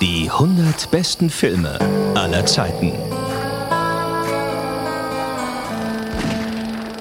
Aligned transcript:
Die 0.00 0.30
100 0.30 0.90
besten 0.90 1.28
Filme 1.28 1.78
aller 2.14 2.46
Zeiten. 2.46 3.09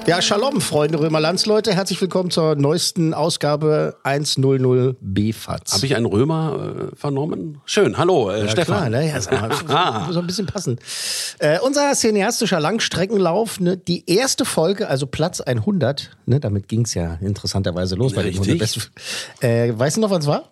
Ja, 0.07 0.21
Shalom, 0.21 0.59
Freunde 0.59 0.99
Römerlandsleute. 0.99 1.73
Herzlich 1.75 2.01
willkommen 2.01 2.31
zur 2.31 2.55
neuesten 2.55 3.13
Ausgabe 3.13 3.97
100 4.03 4.97
BFATS. 5.01 5.73
Habe 5.73 5.85
ich 5.85 5.95
einen 5.95 6.05
Römer 6.05 6.89
äh, 6.91 6.95
vernommen? 6.95 7.61
Schön, 7.65 7.97
hallo, 7.97 8.31
äh, 8.31 8.41
ja, 8.41 8.47
Stefan. 8.49 8.77
Klar, 8.77 8.89
ne? 8.89 9.07
ja, 9.07 10.05
muss 10.07 10.15
auch 10.17 10.21
ein 10.21 10.27
bisschen 10.27 10.47
passen. 10.47 10.79
Äh, 11.37 11.59
unser 11.59 11.93
cineastischer 11.93 12.59
Langstreckenlauf, 12.59 13.59
ne? 13.59 13.77
die 13.77 14.09
erste 14.09 14.45
Folge, 14.45 14.87
also 14.87 15.05
Platz 15.05 15.41
100, 15.41 16.09
ne? 16.25 16.39
damit 16.39 16.67
ging 16.67 16.81
es 16.85 16.93
ja 16.95 17.19
interessanterweise 17.21 17.95
los 17.95 18.13
bei 18.13 18.23
den 18.23 18.37
Richtig. 18.37 18.59
100 18.61 18.91
besten. 19.39 19.79
Weißt 19.79 19.97
du 19.97 20.01
noch, 20.01 20.09
wann 20.09 20.21
es 20.21 20.27
war? 20.27 20.49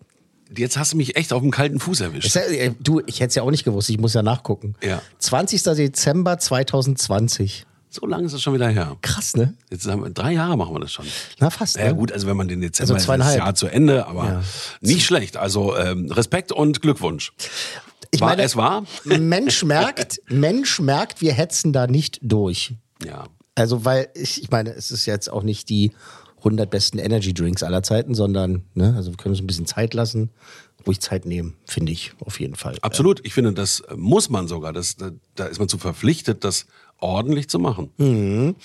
Jetzt 0.55 0.77
hast 0.77 0.93
du 0.93 0.97
mich 0.97 1.15
echt 1.15 1.33
auf 1.33 1.41
dem 1.41 1.51
kalten 1.51 1.79
Fuß 1.79 2.01
erwischt. 2.01 2.31
Sag, 2.31 2.49
äh, 2.49 2.71
du, 2.79 3.01
ich 3.05 3.19
hätte 3.19 3.29
es 3.29 3.35
ja 3.35 3.43
auch 3.43 3.51
nicht 3.51 3.63
gewusst, 3.63 3.89
ich 3.89 3.97
muss 3.97 4.13
ja 4.13 4.23
nachgucken. 4.23 4.75
Ja. 4.81 5.01
20. 5.19 5.63
Dezember 5.63 6.37
2020. 6.37 7.65
So 7.99 8.05
lange 8.05 8.25
ist 8.27 8.33
es 8.33 8.43
schon 8.43 8.53
wieder 8.53 8.69
her. 8.69 8.95
Krass, 9.01 9.35
ne? 9.35 9.55
Jetzt 9.71 9.87
haben 9.87 10.03
wir, 10.03 10.11
drei 10.11 10.33
Jahre 10.33 10.55
machen 10.55 10.75
wir 10.75 10.79
das 10.79 10.91
schon. 10.91 11.05
Na, 11.39 11.49
fast. 11.49 11.77
Ja 11.77 11.85
ne? 11.85 11.95
gut, 11.95 12.11
also 12.11 12.27
wenn 12.27 12.37
man 12.37 12.47
den 12.47 12.61
Dezember 12.61 12.93
Also 12.93 12.95
ist 12.95 13.03
zweieinhalb. 13.05 13.37
das 13.37 13.43
Jahr 13.45 13.55
zu 13.55 13.67
Ende, 13.67 14.05
aber 14.05 14.25
Ja. 14.25 14.43
nicht 14.81 15.03
schlecht. 15.05 15.35
Also 15.35 15.75
ähm, 15.75 16.11
Respekt 16.11 16.51
und 16.51 16.81
Glückwunsch. 16.83 17.33
Ich 18.11 18.21
war, 18.21 18.29
meine, 18.29 18.43
es 18.43 18.55
war? 18.55 18.85
Mensch 19.03 19.63
merkt, 19.63 20.21
Mensch 20.27 20.79
merkt, 20.79 21.21
wir 21.21 21.33
hetzen 21.33 21.73
da 21.73 21.87
nicht 21.87 22.19
durch. 22.21 22.75
Ja. 23.03 23.25
Also, 23.55 23.83
weil 23.83 24.09
ich, 24.13 24.43
ich 24.43 24.51
meine, 24.51 24.75
es 24.75 24.91
ist 24.91 25.07
jetzt 25.07 25.31
auch 25.31 25.41
nicht 25.41 25.69
die 25.69 25.91
100 26.37 26.69
besten 26.69 26.99
Energy 26.99 27.33
Drinks 27.33 27.63
aller 27.63 27.81
Zeiten, 27.81 28.13
sondern, 28.13 28.63
ne, 28.75 28.93
also 28.95 29.09
wir 29.11 29.17
können 29.17 29.33
uns 29.33 29.41
ein 29.41 29.47
bisschen 29.47 29.65
Zeit 29.65 29.95
lassen, 29.95 30.29
ruhig 30.85 30.99
Zeit 31.01 31.25
nehmen, 31.25 31.55
finde 31.65 31.91
ich 31.91 32.13
auf 32.19 32.39
jeden 32.39 32.53
Fall. 32.55 32.77
Absolut. 32.81 33.25
Ich 33.25 33.33
finde, 33.33 33.53
das 33.53 33.81
muss 33.95 34.29
man 34.29 34.47
sogar. 34.47 34.71
Das, 34.73 34.95
da, 34.97 35.09
da 35.35 35.45
ist 35.47 35.57
man 35.57 35.67
zu 35.67 35.79
verpflichtet, 35.79 36.43
das 36.43 36.67
ordentlich 36.99 37.49
zu 37.49 37.59
machen. 37.59 37.91
Hm. 37.97 38.55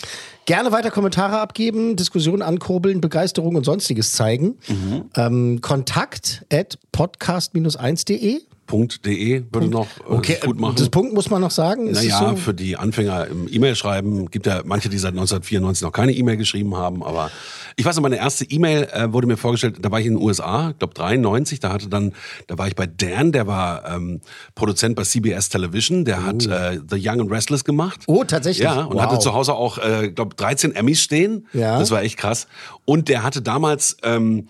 Gerne 0.44 0.72
weiter 0.72 0.90
Kommentare 0.90 1.38
abgeben, 1.40 1.96
Diskussionen 1.96 2.42
ankurbeln, 2.42 3.00
Begeisterung 3.00 3.56
und 3.56 3.64
sonstiges 3.64 4.12
zeigen. 4.12 4.58
Mhm. 4.68 5.04
Ähm, 5.16 5.60
Kontakt 5.60 6.44
at 6.52 6.78
podcast-1.de. 6.92 8.40
Punkt.de 8.72 9.44
würde 9.52 9.68
noch 9.68 9.86
äh, 10.00 10.02
Okay, 10.08 10.36
gut 10.42 10.58
machen. 10.58 10.76
das 10.78 10.88
Punkt 10.88 11.12
muss 11.12 11.28
man 11.28 11.42
noch 11.42 11.50
sagen. 11.50 11.88
Ist 11.88 11.96
Naja, 12.02 12.30
so? 12.30 12.36
für 12.36 12.54
die 12.54 12.78
Anfänger 12.78 13.26
im 13.26 13.46
E-Mail 13.52 13.76
schreiben, 13.76 14.30
gibt 14.30 14.46
ja 14.46 14.62
manche, 14.64 14.88
die 14.88 14.96
seit 14.96 15.10
1994 15.12 15.82
noch 15.82 15.92
keine 15.92 16.12
E-Mail 16.12 16.38
geschrieben 16.38 16.74
haben, 16.74 17.02
aber 17.02 17.30
ich 17.76 17.84
weiß 17.84 17.96
noch, 17.96 18.02
meine 18.02 18.16
erste 18.16 18.44
E-Mail 18.46 18.88
äh, 18.92 19.12
wurde 19.12 19.26
mir 19.26 19.36
vorgestellt, 19.36 19.76
da 19.82 19.90
war 19.90 20.00
ich 20.00 20.06
in 20.06 20.14
den 20.14 20.22
USA, 20.22 20.70
ich 20.70 20.78
glaube 20.78 20.94
93, 20.94 21.60
da 21.60 21.70
hatte 21.70 21.88
dann, 21.90 22.12
da 22.46 22.56
war 22.56 22.66
ich 22.66 22.74
bei 22.74 22.86
Dan, 22.86 23.32
der 23.32 23.46
war 23.46 23.86
ähm, 23.94 24.20
Produzent 24.54 24.96
bei 24.96 25.02
CBS 25.02 25.50
Television, 25.50 26.06
der 26.06 26.24
hat 26.24 26.46
äh, 26.46 26.80
The 26.90 26.96
Young 26.98 27.20
and 27.20 27.30
Restless 27.30 27.64
gemacht. 27.64 28.00
Oh, 28.06 28.24
tatsächlich? 28.24 28.64
Ja, 28.64 28.84
und 28.84 28.94
Wow. 28.94 29.02
hatte 29.02 29.18
zu 29.18 29.34
Hause 29.34 29.52
auch, 29.52 29.76
äh, 29.78 30.08
glaube 30.10 30.34
13 30.36 30.74
Emmys 30.74 31.02
stehen. 31.02 31.46
Ja. 31.52 31.78
Das 31.78 31.90
war 31.90 32.02
echt 32.02 32.16
krass. 32.16 32.46
Und 32.86 33.08
der 33.08 33.22
hatte 33.22 33.42
damals 33.42 33.96
ähm, 34.02 34.46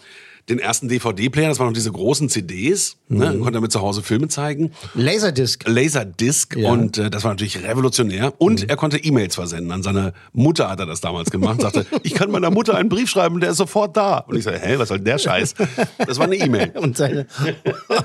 den 0.48 0.58
ersten 0.58 0.88
DVD-Player, 0.88 1.48
das 1.48 1.58
waren 1.60 1.68
noch 1.68 1.72
diese 1.74 1.92
großen 1.92 2.28
CDs, 2.28 2.96
ne, 3.08 3.30
Mhm. 3.32 3.38
konnte 3.40 3.52
damit 3.52 3.70
zu 3.72 3.80
Hause 3.80 4.02
Filme 4.02 4.26
zeigen. 4.28 4.72
Laserdisc. 4.94 5.64
Laserdisc 5.68 6.56
Ja. 6.56 6.70
und 6.70 6.98
äh, 6.98 7.10
das 7.10 7.22
war 7.24 7.30
natürlich 7.30 7.62
revolutionär. 7.62 8.32
Und 8.38 8.68
er 8.68 8.76
konnte 8.76 8.98
E-Mails 8.98 9.36
versenden. 9.36 9.70
An 9.70 9.82
seine 9.82 10.14
Mutter 10.32 10.68
hat 10.68 10.80
er 10.80 10.86
das 10.86 11.00
damals 11.00 11.30
gemacht. 11.30 11.60
Sagte, 11.60 11.86
ich 12.02 12.14
kann 12.14 12.30
meiner 12.30 12.50
Mutter 12.50 12.74
einen 12.76 12.88
Brief 12.88 13.08
schreiben, 13.08 13.38
der 13.40 13.50
ist 13.52 13.58
sofort 13.58 13.96
da. 13.96 14.18
Und 14.18 14.36
ich 14.36 14.44
sage, 14.44 14.58
hä, 14.60 14.74
was 14.78 14.88
soll 14.88 14.98
denn 14.98 15.04
der 15.04 15.18
Scheiß? 15.18 15.54
Das 15.98 16.18
war 16.18 16.24
eine 16.26 16.36
E-Mail. 16.36 16.70
Und 16.76 16.96
seine, 16.96 17.26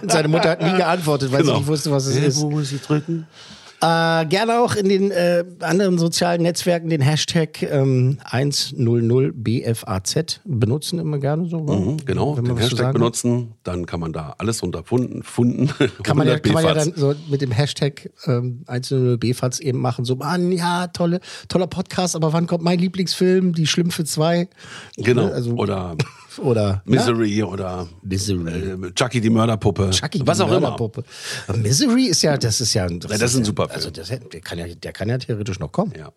und 0.01 0.11
seine 0.11 0.27
Mutter 0.27 0.49
hat 0.51 0.61
nie 0.61 0.77
geantwortet, 0.77 1.31
weil 1.31 1.39
sie 1.39 1.47
Genau. 1.47 1.57
nicht 1.59 1.67
wusste, 1.67 1.91
was 1.91 2.05
es 2.05 2.17
Hä, 2.19 2.27
ist. 2.27 2.41
Wo 2.41 2.49
muss 2.51 2.71
ich 2.71 2.81
drücken? 2.81 3.25
Äh, 3.79 4.25
gerne 4.25 4.59
auch 4.59 4.75
in 4.75 4.89
den 4.89 5.11
äh, 5.11 5.43
anderen 5.59 5.99
sozialen 5.99 6.41
Netzwerken 6.41 6.89
den 6.89 7.01
Hashtag 7.01 7.61
ähm, 7.61 8.17
100BFAZ 8.27 10.39
benutzen, 10.45 10.97
immer 10.97 11.19
gerne 11.19 11.47
so. 11.47 11.59
Mhm, 11.59 11.97
genau, 12.03 12.35
den 12.35 12.57
Hashtag 12.57 12.93
benutzen, 12.93 13.53
dann 13.63 13.85
kann 13.85 13.99
man 13.99 14.13
da 14.13 14.33
alles 14.39 14.63
runterfunden. 14.63 15.21
Funden, 15.21 15.67
Kann 16.01 16.17
man, 16.17 16.25
ja, 16.25 16.33
100 16.33 16.43
kann 16.43 16.53
man 16.53 16.65
ja 16.65 16.73
dann 16.73 16.93
so 16.95 17.13
mit 17.29 17.41
dem 17.41 17.51
Hashtag 17.51 18.09
ähm, 18.25 18.63
100BFAZ 18.65 19.61
eben 19.61 19.77
machen, 19.79 20.05
so, 20.05 20.15
Mann, 20.15 20.51
ja, 20.51 20.87
tolle, 20.87 21.19
toller 21.47 21.67
Podcast, 21.67 22.15
aber 22.15 22.33
wann 22.33 22.47
kommt 22.47 22.63
mein 22.63 22.79
Lieblingsfilm, 22.79 23.53
Die 23.53 23.67
Schlümpfe 23.67 24.05
2? 24.05 24.47
Genau. 24.97 25.27
Ne, 25.27 25.33
Also, 25.33 25.51
oder 25.51 25.95
oder 26.39 26.81
Misery 26.85 27.43
oder 27.43 27.87
Misery. 28.01 28.71
äh, 28.87 28.91
Chucky 28.93 29.21
die 29.21 29.29
Mörderpuppe. 29.29 29.89
Chucky, 29.91 30.21
was 30.25 30.37
die 30.37 30.43
auch 30.43 30.47
immer. 30.49 30.59
Mörderpuppe. 30.61 31.03
Aber 31.47 31.57
Misery 31.57 32.05
ist 32.05 32.21
ja, 32.21 32.37
das 32.37 32.61
ist 32.61 32.73
ja, 32.73 32.87
das, 32.87 33.11
das 33.19 33.21
ist 33.33 33.37
ein 33.37 33.45
super 33.45 33.69
Also 33.69 33.81
Film. 33.89 33.93
das, 33.93 34.09
hätte- 34.11 34.29
der, 34.29 34.41
kann 34.41 34.57
ja, 34.59 34.67
der 34.67 34.91
kann 34.93 35.09
ja 35.09 35.17
theoretisch 35.17 35.59
noch 35.59 35.71
kommen. 35.71 35.93
Ja. 35.97 36.11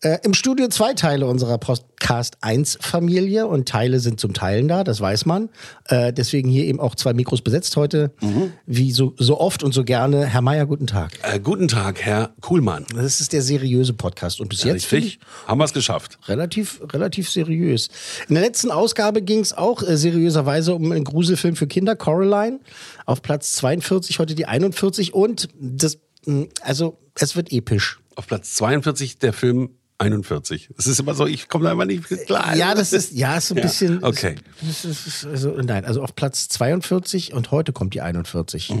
Äh, 0.00 0.18
Im 0.22 0.32
Studio 0.32 0.68
zwei 0.68 0.94
Teile 0.94 1.26
unserer 1.26 1.58
Podcast 1.58 2.36
1 2.40 2.78
Familie 2.80 3.48
und 3.48 3.66
Teile 3.68 3.98
sind 3.98 4.20
zum 4.20 4.32
Teilen 4.32 4.68
da, 4.68 4.84
das 4.84 5.00
weiß 5.00 5.26
man. 5.26 5.48
Äh, 5.86 6.12
deswegen 6.12 6.48
hier 6.48 6.66
eben 6.66 6.78
auch 6.78 6.94
zwei 6.94 7.12
Mikros 7.14 7.42
besetzt 7.42 7.76
heute, 7.76 8.12
Mhm. 8.20 8.52
wie 8.64 8.92
so, 8.92 9.14
so 9.18 9.40
oft 9.40 9.64
und 9.64 9.74
so 9.74 9.82
gerne. 9.82 10.24
Herr 10.26 10.40
Meier, 10.40 10.66
guten 10.66 10.86
Tag. 10.86 11.18
Äh, 11.22 11.40
guten 11.40 11.66
Tag, 11.66 12.00
Herr 12.00 12.30
Kuhlmann. 12.40 12.86
Das 12.94 13.20
ist 13.20 13.32
der 13.32 13.42
seriöse 13.42 13.92
Podcast 13.92 14.40
und 14.40 14.48
bis 14.50 14.62
jetzt 14.62 14.86
finde 14.86 15.06
Richtig? 15.06 15.26
Haben 15.48 15.58
wir 15.58 15.64
es 15.64 15.72
geschafft. 15.72 16.16
relativ, 16.28 16.80
relativ 16.92 17.28
seriös. 17.28 17.88
In 18.28 18.36
der 18.36 18.44
letzten 18.44 18.70
Ausgabe 18.70 19.20
ging 19.20 19.40
es 19.40 19.52
auch 19.52 19.82
äh, 19.82 19.96
seriöserweise 19.96 20.76
um 20.76 20.92
einen 20.92 21.02
Gruselfilm 21.02 21.56
für 21.56 21.66
Kinder, 21.66 21.96
Coraline, 21.96 22.60
auf 23.04 23.20
Platz 23.20 23.54
42, 23.54 24.20
heute 24.20 24.36
die 24.36 24.46
41 24.46 25.12
und 25.12 25.48
das, 25.60 25.98
mh, 26.24 26.46
also 26.62 26.98
es 27.16 27.34
wird 27.34 27.50
episch. 27.50 27.98
Auf 28.14 28.28
Platz 28.28 28.54
42 28.54 29.18
der 29.18 29.32
Film 29.32 29.70
41. 29.98 30.70
Es 30.76 30.86
ist 30.86 31.00
immer 31.00 31.14
so, 31.14 31.26
ich 31.26 31.48
komme 31.48 31.64
da 31.64 31.72
immer 31.72 31.84
nicht 31.84 32.04
klar. 32.26 32.54
Ja, 32.56 32.74
das 32.74 32.92
ist, 32.92 33.12
ja, 33.12 33.36
ist 33.36 33.48
so 33.48 33.54
ein 33.54 33.62
bisschen. 33.62 34.02
okay. 34.04 34.36
Das 34.62 34.84
ist, 34.84 35.26
also, 35.26 35.50
nein, 35.60 35.84
also 35.84 36.02
auf 36.02 36.14
Platz 36.14 36.48
42 36.48 37.34
und 37.34 37.50
heute 37.50 37.72
kommt 37.72 37.94
die 37.94 38.00
41. 38.00 38.72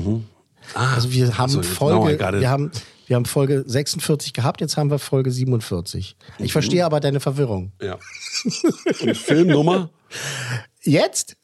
also 0.74 1.12
wir 1.12 1.36
haben 1.36 1.50
so, 1.50 1.60
I 1.60 1.64
Folge, 1.64 2.18
wir 2.18 2.50
haben, 2.50 2.70
wir 3.06 3.16
haben 3.16 3.24
Folge 3.24 3.64
46 3.66 4.32
gehabt, 4.32 4.60
jetzt 4.60 4.76
haben 4.76 4.90
wir 4.90 4.98
Folge 4.98 5.32
47. 5.32 6.16
Ich 6.38 6.52
verstehe 6.52 6.84
aber 6.84 7.00
deine 7.00 7.20
Verwirrung. 7.20 7.72
Ja. 7.82 7.98
Und 9.00 9.16
Filmnummer? 9.16 9.90
Jetzt 10.82 11.36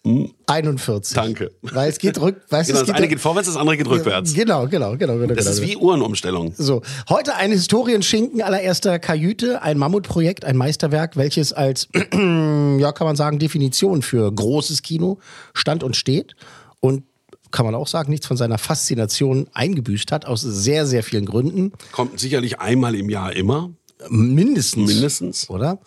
41. 0.46 1.14
Danke. 1.14 1.50
Weil 1.62 1.90
es 1.90 1.98
geht 1.98 2.20
rück, 2.20 2.36
weißt 2.50 2.68
Genau, 2.68 2.80
es 2.80 2.86
das 2.86 2.86
geht 2.86 2.96
eine 2.96 3.08
geht 3.08 3.20
vorwärts, 3.20 3.48
das 3.48 3.56
andere 3.56 3.76
geht 3.76 3.88
rückwärts. 3.88 4.32
Genau, 4.32 4.68
genau, 4.68 4.96
genau, 4.96 5.14
genau. 5.14 5.34
Das 5.34 5.44
genau. 5.44 5.50
ist 5.50 5.62
wie 5.62 5.76
Uhrenumstellung. 5.76 6.54
So, 6.56 6.82
heute 7.08 7.34
ein 7.34 7.50
Historienschinken 7.50 8.42
allererster 8.42 9.00
Kajüte, 9.00 9.60
ein 9.60 9.76
Mammutprojekt, 9.76 10.44
ein 10.44 10.56
Meisterwerk, 10.56 11.16
welches 11.16 11.52
als, 11.52 11.88
ja, 12.12 12.92
kann 12.92 13.06
man 13.06 13.16
sagen, 13.16 13.40
Definition 13.40 14.02
für 14.02 14.32
großes 14.32 14.82
Kino 14.82 15.18
stand 15.52 15.82
und 15.82 15.96
steht 15.96 16.36
und 16.78 17.02
kann 17.50 17.66
man 17.66 17.74
auch 17.74 17.88
sagen, 17.88 18.10
nichts 18.10 18.26
von 18.26 18.36
seiner 18.36 18.58
Faszination 18.58 19.48
eingebüßt 19.52 20.12
hat, 20.12 20.26
aus 20.26 20.42
sehr, 20.42 20.86
sehr 20.86 21.02
vielen 21.02 21.24
Gründen. 21.26 21.72
Kommt 21.92 22.20
sicherlich 22.20 22.60
einmal 22.60 22.94
im 22.94 23.10
Jahr 23.10 23.32
immer, 23.32 23.70
Mindestens. 24.08 24.88
mindestens. 24.88 25.50
Oder? 25.50 25.78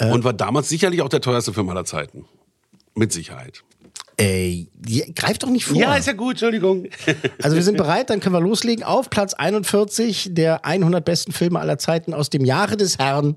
Und 0.00 0.24
war 0.24 0.32
damals 0.32 0.68
sicherlich 0.68 1.02
auch 1.02 1.10
der 1.10 1.20
teuerste 1.20 1.52
Film 1.52 1.68
aller 1.68 1.84
Zeiten. 1.84 2.24
Mit 3.00 3.12
Sicherheit. 3.14 3.62
Ey, 4.18 4.68
greif 5.16 5.38
doch 5.38 5.48
nicht 5.48 5.64
vor. 5.64 5.78
ja 5.78 6.12
gut, 6.12 6.32
Entschuldigung. 6.32 6.86
Also 7.42 7.56
wir 7.56 7.62
sind 7.62 7.78
bereit, 7.78 8.10
dann 8.10 8.20
können 8.20 8.34
wir 8.34 8.40
loslegen. 8.42 8.84
Auf 8.84 9.08
Platz 9.08 9.32
41 9.32 10.28
der 10.32 10.66
100 10.66 11.02
besten 11.02 11.32
Filme 11.32 11.58
aller 11.58 11.78
Zeiten 11.78 12.12
aus 12.12 12.28
dem 12.28 12.44
Jahre 12.44 12.76
des 12.76 12.98
Herrn 12.98 13.36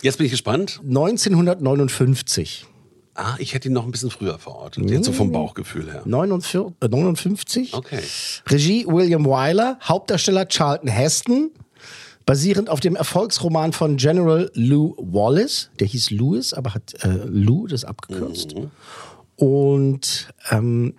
Jetzt 0.00 0.16
bin 0.16 0.24
ich 0.24 0.32
gespannt. 0.32 0.80
1959. 0.82 2.64
Ah, 3.14 3.34
ich 3.38 3.52
hätte 3.52 3.68
ihn 3.68 3.74
noch 3.74 3.84
ein 3.84 3.90
bisschen 3.90 4.10
früher 4.10 4.38
verortet. 4.38 4.90
Jetzt 4.90 5.04
so 5.04 5.12
vom 5.12 5.30
Bauchgefühl 5.30 5.92
her. 5.92 6.00
49, 6.06 6.72
äh, 6.80 6.88
59. 6.88 7.74
Okay. 7.74 8.00
Regie 8.48 8.86
William 8.86 9.26
Wyler, 9.26 9.78
Hauptdarsteller 9.82 10.46
Charlton 10.48 10.88
Heston. 10.88 11.50
Basierend 12.26 12.68
auf 12.68 12.80
dem 12.80 12.96
Erfolgsroman 12.96 13.72
von 13.72 13.96
General 13.96 14.50
Lou 14.54 14.94
Wallace. 14.98 15.70
Der 15.80 15.86
hieß 15.86 16.10
Lewis, 16.10 16.52
aber 16.52 16.74
hat 16.74 16.94
äh, 17.04 17.08
Lou 17.26 17.66
das 17.66 17.84
abgekürzt. 17.84 18.54
Und 19.36 20.32
ähm, 20.50 20.94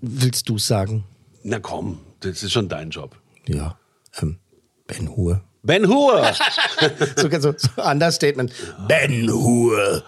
willst 0.00 0.48
du 0.48 0.58
sagen? 0.58 1.04
Na 1.42 1.58
komm, 1.58 1.98
das 2.20 2.42
ist 2.42 2.52
schon 2.52 2.68
dein 2.68 2.90
Job. 2.90 3.16
Ja, 3.48 3.76
ähm, 4.20 4.38
Ben 4.86 5.16
Hur. 5.16 5.42
Ben 5.62 5.86
Hur! 5.88 6.32
so, 7.16 7.28
so, 7.30 7.54
so 7.56 7.82
Understatement. 7.82 8.52
Ben 8.88 9.30
Hur. 9.30 10.02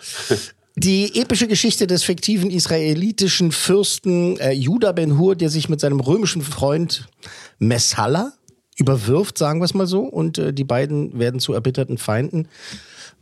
Die 0.77 1.21
epische 1.21 1.47
Geschichte 1.47 1.87
des 1.87 2.03
fiktiven 2.03 2.51
israelitischen 2.51 3.53
Fürsten 3.53 4.37
äh, 4.39 4.51
Judah 4.51 4.93
Ben 4.93 5.17
Hur, 5.17 5.37
der 5.37 5.49
sich 5.49 5.69
mit 5.69 5.81
seinem 5.81 6.01
römischen 6.01 6.43
Freund 6.43 7.09
Messala 7.61 8.33
überwirft, 8.77 9.39
sagen 9.39 9.61
wir 9.61 9.65
es 9.65 9.75
mal 9.75 9.87
so, 9.87 10.03
und 10.03 10.39
äh, 10.39 10.53
die 10.53 10.65
beiden 10.65 11.19
werden 11.19 11.41
zu 11.41 11.53
erbitterten 11.53 11.99
Feinden. 11.99 12.49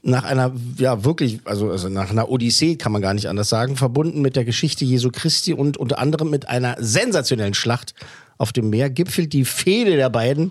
Nach 0.03 0.25
einer, 0.25 0.53
ja 0.79 1.05
wirklich, 1.05 1.41
also, 1.45 1.71
also 1.71 1.89
nach 1.89 2.11
einer 2.11 2.29
Odyssee 2.29 2.77
kann 2.77 2.91
man 2.91 3.03
gar 3.03 3.15
nicht 3.15 3.29
anders 3.29 3.49
sagen, 3.49 3.77
verbunden 3.77 4.21
mit 4.21 4.35
der 4.35 4.45
Geschichte 4.45 4.85
Jesu 4.85 5.11
Christi 5.13 5.53
und 5.53 5.77
unter 5.77 5.99
anderem 5.99 6.31
mit 6.31 6.49
einer 6.49 6.77
sensationellen 6.81 7.55
Schlacht 7.55 7.95
auf 8.39 8.53
dem 8.53 8.71
Meer, 8.71 8.91
gipfelt 8.91 9.33
die 9.33 9.45
Fehde 9.45 9.95
der 9.97 10.11
beiden 10.11 10.51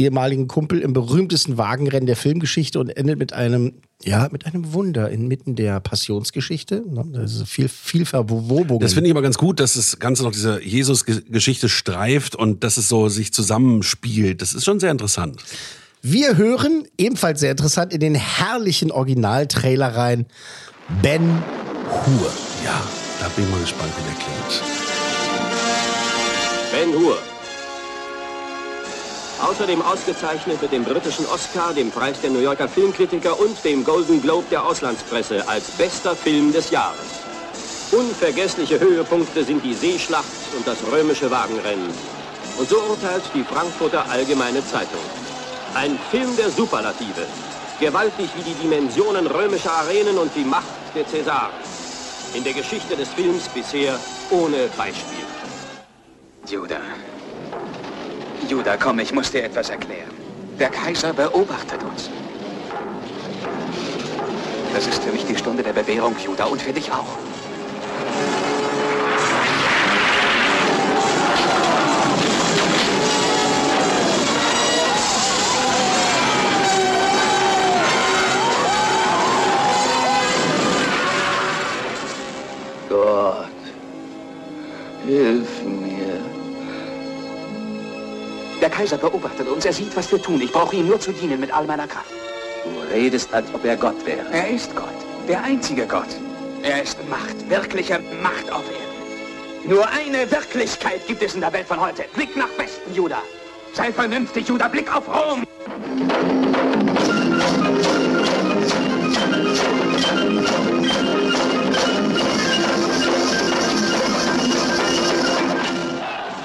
ehemaligen 0.00 0.48
Kumpel 0.48 0.80
im 0.80 0.92
berühmtesten 0.92 1.58
Wagenrennen 1.58 2.06
der 2.06 2.16
Filmgeschichte 2.16 2.80
und 2.80 2.88
endet 2.88 3.18
mit 3.18 3.32
einem, 3.32 3.74
ja, 4.02 4.28
mit 4.32 4.46
einem 4.46 4.72
Wunder 4.72 5.10
inmitten 5.10 5.56
der 5.56 5.80
Passionsgeschichte. 5.80 6.82
Ne? 6.88 7.04
Das 7.12 7.34
ist 7.34 7.48
viel, 7.48 7.68
viel 7.68 8.06
Verwobung. 8.06 8.80
Das 8.80 8.94
finde 8.94 9.08
ich 9.08 9.14
aber 9.14 9.22
ganz 9.22 9.38
gut, 9.38 9.60
dass 9.60 9.74
das 9.74 9.98
Ganze 9.98 10.22
noch 10.22 10.32
diese 10.32 10.62
Jesus-Geschichte 10.62 11.68
streift 11.68 12.34
und 12.34 12.64
dass 12.64 12.76
es 12.76 12.88
so 12.88 13.08
sich 13.08 13.32
zusammenspielt. 13.32 14.42
Das 14.42 14.54
ist 14.54 14.64
schon 14.64 14.80
sehr 14.80 14.90
interessant. 14.90 15.42
Wir 16.02 16.38
hören, 16.38 16.84
ebenfalls 16.96 17.40
sehr 17.40 17.50
interessant, 17.50 17.92
in 17.92 18.00
den 18.00 18.14
herrlichen 18.14 18.90
Originaltrailer 18.90 19.94
rein, 19.94 20.24
Ben 21.02 21.20
Hur. 21.20 22.32
Ja, 22.64 22.82
da 23.20 23.28
bin 23.36 23.44
ich 23.44 23.50
mal 23.50 23.60
gespannt, 23.60 23.92
wie 23.96 24.02
der 24.02 24.14
klingt. 24.14 24.62
Ben 26.72 26.98
Hur. 26.98 27.18
Außerdem 29.42 29.80
ausgezeichnet 29.80 30.60
mit 30.60 30.70
dem 30.70 30.84
britischen 30.84 31.26
Oscar, 31.26 31.72
dem 31.72 31.90
Preis 31.90 32.20
der 32.20 32.30
New 32.30 32.40
Yorker 32.40 32.68
Filmkritiker 32.68 33.40
und 33.40 33.64
dem 33.64 33.84
Golden 33.84 34.20
Globe 34.20 34.46
der 34.50 34.64
Auslandspresse 34.64 35.48
als 35.48 35.70
bester 35.70 36.14
Film 36.14 36.52
des 36.52 36.70
Jahres. 36.70 37.24
Unvergessliche 37.90 38.78
Höhepunkte 38.78 39.42
sind 39.42 39.64
die 39.64 39.74
Seeschlacht 39.74 40.26
und 40.56 40.66
das 40.66 40.84
römische 40.84 41.30
Wagenrennen. 41.30 41.90
Und 42.58 42.68
so 42.68 42.80
urteilt 42.82 43.22
die 43.34 43.42
Frankfurter 43.42 44.08
Allgemeine 44.10 44.64
Zeitung. 44.66 45.00
Ein 45.74 45.98
Film 46.10 46.36
der 46.36 46.50
Superlative. 46.50 47.26
Gewaltig 47.80 48.30
wie 48.36 48.42
die 48.42 48.54
Dimensionen 48.54 49.26
römischer 49.26 49.72
Arenen 49.72 50.18
und 50.18 50.34
die 50.36 50.44
Macht 50.44 50.94
der 50.94 51.06
Cäsaren. 51.06 51.54
In 52.34 52.44
der 52.44 52.52
Geschichte 52.52 52.94
des 52.94 53.08
Films 53.08 53.48
bisher 53.48 53.98
ohne 54.30 54.68
Beispiel. 54.76 55.24
Judah. 56.46 56.80
Judah, 58.48 58.76
komm, 58.76 58.98
ich 58.98 59.12
muss 59.12 59.30
dir 59.30 59.44
etwas 59.44 59.70
erklären. 59.70 60.10
Der 60.58 60.70
Kaiser 60.70 61.12
beobachtet 61.12 61.82
uns. 61.82 62.10
Das 64.74 64.86
ist 64.86 65.02
für 65.02 65.12
mich 65.12 65.24
die 65.24 65.36
Stunde 65.36 65.62
der 65.62 65.72
Bewährung, 65.72 66.16
Judah, 66.24 66.46
und 66.46 66.60
für 66.60 66.72
dich 66.72 66.90
auch. 66.90 67.18
Gott, 82.88 83.48
hilf 85.06 85.59
Der 88.60 88.68
Kaiser 88.68 88.98
beobachtet 88.98 89.48
uns. 89.48 89.64
Er 89.64 89.72
sieht, 89.72 89.96
was 89.96 90.12
wir 90.12 90.20
tun. 90.20 90.40
Ich 90.40 90.52
brauche 90.52 90.76
ihm 90.76 90.86
nur 90.86 91.00
zu 91.00 91.12
dienen 91.12 91.40
mit 91.40 91.52
all 91.52 91.64
meiner 91.66 91.86
Kraft. 91.86 92.10
Du 92.64 92.94
redest, 92.94 93.32
als 93.32 93.46
ob 93.54 93.64
er 93.64 93.76
Gott 93.76 94.04
wäre. 94.04 94.26
Er 94.32 94.50
ist 94.50 94.76
Gott. 94.76 94.88
Der 95.26 95.42
einzige 95.42 95.86
Gott. 95.86 96.08
Er 96.62 96.82
ist 96.82 96.98
Macht. 97.08 97.48
Wirkliche 97.48 98.00
Macht 98.22 98.52
auf 98.52 98.64
Erden. 98.64 99.70
Nur 99.70 99.88
eine 99.88 100.30
Wirklichkeit 100.30 101.06
gibt 101.06 101.22
es 101.22 101.34
in 101.34 101.40
der 101.40 101.52
Welt 101.54 101.66
von 101.66 101.80
heute. 101.80 102.04
Blick 102.14 102.36
nach 102.36 102.50
Westen, 102.58 102.94
Judah. 102.94 103.22
Sei 103.72 103.90
vernünftig, 103.92 104.46
Judah. 104.46 104.68
Blick 104.68 104.94
auf 104.94 105.08
Rom. 105.08 105.42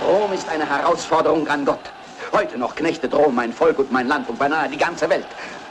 Rom 0.07 0.33
ist 0.33 0.47
eine 0.47 0.65
Herausforderung 0.65 1.45
an 1.49 1.65
Gott. 1.65 1.94
Heute 2.35 2.57
noch 2.57 2.75
knechtet 2.75 3.13
Rom 3.13 3.33
mein 3.33 3.53
Volk 3.53 3.79
und 3.79 3.93
mein 3.93 4.09
Land 4.09 4.27
und 4.27 4.37
beinahe 4.37 4.67
die 4.67 4.75
ganze 4.75 5.09
Welt. 5.09 5.25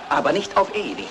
Aber 0.09 0.33
nicht 0.33 0.57
auf 0.57 0.75
ewig. 0.75 1.11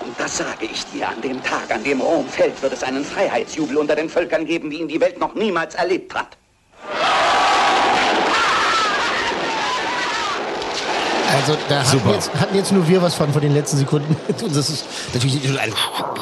Und 0.00 0.18
das 0.18 0.38
sage 0.38 0.64
ich 0.64 0.82
dir, 0.86 1.06
an 1.06 1.20
dem 1.20 1.42
Tag, 1.42 1.70
an 1.70 1.84
dem 1.84 2.00
Rom 2.00 2.26
fällt, 2.26 2.62
wird 2.62 2.72
es 2.72 2.82
einen 2.82 3.04
Freiheitsjubel 3.04 3.76
unter 3.76 3.96
den 3.96 4.08
Völkern 4.08 4.46
geben, 4.46 4.70
wie 4.70 4.80
ihn 4.80 4.88
die 4.88 5.02
Welt 5.02 5.20
noch 5.20 5.34
niemals 5.34 5.74
erlebt 5.74 6.14
hat. 6.14 6.38
Also 11.34 11.56
da 11.68 11.80
hatten 11.80 11.90
Super. 11.98 12.12
jetzt, 12.14 12.34
hatten 12.34 12.54
jetzt 12.54 12.72
nur 12.72 12.88
wir 12.88 13.02
was 13.02 13.14
von, 13.14 13.32
von 13.32 13.42
den 13.42 13.52
letzten 13.52 13.76
Sekunden. 13.78 14.16
Und 14.44 14.54
das 14.54 14.70
ist 14.70 14.84
natürlich 15.12 15.36
ein, 15.58 15.72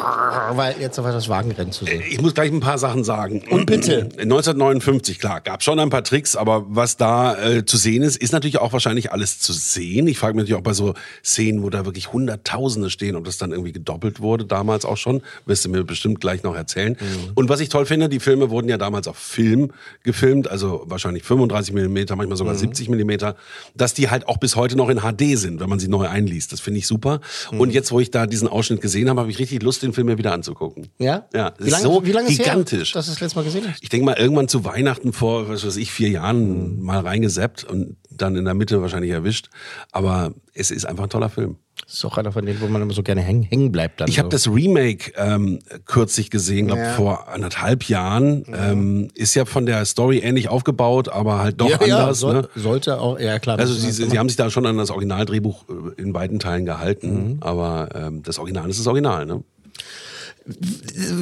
weil 0.56 0.74
jetzt 0.80 0.96
noch 0.96 1.04
das 1.04 1.28
Wagenrennen 1.28 1.72
zu 1.72 1.84
sehen. 1.84 2.02
Ich 2.08 2.20
muss 2.20 2.34
gleich 2.34 2.50
ein 2.50 2.60
paar 2.60 2.78
Sachen 2.78 3.04
sagen. 3.04 3.42
Und 3.50 3.66
bitte. 3.66 4.08
1959, 4.18 5.18
klar, 5.18 5.40
gab 5.40 5.62
schon 5.62 5.78
ein 5.78 5.90
paar 5.90 6.02
Tricks, 6.04 6.34
aber 6.34 6.64
was 6.68 6.96
da 6.96 7.36
äh, 7.42 7.64
zu 7.66 7.76
sehen 7.76 8.02
ist, 8.02 8.16
ist 8.16 8.32
natürlich 8.32 8.58
auch 8.58 8.72
wahrscheinlich 8.72 9.12
alles 9.12 9.38
zu 9.38 9.52
sehen. 9.52 10.06
Ich 10.06 10.18
frage 10.18 10.34
mich 10.34 10.44
natürlich 10.44 10.58
auch 10.58 10.64
bei 10.64 10.72
so 10.72 10.94
Szenen, 11.24 11.62
wo 11.62 11.68
da 11.70 11.84
wirklich 11.84 12.12
Hunderttausende 12.12 12.88
stehen, 12.88 13.16
ob 13.16 13.24
das 13.24 13.36
dann 13.38 13.52
irgendwie 13.52 13.72
gedoppelt 13.72 14.20
wurde, 14.20 14.44
damals 14.46 14.84
auch 14.84 14.96
schon. 14.96 15.22
Wirst 15.44 15.64
du 15.64 15.68
mir 15.68 15.84
bestimmt 15.84 16.20
gleich 16.20 16.42
noch 16.42 16.54
erzählen. 16.54 16.96
Mhm. 16.98 17.32
Und 17.34 17.48
was 17.48 17.60
ich 17.60 17.68
toll 17.68 17.84
finde, 17.86 18.08
die 18.08 18.20
Filme 18.20 18.48
wurden 18.50 18.68
ja 18.68 18.78
damals 18.78 19.08
auf 19.08 19.18
Film 19.18 19.72
gefilmt, 20.04 20.50
also 20.50 20.84
wahrscheinlich 20.86 21.22
35 21.24 21.74
Millimeter, 21.74 22.16
manchmal 22.16 22.36
Mhm. 22.36 22.38
sogar 22.38 22.54
70 22.54 22.88
Millimeter, 22.88 23.36
dass 23.74 23.92
die 23.94 24.08
halt 24.08 24.26
auch 24.28 24.38
bis 24.38 24.56
heute 24.56 24.76
noch 24.76 24.88
in 24.88 25.01
HD 25.02 25.38
sind, 25.38 25.60
wenn 25.60 25.68
man 25.68 25.78
sie 25.78 25.88
neu 25.88 26.08
einliest. 26.08 26.52
Das 26.52 26.60
finde 26.60 26.78
ich 26.78 26.86
super. 26.86 27.20
Mhm. 27.50 27.60
Und 27.60 27.70
jetzt, 27.72 27.92
wo 27.92 28.00
ich 28.00 28.10
da 28.10 28.26
diesen 28.26 28.48
Ausschnitt 28.48 28.80
gesehen 28.80 29.08
habe, 29.10 29.20
habe 29.20 29.30
ich 29.30 29.38
richtig 29.38 29.62
Lust, 29.62 29.82
den 29.82 29.92
Film 29.92 30.06
mir 30.06 30.18
wieder 30.18 30.32
anzugucken. 30.32 30.88
Ja? 30.98 31.26
Ja, 31.34 31.52
wie 31.58 31.70
lange, 31.70 31.76
ist 31.76 31.82
so 31.82 32.04
wie 32.04 32.12
lange 32.12 32.28
ist 32.28 32.38
gigantisch. 32.38 32.94
her, 32.94 32.98
dass 32.98 33.06
du 33.06 33.12
das 33.12 33.20
letzte 33.20 33.38
Mal 33.38 33.44
gesehen 33.44 33.64
hast? 33.68 33.82
Ich 33.82 33.88
denke 33.88 34.06
mal, 34.06 34.16
irgendwann 34.16 34.48
zu 34.48 34.64
Weihnachten 34.64 35.12
vor, 35.12 35.48
was 35.48 35.66
weiß 35.66 35.76
ich, 35.76 35.92
vier 35.92 36.08
Jahren 36.08 36.80
mal 36.80 37.00
reingeseppt 37.00 37.64
und 37.64 37.96
dann 38.16 38.36
in 38.36 38.44
der 38.44 38.54
Mitte 38.54 38.80
wahrscheinlich 38.82 39.10
erwischt. 39.10 39.48
Aber 39.90 40.32
es 40.54 40.70
ist 40.70 40.84
einfach 40.84 41.04
ein 41.04 41.10
toller 41.10 41.28
Film. 41.28 41.56
Das 41.84 41.94
ist 41.94 42.04
auch 42.04 42.18
einer 42.18 42.32
von 42.32 42.44
denen, 42.44 42.60
wo 42.60 42.68
man 42.68 42.82
immer 42.82 42.92
so 42.92 43.02
gerne 43.02 43.22
hängen, 43.22 43.42
hängen 43.42 43.72
bleibt. 43.72 44.00
Dann 44.00 44.08
Ich 44.08 44.18
habe 44.18 44.26
so. 44.26 44.30
das 44.30 44.54
Remake 44.54 45.12
ähm, 45.16 45.60
kürzlich 45.86 46.30
gesehen, 46.30 46.66
glaube 46.66 46.82
Ja. 46.82 46.90
Mhm. 46.92 46.94
vor 46.96 47.28
anderthalb 47.28 47.84
Jahren. 47.84 48.44
Ähm, 48.52 49.08
ist 49.14 49.34
ja 49.34 49.46
von 49.46 49.64
der 49.66 49.84
Story 49.86 50.18
ähnlich 50.18 50.48
aufgebaut, 50.48 51.08
aber 51.08 51.38
halt 51.38 51.60
doch 51.60 51.70
ja, 51.70 51.84
ja, 51.84 51.98
anders. 52.00 52.20
soll, 52.20 52.34
ne? 52.42 52.48
sollte 52.54 53.00
auch, 53.00 53.18
ja 53.18 53.38
klar. 53.38 53.58
Also 53.58 53.72
sie, 53.72 53.90
sie 53.90 54.18
haben 54.18 54.28
sich 54.28 54.36
da 54.36 54.50
schon 54.50 54.66
an 54.66 54.76
das 54.76 54.90
Originaldrehbuch 54.90 55.64
äh, 55.68 56.00
in 56.02 56.12
weiten 56.14 56.38
Teilen 56.38 56.66
gehalten, 56.66 57.38
aber 57.40 57.88
ähm, 57.94 58.22
das 58.22 58.38
Original 58.38 58.68
ist 58.68 58.78
das 58.78 58.86
Original. 58.86 59.24
Ne? 59.26 59.42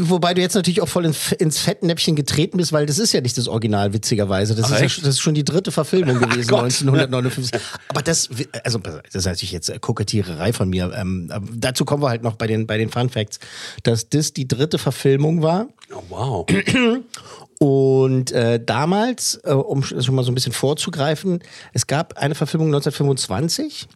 Wobei 0.02 0.34
du 0.34 0.40
jetzt 0.40 0.54
natürlich 0.54 0.80
auch 0.80 0.88
voll 0.88 1.04
ins, 1.04 1.58
Fettnäpfchen 1.58 2.16
getreten 2.16 2.56
bist, 2.56 2.72
weil 2.72 2.86
das 2.86 2.98
ist 2.98 3.12
ja 3.12 3.20
nicht 3.20 3.36
das 3.36 3.48
Original, 3.48 3.92
witzigerweise. 3.92 4.54
Das, 4.54 4.70
ist, 4.70 4.80
ja, 4.80 4.86
das 4.86 5.14
ist 5.14 5.20
schon 5.20 5.34
die 5.34 5.44
dritte 5.44 5.72
Verfilmung 5.72 6.18
gewesen, 6.20 6.48
Gott. 6.48 6.64
1959. 6.64 7.60
Aber 7.88 8.02
das, 8.02 8.28
also, 8.64 8.78
das 8.78 9.02
ist 9.14 9.26
natürlich 9.26 9.52
jetzt 9.52 9.80
Kokettiererei 9.80 10.52
von 10.52 10.68
mir. 10.68 10.92
Ähm, 10.94 11.28
aber 11.32 11.46
dazu 11.54 11.84
kommen 11.84 12.02
wir 12.02 12.08
halt 12.08 12.22
noch 12.22 12.36
bei 12.36 12.46
den, 12.46 12.66
bei 12.66 12.78
den 12.78 12.88
Fun 12.90 13.08
Facts, 13.10 13.38
dass 13.82 14.08
das 14.08 14.32
die 14.32 14.48
dritte 14.48 14.78
Verfilmung 14.78 15.42
war. 15.42 15.68
Oh, 15.94 16.02
wow. 16.08 16.46
Und 17.62 18.32
äh, 18.32 18.58
damals, 18.64 19.38
äh, 19.44 19.52
um 19.52 19.82
sch- 19.82 20.02
schon 20.02 20.14
mal 20.14 20.24
so 20.24 20.30
ein 20.32 20.34
bisschen 20.34 20.52
vorzugreifen, 20.52 21.40
es 21.74 21.86
gab 21.86 22.16
eine 22.16 22.34
Verfilmung 22.34 22.68
1925 22.68 23.86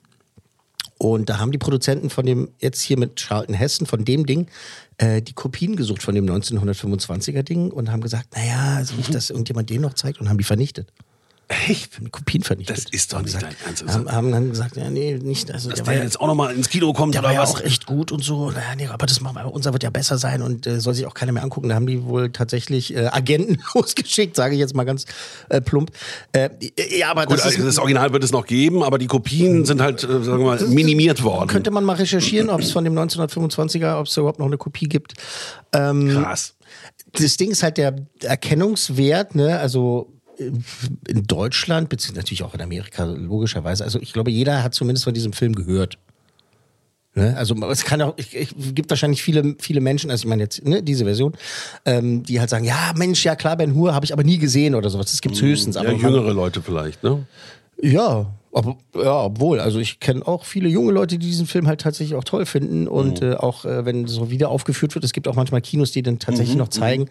und 1.13 1.29
da 1.29 1.39
haben 1.39 1.53
die 1.53 1.59
Produzenten 1.59 2.09
von 2.09 2.25
dem, 2.25 2.49
jetzt 2.61 2.81
hier 2.81 2.99
mit 2.99 3.17
Charlton 3.17 3.55
Heston, 3.55 3.87
von 3.87 4.05
dem 4.05 4.25
Ding, 4.25 4.47
äh, 4.97 5.21
die 5.21 5.35
Kopien 5.35 5.77
gesucht 5.77 6.03
von 6.03 6.15
dem 6.15 6.25
1925er 6.27 7.43
Ding 7.43 7.71
und 7.71 7.91
haben 7.91 8.01
gesagt, 8.01 8.35
naja, 8.35 8.77
also 8.77 8.95
nicht, 8.95 9.15
dass 9.15 9.29
irgendjemand 9.29 9.69
den 9.69 9.83
noch 9.83 9.95
zeigt 9.95 10.21
und 10.21 10.29
haben 10.31 10.39
die 10.39 10.45
vernichtet. 10.45 10.93
Echt? 11.49 12.01
Kopien 12.11 12.43
vernichtet. 12.43 12.79
Das 12.79 12.85
ist 12.91 13.13
doch 13.13 13.19
nicht 13.21 13.35
gesagt, 13.39 13.57
dein 13.65 13.67
Ernst. 13.77 13.87
Haben, 13.95 14.11
haben 14.11 14.33
dann 14.33 14.49
gesagt, 14.51 14.77
ja, 14.77 14.89
nee, 14.89 15.19
nicht. 15.23 15.51
Also, 15.53 15.69
Dass 15.71 15.79
der 15.79 15.85
der 15.87 15.95
ja- 15.99 16.03
jetzt 16.05 16.19
auch 16.21 16.27
nochmal 16.27 16.55
ins 16.55 16.69
Kino 16.71 16.93
kommt 16.93 17.15
der 17.15 17.21
oder 17.21 17.29
war 17.29 17.35
ja 17.35 17.43
was? 17.43 17.55
auch 17.55 17.61
echt 17.61 17.85
gut 17.87 18.13
und 18.13 18.25
so. 18.25 18.51
Naja, 18.51 18.75
nee, 18.77 18.87
aber 18.87 19.05
das 19.07 19.21
machen 19.21 19.37
wir, 19.37 19.53
unser 19.53 19.73
wird 19.73 19.83
ja 19.83 19.91
besser 19.91 20.17
sein 20.17 20.41
und 20.43 20.67
äh, 20.67 20.81
soll 20.81 20.95
sich 20.95 21.05
auch 21.07 21.13
keiner 21.15 21.33
mehr 21.33 21.43
angucken. 21.43 21.69
Da 21.69 21.75
haben 21.75 21.87
die 21.87 22.03
wohl 22.05 22.31
tatsächlich 22.31 22.95
äh, 22.97 23.07
Agenten 23.09 23.59
losgeschickt, 23.75 24.37
sage 24.37 24.55
ich 24.55 24.61
jetzt 24.61 24.75
mal 24.75 24.85
ganz 24.85 25.05
äh, 25.51 25.61
plump. 25.61 25.91
Äh, 26.33 26.49
ja, 26.99 27.11
aber 27.11 27.27
Gut, 27.27 27.37
das 27.39 27.45
also 27.45 27.59
ist, 27.59 27.67
das 27.67 27.79
Original 27.79 28.13
wird 28.13 28.25
es 28.25 28.33
noch 28.33 28.47
geben, 28.47 28.83
aber 28.83 28.99
die 28.99 29.07
Kopien 29.07 29.65
sind 29.67 29.81
halt, 29.83 30.03
äh, 30.03 30.07
sagen 30.25 30.39
wir 30.39 30.47
mal, 30.47 30.61
minimiert 30.69 31.23
worden. 31.23 31.49
könnte 31.49 31.71
man 31.71 31.85
mal 31.85 31.97
recherchieren, 31.97 32.49
ob 32.49 32.61
es 32.61 32.73
von 32.73 32.85
dem 32.85 32.95
1925er, 32.99 33.99
ob 34.01 34.07
es 34.07 34.17
überhaupt 34.17 34.39
noch 34.39 34.47
eine 34.47 34.57
Kopie 34.57 34.89
gibt. 34.89 35.15
Ähm, 35.73 36.09
Krass. 36.11 36.55
das 37.13 37.37
Ding 37.37 37.51
ist 37.51 37.63
halt 37.63 37.77
der 37.77 37.97
Erkennungswert, 38.23 39.35
ne, 39.35 39.59
also 39.59 40.09
äh, 40.13 40.14
in 40.39 41.27
Deutschland, 41.27 41.89
beziehungsweise 41.89 42.21
natürlich 42.21 42.43
auch 42.43 42.55
in 42.55 42.61
Amerika, 42.61 43.05
logischerweise. 43.05 43.85
Also 43.85 44.01
ich 44.01 44.13
glaube, 44.13 44.31
jeder 44.31 44.63
hat 44.63 44.75
zumindest 44.75 45.05
von 45.05 45.15
diesem 45.15 45.33
Film 45.33 45.55
gehört. 45.55 45.99
Ne? 47.15 47.37
Also 47.37 47.55
es 47.71 47.85
kann 47.85 48.03
auch, 48.03 48.15
ich, 48.17 48.35
ich, 48.35 48.55
gibt 48.75 48.91
wahrscheinlich 48.91 49.23
viele, 49.23 49.55
viele 49.61 49.81
Menschen, 49.81 50.11
also 50.11 50.23
ich 50.23 50.29
meine 50.29 50.43
jetzt 50.43 50.65
ne, 50.67 50.83
diese 50.83 51.05
Version, 51.05 51.35
ähm, 51.85 52.25
die 52.25 52.41
halt 52.41 52.51
sagen, 52.51 52.65
ja 52.65 52.93
Mensch, 52.97 53.25
ja 53.25 53.37
klar, 53.37 53.57
Ben 53.57 53.75
Hur 53.75 53.95
habe 53.95 54.05
ich 54.05 54.13
aber 54.13 54.25
nie 54.25 54.39
gesehen 54.39 54.75
oder 54.75 54.91
sowas. 54.91 55.11
Das 55.13 55.21
gibt's 55.21 55.41
höchstens. 55.41 55.77
Ja, 55.77 55.83
Aber 55.83 55.93
man- 55.93 56.01
jüngere 56.01 56.33
Leute 56.33 56.61
vielleicht, 56.61 57.03
ne? 57.05 57.25
ja, 57.81 58.27
aber, 58.55 58.77
ja, 58.95 59.25
obwohl, 59.25 59.61
also 59.61 59.79
ich 59.79 60.01
kenne 60.01 60.27
auch 60.27 60.45
viele 60.45 60.69
junge 60.69 60.93
Leute, 60.93 61.19
die 61.19 61.27
diesen 61.27 61.47
Film 61.47 61.67
halt 61.67 61.81
tatsächlich 61.81 62.15
auch 62.17 62.25
toll 62.25 62.47
finden 62.47 62.89
und 62.89 63.21
Mhm. 63.21 63.33
äh, 63.33 63.35
auch 63.35 63.65
äh, 63.65 63.85
wenn 63.85 64.07
so 64.07 64.31
wieder 64.31 64.49
aufgeführt 64.49 64.95
wird, 64.95 65.05
es 65.05 65.13
gibt 65.13 65.29
auch 65.29 65.35
manchmal 65.35 65.61
Kinos, 65.61 65.93
die 65.93 66.03
den 66.03 66.15
Mhm, 66.15 66.19
tatsächlich 66.21 66.57
noch 66.57 66.69
zeigen. 66.69 67.09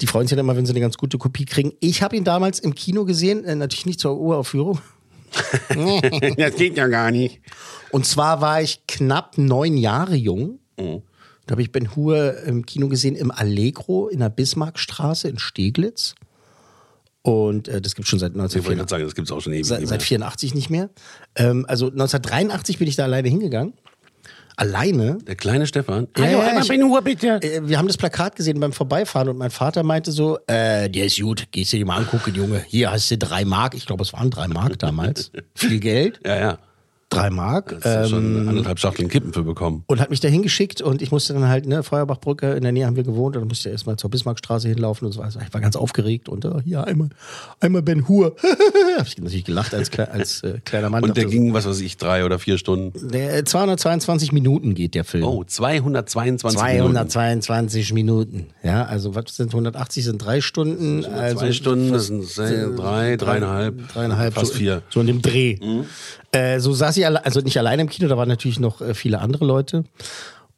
Die 0.00 0.06
freuen 0.06 0.26
sich 0.26 0.36
dann 0.36 0.44
immer, 0.44 0.56
wenn 0.56 0.66
sie 0.66 0.72
eine 0.72 0.80
ganz 0.80 0.96
gute 0.98 1.18
Kopie 1.18 1.44
kriegen. 1.44 1.72
Ich 1.80 2.02
habe 2.02 2.16
ihn 2.16 2.24
damals 2.24 2.58
im 2.58 2.74
Kino 2.74 3.04
gesehen, 3.04 3.44
äh, 3.44 3.54
natürlich 3.54 3.86
nicht 3.86 4.00
zur 4.00 4.18
Uraufführung. 4.18 4.80
das 6.36 6.54
geht 6.56 6.76
ja 6.76 6.86
gar 6.86 7.10
nicht. 7.10 7.40
Und 7.90 8.06
zwar 8.06 8.40
war 8.40 8.62
ich 8.62 8.86
knapp 8.86 9.38
neun 9.38 9.76
Jahre 9.76 10.14
jung. 10.16 10.58
Mhm. 10.78 11.02
Da 11.46 11.52
habe 11.52 11.62
ich 11.62 11.72
Ben 11.72 11.94
Hur 11.96 12.42
im 12.44 12.66
Kino 12.66 12.88
gesehen 12.88 13.14
im 13.14 13.30
Allegro 13.30 14.08
in 14.08 14.20
der 14.20 14.28
Bismarckstraße 14.28 15.28
in 15.28 15.38
Steglitz. 15.38 16.14
Und 17.28 17.68
äh, 17.68 17.80
das 17.80 17.94
gibt 17.94 18.08
schon 18.08 18.18
seit 18.18 18.32
Ich 18.32 18.36
wollte 18.38 18.54
1984. 18.54 18.76
gerade 18.78 18.88
sagen, 18.90 19.04
das 19.04 19.14
gibt 19.14 19.28
es 19.28 19.32
auch 19.32 19.40
schon 19.40 19.52
ewig. 19.52 19.66
Seit, 19.66 19.80
seit 19.86 19.90
mehr. 20.00 20.00
84 20.00 20.54
nicht 20.54 20.70
mehr. 20.70 20.90
Ähm, 21.36 21.64
also 21.68 21.86
1983 21.86 22.78
bin 22.78 22.88
ich 22.88 22.96
da 22.96 23.04
alleine 23.04 23.28
hingegangen. 23.28 23.74
Alleine. 24.56 25.18
Der 25.24 25.36
kleine 25.36 25.68
Stefan. 25.68 26.08
Ja, 26.16 26.24
Hallo, 26.24 26.38
ja, 26.42 26.60
ich- 26.60 26.66
Ben 26.68 26.82
Hur, 26.82 27.00
bitte. 27.02 27.40
Äh, 27.42 27.68
wir 27.68 27.78
haben 27.78 27.86
das 27.86 27.96
Plakat 27.96 28.34
gesehen 28.34 28.58
beim 28.58 28.72
Vorbeifahren 28.72 29.28
und 29.28 29.38
mein 29.38 29.50
Vater 29.50 29.84
meinte 29.84 30.10
so, 30.10 30.38
äh, 30.48 30.90
der 30.90 31.04
ist 31.04 31.20
gut, 31.20 31.46
gehst 31.52 31.72
du 31.72 31.76
dir 31.76 31.86
mal 31.86 31.98
angucken, 31.98 32.34
Junge. 32.34 32.64
Hier 32.66 32.90
hast 32.90 33.08
du 33.10 33.16
drei 33.18 33.44
Mark. 33.44 33.74
Ich 33.74 33.86
glaube, 33.86 34.02
es 34.02 34.12
waren 34.12 34.30
drei 34.30 34.48
Mark 34.48 34.78
damals. 34.80 35.30
Viel 35.54 35.78
Geld. 35.78 36.18
Ja, 36.26 36.38
ja. 36.40 36.58
Drei 37.10 37.30
Mark. 37.30 37.74
Hast 37.82 38.04
du 38.04 38.08
schon 38.10 38.36
Ähm, 38.42 38.48
anderthalb 38.50 38.78
Schachteln 38.78 39.08
Kippen 39.08 39.32
für 39.32 39.42
bekommen. 39.42 39.82
und 39.86 39.98
hat 39.98 40.10
mich 40.10 40.20
da 40.20 40.28
hingeschickt 40.28 40.82
und 40.82 41.00
ich 41.00 41.10
musste 41.10 41.32
dann 41.32 41.48
halt, 41.48 41.66
ne, 41.66 41.82
Feuerbachbrücke, 41.82 42.52
in 42.52 42.62
der 42.62 42.72
Nähe 42.72 42.84
haben 42.86 42.96
wir 42.96 43.02
gewohnt 43.02 43.34
und 43.34 43.42
dann 43.42 43.48
musste 43.48 43.70
ich 43.70 43.72
erstmal 43.72 43.96
zur 43.96 44.10
Bismarckstraße 44.10 44.68
hinlaufen 44.68 45.06
und 45.06 45.12
so. 45.12 45.22
Also 45.22 45.40
ich 45.40 45.52
war 45.54 45.60
ganz 45.62 45.74
aufgeregt 45.74 46.28
und 46.28 46.44
äh, 46.44 46.50
hier 46.64 46.84
einmal, 46.84 47.08
einmal 47.60 47.80
Ben 47.80 48.06
Hur. 48.08 48.36
Habe 48.98 49.06
ich 49.08 49.16
natürlich 49.16 49.44
gelacht 49.44 49.74
als, 49.74 49.90
als 49.98 50.42
äh, 50.42 50.58
kleiner 50.66 50.90
Mann. 50.90 51.02
Und 51.02 51.16
der 51.16 51.24
ging, 51.24 51.54
was 51.54 51.66
weiß 51.66 51.80
ich, 51.80 51.96
drei 51.96 52.26
oder 52.26 52.38
vier 52.38 52.58
Stunden. 52.58 52.98
so, 52.98 53.06
der, 53.08 53.42
222 53.44 54.32
Minuten 54.32 54.74
geht 54.74 54.94
der 54.94 55.04
Film. 55.04 55.24
Oh, 55.24 55.44
222 55.44 56.60
Minuten. 56.62 57.08
222 57.08 57.92
Minuten. 57.94 58.46
Ja, 58.62 58.84
also 58.84 59.14
was 59.14 59.34
sind 59.34 59.48
180 59.48 60.04
sind 60.04 60.18
drei 60.18 60.42
Stunden. 60.42 61.06
Also 61.06 61.38
Zwei 61.38 61.52
Stunden, 61.52 61.90
das 61.92 62.08
sind 62.08 62.76
drei, 62.76 63.16
dreieinhalb, 63.16 63.88
dreieinhalb, 63.94 64.34
fast 64.34 64.52
so, 64.52 64.58
vier. 64.58 64.76
Mhm. 64.76 64.82
So 64.90 65.00
in 65.00 65.06
dem 65.06 65.22
Dreh. 65.22 65.58
Äh, 66.32 66.60
so 66.60 66.74
saß 66.74 66.97
ich 66.98 67.06
alle, 67.06 67.24
also 67.24 67.40
nicht 67.40 67.58
alleine 67.58 67.82
im 67.82 67.88
Kino, 67.88 68.08
da 68.08 68.16
waren 68.16 68.28
natürlich 68.28 68.60
noch 68.60 68.80
äh, 68.80 68.94
viele 68.94 69.20
andere 69.20 69.44
Leute. 69.44 69.84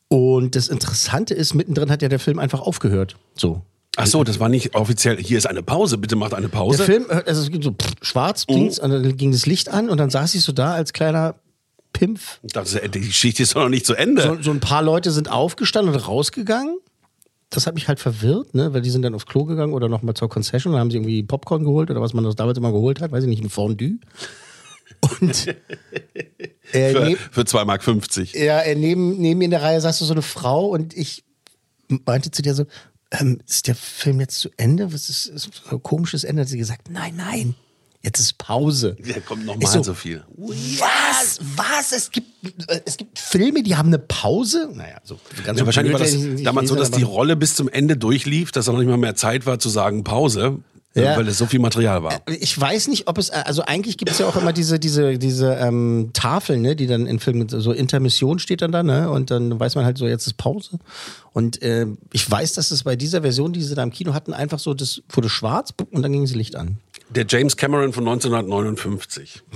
Und 0.08 0.56
das 0.56 0.68
Interessante 0.68 1.34
ist, 1.34 1.54
mittendrin 1.54 1.90
hat 1.90 2.02
ja 2.02 2.08
der 2.08 2.18
Film 2.18 2.38
einfach 2.38 2.60
aufgehört. 2.60 3.16
So. 3.34 3.62
Ach 3.96 4.06
so, 4.06 4.24
das 4.24 4.40
war 4.40 4.48
nicht 4.48 4.74
offiziell. 4.74 5.18
Hier 5.18 5.38
ist 5.38 5.46
eine 5.46 5.62
Pause, 5.62 5.98
bitte 5.98 6.16
macht 6.16 6.34
eine 6.34 6.48
Pause. 6.48 6.78
Der 6.78 6.86
Film, 6.86 7.06
äh, 7.08 7.22
also 7.26 7.42
es 7.42 7.50
gibt 7.50 7.64
so 7.64 7.70
pff, 7.72 7.92
schwarz, 8.02 8.46
Mhm. 8.48 8.54
ging's, 8.54 8.78
und 8.78 8.90
dann 8.90 9.16
ging 9.16 9.32
das 9.32 9.46
Licht 9.46 9.68
an 9.68 9.88
und 9.90 9.98
dann 9.98 10.10
saß 10.10 10.34
ich 10.34 10.42
so 10.42 10.52
da 10.52 10.72
als 10.74 10.92
kleiner 10.92 11.36
Pimpf. 11.92 12.38
Ich 12.42 12.52
dachte, 12.52 12.88
die 12.88 13.00
Geschichte 13.00 13.42
ist 13.42 13.54
doch 13.56 13.62
noch 13.62 13.68
nicht 13.68 13.84
zu 13.86 13.94
Ende. 13.94 14.22
So, 14.22 14.36
so 14.42 14.50
ein 14.52 14.60
paar 14.60 14.82
Leute 14.82 15.10
sind 15.10 15.30
aufgestanden 15.30 15.92
und 15.94 16.00
rausgegangen. 16.00 16.78
Das 17.50 17.66
hat 17.66 17.74
mich 17.74 17.88
halt 17.88 17.98
verwirrt, 17.98 18.54
ne? 18.54 18.72
weil 18.72 18.80
die 18.80 18.90
sind 18.90 19.02
dann 19.02 19.12
aufs 19.12 19.26
Klo 19.26 19.44
gegangen 19.44 19.72
oder 19.72 19.88
nochmal 19.88 20.14
zur 20.14 20.28
Concession 20.28 20.72
und 20.72 20.78
haben 20.78 20.92
sie 20.92 20.98
irgendwie 20.98 21.24
Popcorn 21.24 21.64
geholt 21.64 21.90
oder 21.90 22.00
was 22.00 22.14
man 22.14 22.22
das 22.22 22.36
damals 22.36 22.56
immer 22.58 22.70
geholt 22.70 23.00
hat, 23.00 23.10
weiß 23.10 23.24
ich 23.24 23.28
nicht, 23.28 23.42
ein 23.42 23.50
Fondue. 23.50 23.98
Und 25.20 25.48
äh, 26.72 26.92
für, 26.92 27.04
neb, 27.04 27.18
für 27.30 27.42
2,50 27.42 27.64
Mark. 27.64 27.84
50. 27.84 28.32
ja, 28.34 28.62
neben, 28.74 29.18
neben 29.18 29.38
mir 29.38 29.44
in 29.46 29.50
der 29.50 29.62
Reihe 29.62 29.80
saß 29.80 29.98
so 29.98 30.12
eine 30.12 30.22
Frau 30.22 30.66
und 30.68 30.96
ich 30.96 31.24
meinte 32.06 32.30
zu 32.30 32.42
der 32.42 32.54
so, 32.54 32.66
ähm, 33.10 33.40
ist 33.46 33.66
der 33.66 33.74
Film 33.74 34.20
jetzt 34.20 34.38
zu 34.38 34.50
Ende? 34.56 34.92
Was 34.92 35.08
ist, 35.08 35.26
ist 35.26 35.50
so 35.68 35.76
ein 35.76 35.82
komisches 35.82 36.24
Ende? 36.24 36.42
Hat 36.42 36.48
sie 36.48 36.58
gesagt, 36.58 36.90
nein, 36.90 37.14
nein, 37.16 37.54
jetzt 38.02 38.20
ist 38.20 38.38
Pause. 38.38 38.96
Ja, 39.04 39.20
kommt 39.20 39.44
nochmal 39.44 39.82
so, 39.82 39.94
viel. 39.94 40.22
Was? 40.36 41.40
Was? 41.56 41.92
Es 41.92 42.10
gibt, 42.10 42.70
äh, 42.70 42.80
es 42.84 42.96
gibt 42.96 43.18
Filme, 43.18 43.62
die 43.62 43.76
haben 43.76 43.88
eine 43.88 43.98
Pause? 43.98 44.70
Naja, 44.72 44.98
so 45.02 45.18
ganz 45.44 45.58
Ja, 45.58 45.66
wahrscheinlich 45.66 45.92
war 45.92 46.00
das 46.00 46.16
damals 46.42 46.68
so, 46.68 46.76
dass 46.76 46.90
die 46.90 47.02
Rolle 47.02 47.36
bis 47.36 47.56
zum 47.56 47.68
Ende 47.68 47.96
durchlief, 47.96 48.52
dass 48.52 48.66
da 48.66 48.72
noch 48.72 48.78
nicht 48.78 48.88
mal 48.88 48.96
mehr 48.96 49.16
Zeit 49.16 49.46
war 49.46 49.58
zu 49.58 49.68
sagen 49.68 50.04
Pause, 50.04 50.60
Ja. 50.94 51.16
weil 51.16 51.28
es 51.28 51.38
so 51.38 51.46
viel 51.46 51.60
Material 51.60 52.02
war. 52.02 52.20
Ich 52.26 52.60
weiß 52.60 52.88
nicht, 52.88 53.06
ob 53.06 53.16
es, 53.18 53.30
also 53.30 53.62
eigentlich 53.62 53.96
gibt 53.96 54.10
es 54.10 54.18
ja 54.18 54.26
auch 54.26 54.34
immer 54.34 54.52
diese, 54.52 54.80
diese, 54.80 55.18
diese 55.18 55.54
ähm, 55.54 56.10
Tafeln, 56.12 56.62
ne, 56.62 56.74
die 56.74 56.88
dann 56.88 57.06
in 57.06 57.20
Filmen, 57.20 57.48
so 57.48 57.70
Intermission 57.70 58.40
steht 58.40 58.60
dann 58.60 58.72
da, 58.72 58.82
ne? 58.82 59.08
Und 59.08 59.30
dann 59.30 59.58
weiß 59.58 59.76
man 59.76 59.84
halt 59.84 59.98
so, 59.98 60.08
jetzt 60.08 60.26
ist 60.26 60.36
Pause. 60.36 60.80
Und 61.32 61.62
äh, 61.62 61.86
ich 62.12 62.28
weiß, 62.28 62.54
dass 62.54 62.72
es 62.72 62.82
bei 62.82 62.96
dieser 62.96 63.22
Version, 63.22 63.52
die 63.52 63.62
sie 63.62 63.76
da 63.76 63.84
im 63.84 63.92
Kino 63.92 64.14
hatten, 64.14 64.32
einfach 64.32 64.58
so, 64.58 64.74
das 64.74 65.00
wurde 65.10 65.28
schwarz 65.28 65.72
und 65.92 66.02
dann 66.02 66.10
ging 66.10 66.22
das 66.24 66.34
Licht 66.34 66.56
an. 66.56 66.78
Der 67.10 67.24
James 67.28 67.56
Cameron 67.56 67.92
von 67.92 68.08
1959. 68.08 69.42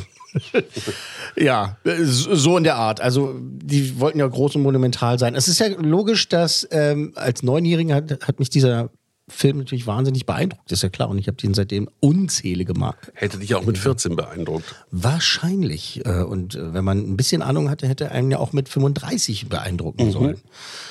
Ja, 1.37 1.77
äh, 1.85 2.03
so 2.03 2.57
in 2.57 2.65
der 2.65 2.77
Art. 2.77 3.01
Also 3.01 3.37
die 3.41 4.01
wollten 4.01 4.19
ja 4.19 4.27
groß 4.27 4.57
und 4.57 4.63
monumental 4.63 5.19
sein. 5.19 5.35
Es 5.35 5.47
ist 5.49 5.61
ja 5.61 5.69
logisch, 5.69 6.29
dass 6.29 6.67
ähm, 6.71 7.13
als 7.15 7.43
Neunjähriger 7.43 7.95
hat, 7.95 8.27
hat 8.27 8.39
mich 8.39 8.51
dieser 8.51 8.91
Film 9.29 9.59
natürlich 9.59 9.87
wahnsinnig 9.87 10.27
beeindruckt, 10.27 10.71
ist 10.71 10.83
ja 10.83 10.91
klar. 10.91 11.09
Und 11.09 11.19
ich 11.19 11.29
habe 11.29 11.37
den 11.39 11.55
seitdem 11.55 11.89
unzählige 12.01 12.75
Mal. 12.75 12.95
Hätte 13.15 13.39
dich 13.39 13.55
auch 13.55 13.65
mit 13.65 13.79
14 13.79 14.17
beeindruckt. 14.17 14.75
Wahrscheinlich. 14.91 16.05
Äh, 16.05 16.23
Und 16.23 16.55
äh, 16.55 16.75
wenn 16.75 16.85
man 16.85 16.99
ein 16.99 17.17
bisschen 17.17 17.41
Ahnung 17.41 17.71
hatte, 17.71 17.89
hätte 17.89 18.11
einen 18.11 18.31
ja 18.31 18.39
auch 18.39 18.53
mit 18.53 18.69
35 18.69 19.49
beeindrucken 19.49 20.13
sollen. 20.13 20.41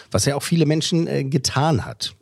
Was 0.09 0.25
ja 0.25 0.35
auch 0.35 0.43
viele 0.43 0.65
Menschen 0.65 1.07
äh, 1.07 1.23
getan 1.23 1.85
hat. 1.85 2.15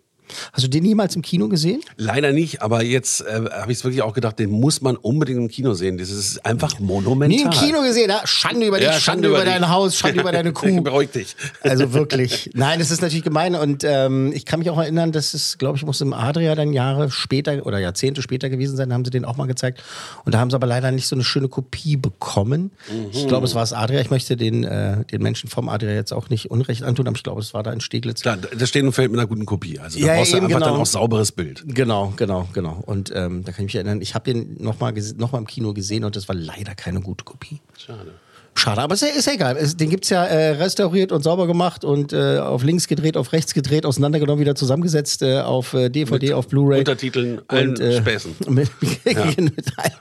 Hast 0.54 0.64
du 0.64 0.68
den 0.70 0.86
jemals 0.86 1.16
im 1.16 1.22
Kino 1.22 1.48
gesehen? 1.48 1.82
Leider 1.98 2.32
nicht, 2.32 2.62
aber 2.62 2.84
jetzt 2.84 3.22
äh, 3.22 3.44
habe 3.52 3.72
ich 3.72 3.80
es 3.80 3.84
wirklich 3.84 4.02
auch 4.02 4.14
gedacht, 4.14 4.40
den 4.40 4.50
muss 4.52 4.82
man 4.82 4.96
unbedingt 4.98 5.40
im 5.40 5.48
Kino 5.48 5.74
sehen. 5.74 5.98
Das 5.98 6.10
ist 6.10 6.46
einfach 6.46 6.80
monumental. 6.80 7.38
Nie 7.38 7.44
im 7.44 7.50
Kino 7.52 7.82
gesehen, 7.82 8.10
ja? 8.10 8.22
Schande 8.26 8.66
über 8.68 8.78
dich, 8.78 8.88
Ja, 8.88 8.94
Schande, 8.94 9.02
Schande 9.02 9.28
über, 9.30 9.38
dich. 9.44 9.54
dein 9.54 9.70
Haus, 9.70 9.98
Schande 9.98 10.22
über 10.22 10.32
deine 10.32 10.52
Kuh. 10.54 10.82
Beruhig 10.82 11.12
dich. 11.12 11.36
Also 11.64 11.94
wirklich. 11.94 12.50
Nein, 12.54 12.80
das 12.80 12.92
ist 12.92 13.02
natürlich 13.02 13.24
gemein. 13.24 13.56
Und 13.56 13.84
ähm, 13.86 14.32
ich 14.34 14.46
kann 14.46 14.60
mich 14.60 14.70
auch 14.70 14.78
erinnern, 14.80 15.12
dass 15.12 15.34
es, 15.34 15.58
glaube 15.58 15.78
ich, 15.78 15.86
muss 15.86 16.02
im 16.02 16.14
Adria 16.14 16.56
dann 16.56 16.74
Jahre 16.74 17.10
später 17.12 17.66
oder 17.66 17.80
Jahrzehnte 17.80 18.22
später 18.22 18.50
gewesen 18.50 18.76
sein, 18.78 18.90
da 18.90 18.96
haben 18.96 19.06
sie 19.06 19.12
den 19.12 19.26
auch 19.26 19.38
mal 19.38 19.48
gezeigt. 19.48 19.84
Und 20.26 20.34
da 20.34 20.40
haben 20.40 20.50
sie 20.50 20.56
aber 20.56 20.68
leider 20.68 20.92
nicht 20.92 21.08
so 21.08 21.16
eine 21.16 21.24
schöne 21.24 21.48
Kopie 21.50 21.98
bekommen. 21.98 22.72
Ich 23.12 23.28
glaube, 23.28 23.46
es 23.46 23.56
war 23.56 23.62
das 23.62 23.74
Adria. 23.74 24.00
Ich 24.02 24.10
möchte 24.10 24.38
den, 24.38 24.64
äh, 24.64 25.04
den 25.06 25.22
Menschen 25.22 25.50
vom 25.50 25.70
Adria 25.70 25.92
jetzt 25.94 26.12
auch 26.14 26.30
nicht 26.30 26.52
Unrecht 26.52 26.84
antun, 26.84 27.08
aber 27.08 27.16
ich 27.18 27.24
glaube, 27.24 27.42
es 27.42 27.54
war 27.54 27.64
da 27.64 27.72
in 27.74 27.82
Steglitz. 27.82 28.22
Klar, 28.22 28.38
das 28.38 28.70
steht 28.70 28.84
und 28.84 28.94
fällt 28.94 29.12
mit 29.12 29.20
einer 29.20 29.28
guten 29.28 29.46
Kopie. 29.46 29.80
Also 29.80 30.00
Ja, 30.00 30.21
brauchst 30.22 30.34
du 30.34 30.38
einfach 30.38 30.50
genau. 30.50 30.66
dann 30.66 30.75
auch 30.75 30.86
sauberes 30.86 31.32
Bild. 31.32 31.63
Genau, 31.66 32.13
genau, 32.16 32.48
genau. 32.54 32.82
Und 32.86 33.12
ähm, 33.16 33.44
da 33.44 33.51
kann 33.51 33.66
ich 33.66 33.74
mich 33.74 33.75
erinnern, 33.75 34.01
ich 34.01 34.16
habe 34.16 34.32
den 34.32 34.56
nochmal 34.62 34.94
noch 35.18 35.32
mal 35.32 35.38
im 35.40 35.48
Kino 35.48 35.74
gesehen 35.74 36.04
und 36.04 36.16
das 36.16 36.28
war 36.28 36.36
leider 36.36 36.75
keine 36.75 37.01
gute 37.01 37.24
Kopie. 37.24 37.60
Schade. 37.78 38.13
Schade, 38.54 38.82
aber 38.82 38.96
ist 38.96 39.01
ja, 39.01 39.08
ist 39.08 39.25
ja 39.28 39.34
egal. 39.34 39.56
Es, 39.56 39.78
den 39.78 39.90
gibt's 39.90 40.10
ja 40.10 40.25
äh, 40.25 40.50
restauriert 40.51 41.13
und 41.13 41.24
sauber 41.24 41.48
gemacht 41.48 41.86
und 41.86 42.12
äh, 42.12 42.38
auf 42.38 42.63
links 42.63 42.88
gedreht, 42.88 43.16
auf 43.16 43.32
rechts 43.32 43.54
gedreht, 43.54 43.86
auseinandergenommen, 43.86 44.42
wieder 44.42 44.56
zusammengesetzt, 44.56 45.22
äh, 45.22 45.40
auf 45.40 45.74
äh, 45.74 45.90
DVD, 45.90 46.34
auf 46.34 46.50
Blu-ray. 46.50 46.80
Untertiteln, 46.80 47.42
allen 47.48 47.75
Späßen. 47.78 48.36
Mit, 48.50 48.70
mit, 48.82 49.18
allen- 49.18 49.51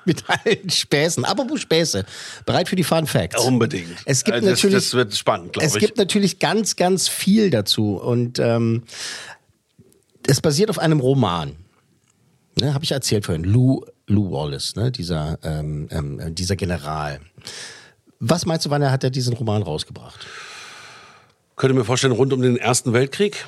mit 0.05 0.25
allen 0.27 0.69
Späßen. 0.69 1.25
Apropos 1.25 1.61
Späße. 1.61 2.05
Bereit 2.45 2.69
für 2.69 2.77
die 2.77 2.83
Fun 2.85 3.07
Facts? 3.07 3.43
Unbedingt. 3.45 3.87
Es 4.05 4.25
gibt 4.25 4.35
Also 4.35 4.49
das, 4.49 4.59
natürlich. 4.59 4.85
Das 4.85 4.95
wird 4.95 5.15
spannend, 5.15 5.53
glaube 5.53 5.67
Es 5.67 5.77
ich. 5.77 5.81
gibt 5.81 5.97
natürlich 5.97 6.41
ganz, 6.41 6.75
ganz 6.75 7.09
viel 7.09 7.51
dazu. 7.51 7.97
Und 7.97 8.41
ähm, 8.41 8.83
es 10.31 10.41
basiert 10.41 10.71
auf 10.71 10.79
einem 10.79 11.01
Roman. 11.01 11.57
Ne, 12.61 12.73
Habe 12.73 12.85
ich 12.85 12.93
erzählt 12.93 13.27
vorhin. 13.27 13.43
Lou, 13.43 13.85
Lou 14.07 14.31
Wallace, 14.31 14.77
ne, 14.77 14.93
dieser, 14.93 15.39
ähm, 15.43 15.89
ähm, 15.91 16.35
dieser 16.35 16.57
General. 16.57 17.21
Was 18.21 18.47
meinst 18.47 18.67
du, 18.67 18.71
wann 18.71 18.83
er 18.83 18.93
hat 18.93 19.03
er 19.03 19.11
diesen 19.11 19.35
Roman 19.35 19.63
rausgebracht? 19.63 20.27
Könnte 21.57 21.75
mir 21.75 21.85
vorstellen, 21.85 22.13
rund 22.13 22.33
um 22.33 22.43
den 22.43 22.57
Ersten 22.57 22.93
Weltkrieg. 22.93 23.45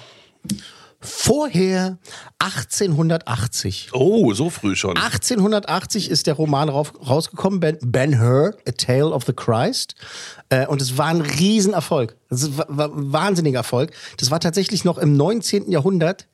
Vorher 1.01 1.99
1880. 2.39 3.91
Oh, 3.93 4.33
so 4.35 4.51
früh 4.51 4.77
schon. 4.77 4.97
1880 4.97 6.11
ist 6.11 6.27
der 6.27 6.35
Roman 6.35 6.69
rausgekommen, 6.69 7.61
Ben, 7.61 7.79
ben 7.83 8.21
Hur, 8.21 8.57
A 8.69 8.71
Tale 8.73 9.11
of 9.11 9.25
the 9.25 9.33
Christ. 9.33 9.95
Äh, 10.49 10.67
und 10.67 10.81
es 10.81 10.99
war 10.99 11.07
ein 11.07 11.21
Riesenerfolg. 11.21 12.17
Es 12.31 12.57
war, 12.57 12.67
war 12.69 12.89
ein 12.89 13.13
wahnsinniger 13.13 13.59
Erfolg. 13.59 13.93
Das 14.17 14.31
war 14.31 14.39
tatsächlich 14.39 14.85
noch 14.85 14.99
im 14.99 15.17
19. 15.17 15.71
Jahrhundert 15.71 16.29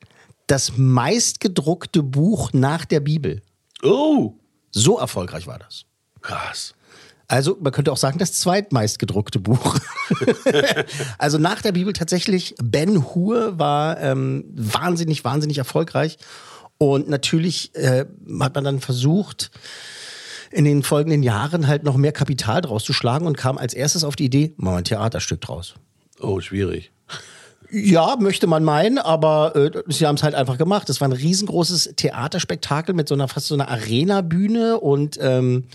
das 0.49 0.77
meistgedruckte 0.77 2.01
Buch 2.03 2.51
nach 2.53 2.85
der 2.85 2.99
Bibel. 2.99 3.41
Oh, 3.83 4.33
So 4.71 4.97
erfolgreich 4.97 5.47
war 5.47 5.59
das. 5.59 5.85
krass. 6.21 6.73
Also 7.31 7.57
man 7.61 7.71
könnte 7.71 7.91
auch 7.91 7.97
sagen, 7.97 8.17
das 8.17 8.33
zweitmeist 8.33 8.97
gedruckte 8.97 9.39
Buch. 9.39 9.77
also 11.19 11.37
nach 11.37 11.61
der 11.61 11.73
Bibel 11.73 11.93
tatsächlich, 11.93 12.55
Ben 12.61 13.13
Hur 13.13 13.59
war 13.59 13.99
ähm, 13.99 14.45
wahnsinnig, 14.55 15.23
wahnsinnig 15.23 15.59
erfolgreich. 15.59 16.17
Und 16.79 17.07
natürlich 17.07 17.75
äh, 17.75 18.05
hat 18.39 18.55
man 18.55 18.63
dann 18.63 18.79
versucht, 18.79 19.51
in 20.49 20.65
den 20.65 20.81
folgenden 20.81 21.21
Jahren 21.21 21.67
halt 21.67 21.83
noch 21.83 21.97
mehr 21.97 22.13
Kapital 22.13 22.61
draus 22.61 22.83
zu 22.83 22.93
schlagen 22.93 23.27
und 23.27 23.37
kam 23.37 23.59
als 23.59 23.75
erstes 23.75 24.03
auf 24.03 24.15
die 24.15 24.25
Idee, 24.25 24.55
machen 24.57 24.73
wir 24.73 24.77
ein 24.79 24.83
Theaterstück 24.85 25.41
draus. 25.41 25.75
Oh, 26.19 26.39
schwierig. 26.39 26.91
Ja, 27.71 28.15
möchte 28.19 28.47
man 28.47 28.63
meinen, 28.63 28.97
aber 28.97 29.55
äh, 29.55 29.71
sie 29.87 30.07
haben 30.07 30.15
es 30.15 30.23
halt 30.23 30.33
einfach 30.35 30.57
gemacht. 30.57 30.89
Es 30.89 31.01
war 31.01 31.07
ein 31.07 31.11
riesengroßes 31.13 31.93
Theaterspektakel 31.95 32.95
mit 32.95 33.07
so 33.07 33.13
einer 33.15 33.27
fast 33.27 33.47
so 33.47 33.53
einer 33.53 33.69
Arena-Bühne 33.69 34.79
und 34.79 35.17
ähm, 35.21 35.65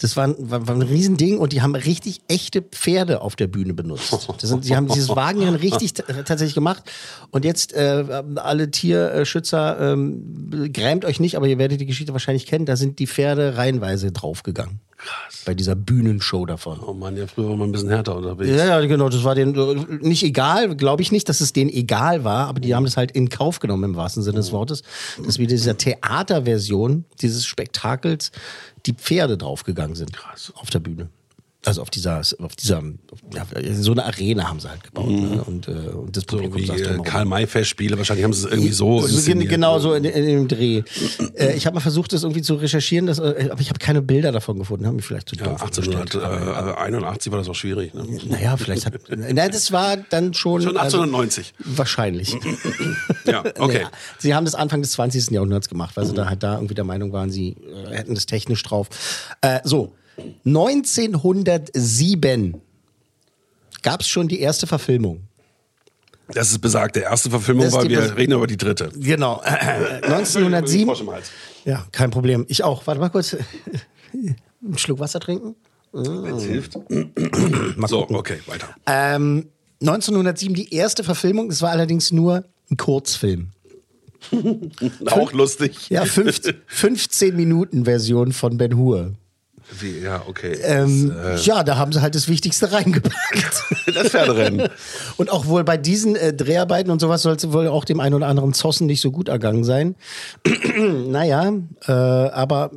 das 0.00 0.16
war, 0.16 0.24
ein- 0.28 0.36
war, 0.38 0.66
war 0.66 0.74
ein 0.74 0.82
Riesending 0.82 1.38
und 1.38 1.52
die 1.52 1.62
haben 1.62 1.74
richtig 1.76 2.20
echte 2.28 2.62
Pferde 2.62 3.20
auf 3.20 3.36
der 3.36 3.46
Bühne 3.46 3.74
benutzt. 3.74 4.10
Das 4.40 4.50
sind, 4.50 4.64
sie 4.64 4.74
haben 4.74 4.88
dieses 4.88 5.08
Wagenrennen 5.16 5.54
richtig 5.54 5.92
tatsächlich 5.94 6.54
gemacht. 6.54 6.82
Und 7.30 7.44
jetzt 7.44 7.72
äh, 7.74 8.04
alle 8.36 8.70
Tierschützer, 8.70 9.92
ähm, 9.92 10.70
grämt 10.72 11.04
euch 11.04 11.20
nicht, 11.20 11.36
aber 11.36 11.46
ihr 11.46 11.58
werdet 11.58 11.80
die 11.80 11.86
Geschichte 11.86 12.12
wahrscheinlich 12.12 12.46
kennen. 12.46 12.66
Da 12.66 12.76
sind 12.76 12.98
die 12.98 13.06
Pferde 13.06 13.56
reihenweise 13.56 14.10
draufgegangen. 14.12 14.80
Krass. 15.04 15.42
Bei 15.44 15.52
dieser 15.54 15.74
Bühnenshow 15.74 16.46
davon. 16.46 16.80
Oh 16.80 16.94
Mann, 16.94 17.16
ja, 17.16 17.26
früher 17.26 17.50
war 17.50 17.56
man 17.56 17.68
ein 17.68 17.72
bisschen 17.72 17.90
härter 17.90 18.16
unterwegs. 18.16 18.48
Ja, 18.48 18.64
ja, 18.64 18.80
genau, 18.86 19.10
das 19.10 19.22
war 19.22 19.34
denen 19.34 19.54
äh, 19.54 20.06
nicht 20.06 20.22
egal, 20.22 20.74
glaube 20.76 21.02
ich 21.02 21.12
nicht, 21.12 21.28
dass 21.28 21.42
es 21.42 21.52
denen 21.52 21.68
egal 21.68 22.24
war, 22.24 22.48
aber 22.48 22.60
die 22.60 22.74
haben 22.74 22.84
das 22.84 22.96
halt 22.96 23.10
in 23.10 23.28
Kauf 23.28 23.60
genommen 23.60 23.84
im 23.84 23.96
wahrsten 23.96 24.22
Sinne 24.22 24.36
des 24.36 24.52
Wortes, 24.52 24.82
dass 25.22 25.38
wie 25.38 25.46
dieser 25.46 25.76
Theaterversion 25.76 27.04
dieses 27.20 27.44
Spektakels 27.44 28.32
die 28.86 28.94
Pferde 28.94 29.36
draufgegangen 29.36 29.94
sind 29.94 30.12
auf 30.54 30.70
der 30.70 30.80
Bühne. 30.80 31.10
Also 31.64 31.82
auf 31.82 31.90
dieser, 31.90 32.20
auf 32.40 32.56
dieser, 32.56 32.82
so 33.72 33.92
eine 33.92 34.04
Arena 34.04 34.48
haben 34.48 34.60
sie 34.60 34.68
halt 34.68 34.84
gebaut. 34.84 35.08
Ne? 35.08 35.42
Und, 35.44 35.68
äh, 35.68 35.70
und 35.70 36.16
das 36.16 36.24
So 36.28 36.36
Publikum 36.36 36.60
wie 36.60 36.66
saß 36.66 36.80
äh, 36.80 36.82
drumherum. 36.84 37.04
Karl-May-Festspiele, 37.04 37.96
wahrscheinlich 37.96 38.24
haben 38.24 38.32
sie 38.32 38.46
es 38.46 38.52
irgendwie 38.52 38.72
so 38.72 39.00
So. 39.00 39.32
Genau 39.34 39.78
so 39.78 39.94
in, 39.94 40.04
in 40.04 40.26
dem 40.26 40.48
Dreh. 40.48 40.82
äh, 41.36 41.54
ich 41.54 41.66
habe 41.66 41.74
mal 41.74 41.80
versucht, 41.80 42.12
das 42.12 42.22
irgendwie 42.22 42.42
zu 42.42 42.54
recherchieren, 42.54 43.06
das, 43.06 43.18
äh, 43.18 43.48
aber 43.50 43.60
ich 43.60 43.68
habe 43.70 43.78
keine 43.78 44.02
Bilder 44.02 44.32
davon 44.32 44.58
gefunden. 44.58 44.86
Haben 44.86 44.96
mich 44.96 45.04
vielleicht 45.04 45.28
zu 45.28 45.36
Ja, 45.36 45.44
doof 45.44 45.62
angestellt. 45.62 46.14
1881 46.14 47.32
war 47.32 47.38
das 47.38 47.48
auch 47.48 47.54
schwierig. 47.54 47.94
Ne? 47.94 48.06
Naja, 48.28 48.56
vielleicht 48.56 48.86
hat. 48.86 48.94
Na, 49.08 49.48
das 49.48 49.72
war 49.72 49.96
dann 49.96 50.34
schon. 50.34 50.62
Schon 50.62 50.76
also, 50.76 50.98
1890. 50.98 51.54
wahrscheinlich. 51.58 52.36
Ja, 53.24 53.40
okay. 53.58 53.82
Ja, 53.82 53.90
sie 54.18 54.34
haben 54.34 54.44
das 54.44 54.54
Anfang 54.54 54.82
des 54.82 54.92
20. 54.92 55.30
Jahrhunderts 55.30 55.68
gemacht, 55.68 55.96
weil 55.96 56.06
sie 56.06 56.14
da 56.14 56.26
halt 56.26 56.42
da 56.42 56.54
irgendwie 56.54 56.74
der 56.74 56.84
Meinung 56.84 57.12
waren, 57.12 57.30
sie 57.30 57.56
äh, 57.86 57.94
hätten 57.96 58.14
das 58.14 58.26
technisch 58.26 58.62
drauf. 58.62 58.88
Äh, 59.40 59.60
so, 59.64 59.92
1907 60.44 62.60
gab 63.82 64.00
es 64.00 64.08
schon 64.08 64.28
die 64.28 64.40
erste 64.40 64.66
Verfilmung. 64.66 65.22
Das 66.28 66.50
ist 66.50 66.58
besagt. 66.60 66.96
Der 66.96 67.02
erste 67.04 67.28
Verfilmung 67.28 67.68
die 67.82 67.90
wir 67.90 68.16
reden 68.16 68.32
über 68.32 68.46
die 68.46 68.56
dritte. 68.56 68.90
Genau. 68.96 69.42
Äh, 69.44 70.00
1907. 70.06 70.86
Frosch 70.86 71.00
im 71.02 71.10
Hals. 71.10 71.30
Ja, 71.66 71.86
kein 71.92 72.10
Problem. 72.10 72.46
Ich 72.48 72.64
auch. 72.64 72.86
Warte 72.86 72.98
mal 73.00 73.10
kurz. 73.10 73.36
Einen 74.12 74.78
Schluck 74.78 74.98
Wasser 75.00 75.20
trinken. 75.20 75.54
Wenn's 75.92 76.44
hilft. 76.44 76.78
Mal 77.76 77.88
So, 77.88 78.00
gucken. 78.00 78.16
okay, 78.16 78.38
weiter. 78.46 78.68
Ähm, 78.86 79.48
1907 79.80 80.54
die 80.54 80.74
erste 80.74 81.04
Verfilmung. 81.04 81.48
Das 81.50 81.60
war 81.62 81.70
allerdings 81.70 82.10
nur 82.10 82.44
ein 82.70 82.76
Kurzfilm. 82.78 83.50
Auch 85.06 85.32
lustig. 85.32 85.90
Ja, 85.90 86.04
fünf, 86.06 86.40
15 86.66 87.36
Minuten 87.36 87.84
Version 87.84 88.32
von 88.32 88.56
Ben 88.56 88.76
Hur. 88.76 89.12
Wie, 89.80 90.00
ja, 90.00 90.22
okay. 90.26 90.58
Ähm, 90.62 91.14
das, 91.14 91.46
ja, 91.46 91.64
da 91.64 91.76
haben 91.76 91.92
sie 91.92 92.02
halt 92.02 92.14
das 92.14 92.28
Wichtigste 92.28 92.70
reingepackt. 92.70 93.64
äh, 93.86 93.92
das 93.92 94.08
Pferderennen. 94.08 94.68
Und 95.16 95.30
auch 95.30 95.46
wohl 95.46 95.64
bei 95.64 95.78
diesen 95.78 96.16
äh, 96.16 96.34
Dreharbeiten 96.34 96.90
und 96.90 97.00
sowas 97.00 97.22
soll 97.22 97.34
es 97.34 97.52
wohl 97.52 97.68
auch 97.68 97.84
dem 97.84 98.00
einen 98.00 98.14
oder 98.14 98.26
anderen 98.26 98.52
Zossen 98.52 98.86
nicht 98.86 99.00
so 99.00 99.10
gut 99.10 99.28
ergangen 99.28 99.64
sein. 99.64 99.94
naja, 101.06 101.52
äh, 101.86 101.92
aber 101.92 102.72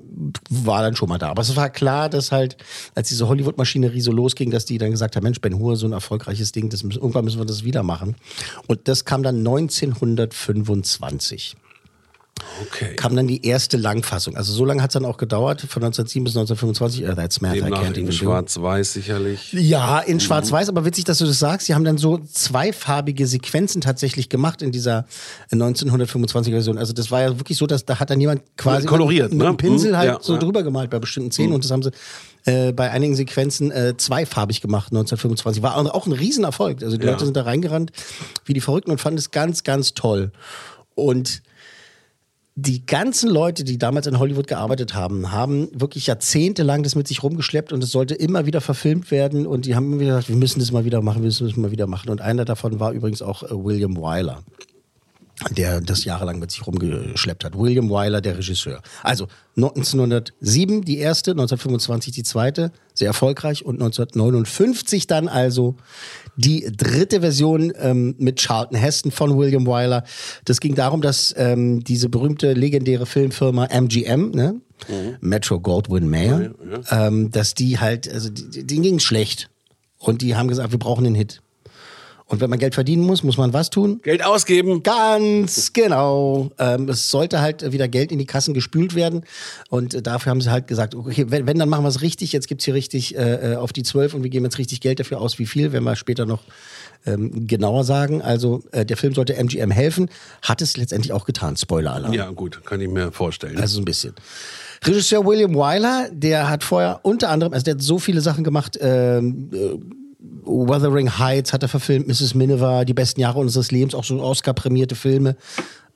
war 0.49 0.81
dann 0.81 0.95
schon 0.95 1.09
mal 1.09 1.17
da. 1.17 1.29
Aber 1.29 1.41
es 1.41 1.55
war 1.55 1.69
klar, 1.69 2.09
dass 2.09 2.31
halt, 2.31 2.57
als 2.95 3.09
diese 3.09 3.27
Hollywood-Maschinerie 3.27 4.01
so 4.01 4.11
losging, 4.11 4.51
dass 4.51 4.65
die 4.65 4.77
dann 4.77 4.91
gesagt 4.91 5.15
haben, 5.15 5.23
Mensch, 5.23 5.41
Ben 5.41 5.57
Hur, 5.59 5.75
so 5.75 5.87
ein 5.87 5.93
erfolgreiches 5.93 6.51
Ding, 6.51 6.69
das 6.69 6.83
müssen, 6.83 6.99
irgendwann 6.99 7.25
müssen 7.25 7.39
wir 7.39 7.45
das 7.45 7.63
wieder 7.63 7.83
machen. 7.83 8.15
Und 8.67 8.87
das 8.87 9.05
kam 9.05 9.23
dann 9.23 9.37
1925 9.37 11.55
Okay. 12.61 12.95
kam 12.95 13.15
dann 13.15 13.27
die 13.27 13.45
erste 13.45 13.77
Langfassung. 13.77 14.35
Also 14.35 14.51
so 14.51 14.65
lange 14.65 14.81
hat 14.81 14.89
es 14.89 14.93
dann 14.93 15.05
auch 15.05 15.17
gedauert, 15.17 15.61
von 15.61 15.83
1907 15.83 16.23
bis 16.23 16.35
1925. 16.35 17.03
Uh, 17.03 17.13
that's 17.13 17.39
math, 17.41 17.55
I 17.55 17.61
Demnach 17.61 17.83
can't 17.83 17.97
in. 17.97 18.11
Schwarz-Weiß 18.11 18.93
sicherlich. 18.93 19.53
Ja, 19.53 19.99
in 19.99 20.19
Schwarz-Weiß, 20.19 20.69
aber 20.69 20.83
witzig, 20.85 21.03
dass 21.03 21.19
du 21.19 21.25
das 21.25 21.39
sagst. 21.39 21.67
Sie 21.67 21.75
haben 21.75 21.83
dann 21.83 21.97
so 21.97 22.17
zweifarbige 22.17 23.27
Sequenzen 23.27 23.81
tatsächlich 23.81 24.29
gemacht 24.29 24.61
in 24.61 24.71
dieser 24.71 25.05
1925er-Version. 25.51 26.77
Also 26.77 26.93
das 26.93 27.11
war 27.11 27.21
ja 27.21 27.39
wirklich 27.39 27.57
so, 27.57 27.67
dass 27.67 27.85
da 27.85 27.99
hat 27.99 28.09
dann 28.09 28.19
jemand 28.21 28.41
quasi 28.57 28.87
Koloriert, 28.87 29.31
mit, 29.31 29.39
ne? 29.39 29.47
einem 29.47 29.57
Pinsel 29.57 29.91
Mhm, 29.91 29.97
halt 29.97 30.07
ja, 30.07 30.17
so 30.21 30.33
ja. 30.33 30.39
drüber 30.39 30.63
gemalt 30.63 30.89
bei 30.89 30.99
bestimmten 30.99 31.31
Szenen 31.31 31.53
und 31.53 31.63
das 31.63 31.71
haben 31.71 31.83
sie 31.83 31.91
äh, 32.45 32.71
bei 32.71 32.89
einigen 32.91 33.15
Sequenzen 33.15 33.71
äh, 33.71 33.95
zweifarbig 33.97 34.61
gemacht 34.61 34.87
1925. 34.91 35.61
War 35.63 35.75
auch 35.77 36.05
ein 36.07 36.11
Riesenerfolg. 36.13 36.81
Also 36.83 36.97
die 36.97 37.05
Ja. 37.05 37.11
Leute 37.11 37.25
sind 37.25 37.35
da 37.37 37.43
reingerannt 37.43 37.91
wie 38.45 38.53
die 38.53 38.61
Verrückten 38.61 38.91
und 38.91 38.99
fanden 39.01 39.19
es 39.19 39.31
ganz, 39.31 39.63
ganz 39.63 39.93
toll. 39.93 40.31
Und 40.95 41.41
die 42.59 42.87
ganzen 42.87 43.29
Leute, 43.29 43.63
die 43.63 43.77
damals 43.77 44.07
in 44.07 44.17
Hollywood 44.17 44.47
gearbeitet 44.47 44.95
haben, 44.95 45.31
haben 45.31 45.69
wirklich 45.73 46.07
jahrzehntelang 46.07 46.81
das 46.81 46.95
mit 46.95 47.07
sich 47.07 47.21
rumgeschleppt 47.21 47.71
und 47.71 47.83
es 47.83 47.91
sollte 47.91 48.15
immer 48.15 48.47
wieder 48.47 48.61
verfilmt 48.61 49.11
werden 49.11 49.45
und 49.45 49.67
die 49.67 49.75
haben 49.75 49.93
immer 49.93 50.03
gesagt, 50.03 50.27
wir 50.27 50.35
müssen 50.35 50.59
das 50.59 50.71
mal 50.71 50.83
wieder 50.83 51.03
machen, 51.03 51.21
wir 51.21 51.27
müssen 51.27 51.47
das 51.47 51.55
mal 51.55 51.69
wieder 51.69 51.85
machen. 51.85 52.09
Und 52.09 52.19
einer 52.19 52.45
davon 52.45 52.79
war 52.79 52.93
übrigens 52.93 53.21
auch 53.21 53.43
äh, 53.43 53.49
William 53.51 53.95
Wyler, 53.95 54.39
der 55.51 55.81
das 55.81 56.03
jahrelang 56.03 56.39
mit 56.39 56.51
sich 56.51 56.65
rumgeschleppt 56.65 57.43
hat. 57.43 57.57
William 57.57 57.89
Wyler, 57.89 58.21
der 58.21 58.37
Regisseur. 58.37 58.81
Also 59.03 59.27
1907 59.55 60.83
die 60.83 60.97
erste, 60.97 61.31
1925 61.31 62.13
die 62.13 62.23
zweite, 62.23 62.71
sehr 62.93 63.07
erfolgreich 63.07 63.65
und 63.65 63.75
1959 63.75 65.07
dann 65.07 65.27
also 65.27 65.75
die 66.35 66.71
dritte 66.75 67.21
Version 67.21 67.73
ähm, 67.79 68.15
mit 68.19 68.39
Charlton 68.39 68.77
Heston 68.77 69.11
von 69.11 69.37
William 69.37 69.65
Wyler. 69.65 70.03
Das 70.45 70.59
ging 70.59 70.75
darum, 70.75 71.01
dass 71.01 71.33
ähm, 71.37 71.83
diese 71.83 72.09
berühmte 72.09 72.53
legendäre 72.53 73.05
Filmfirma 73.05 73.65
MGM, 73.65 74.31
ne? 74.31 74.61
Metro 75.21 75.59
Goldwyn 75.59 76.07
Mayer, 76.07 76.51
ähm, 76.91 77.31
dass 77.31 77.55
die 77.55 77.79
halt, 77.79 78.11
also 78.13 78.29
die, 78.29 78.63
denen 78.63 78.83
ging 78.83 78.95
es 78.97 79.03
schlecht. 79.03 79.49
Und 79.97 80.21
die 80.21 80.35
haben 80.35 80.47
gesagt, 80.47 80.71
wir 80.71 80.77
brauchen 80.77 81.05
einen 81.05 81.15
Hit. 81.15 81.41
Und 82.29 82.41
wenn 82.41 82.49
man 82.49 82.59
Geld 82.59 82.75
verdienen 82.75 83.03
muss, 83.03 83.23
muss 83.23 83.37
man 83.37 83.53
was 83.53 83.69
tun? 83.69 84.01
Geld 84.03 84.23
ausgeben. 84.23 84.83
Ganz 84.83 85.71
genau. 85.71 86.51
Ähm, 86.59 86.89
es 86.89 87.09
sollte 87.09 87.39
halt 87.39 87.71
wieder 87.71 87.87
Geld 87.87 88.11
in 88.11 88.19
die 88.19 88.25
Kassen 88.25 88.53
gespült 88.53 88.95
werden. 88.95 89.23
Und 89.69 89.93
äh, 89.93 90.01
dafür 90.01 90.31
haben 90.31 90.41
sie 90.41 90.51
halt 90.51 90.67
gesagt, 90.67 90.93
okay, 90.93 91.27
wenn, 91.29 91.47
wenn 91.47 91.57
dann 91.57 91.69
machen 91.69 91.85
wir 91.85 91.89
es 91.89 92.01
richtig. 92.01 92.33
Jetzt 92.33 92.49
gibt's 92.49 92.65
hier 92.65 92.73
richtig 92.73 93.15
äh, 93.15 93.53
äh, 93.53 93.55
auf 93.55 93.71
die 93.71 93.83
12 93.83 94.13
und 94.13 94.23
wir 94.23 94.29
geben 94.29 94.43
jetzt 94.43 94.57
richtig 94.57 94.81
Geld 94.81 94.99
dafür 94.99 95.21
aus. 95.21 95.39
Wie 95.39 95.45
viel, 95.45 95.71
werden 95.71 95.85
wir 95.85 95.95
später 95.95 96.25
noch 96.25 96.43
ähm, 97.05 97.47
genauer 97.47 97.85
sagen. 97.85 98.21
Also 98.21 98.61
äh, 98.71 98.85
der 98.85 98.97
Film 98.97 99.13
sollte 99.13 99.35
MGM 99.35 99.71
helfen. 99.71 100.09
Hat 100.41 100.61
es 100.61 100.75
letztendlich 100.75 101.13
auch 101.13 101.25
getan. 101.25 101.55
Spoiler-Alarm. 101.55 102.13
Ja, 102.13 102.29
gut, 102.31 102.65
kann 102.65 102.81
ich 102.81 102.89
mir 102.89 103.13
vorstellen. 103.13 103.57
Also 103.57 103.75
so 103.75 103.81
ein 103.81 103.85
bisschen. 103.85 104.13
Regisseur 104.83 105.25
William 105.25 105.55
Wyler, 105.55 106.09
der 106.11 106.49
hat 106.49 106.63
vorher 106.63 106.99
unter 107.03 107.29
anderem, 107.29 107.53
also 107.53 107.63
der 107.63 107.75
hat 107.75 107.81
so 107.81 107.99
viele 107.99 108.21
Sachen 108.21 108.43
gemacht, 108.43 108.77
ähm, 108.79 109.49
äh, 109.53 109.79
Wuthering 110.47 111.19
Heights 111.19 111.53
hat 111.53 111.63
er 111.63 111.69
verfilmt, 111.69 112.07
Mrs. 112.07 112.33
Miniver, 112.33 112.85
Die 112.85 112.93
besten 112.93 113.19
Jahre 113.19 113.39
unseres 113.39 113.71
Lebens, 113.71 113.93
auch 113.93 114.03
so 114.03 114.19
Oscar-prämierte 114.21 114.95
Filme. 114.95 115.35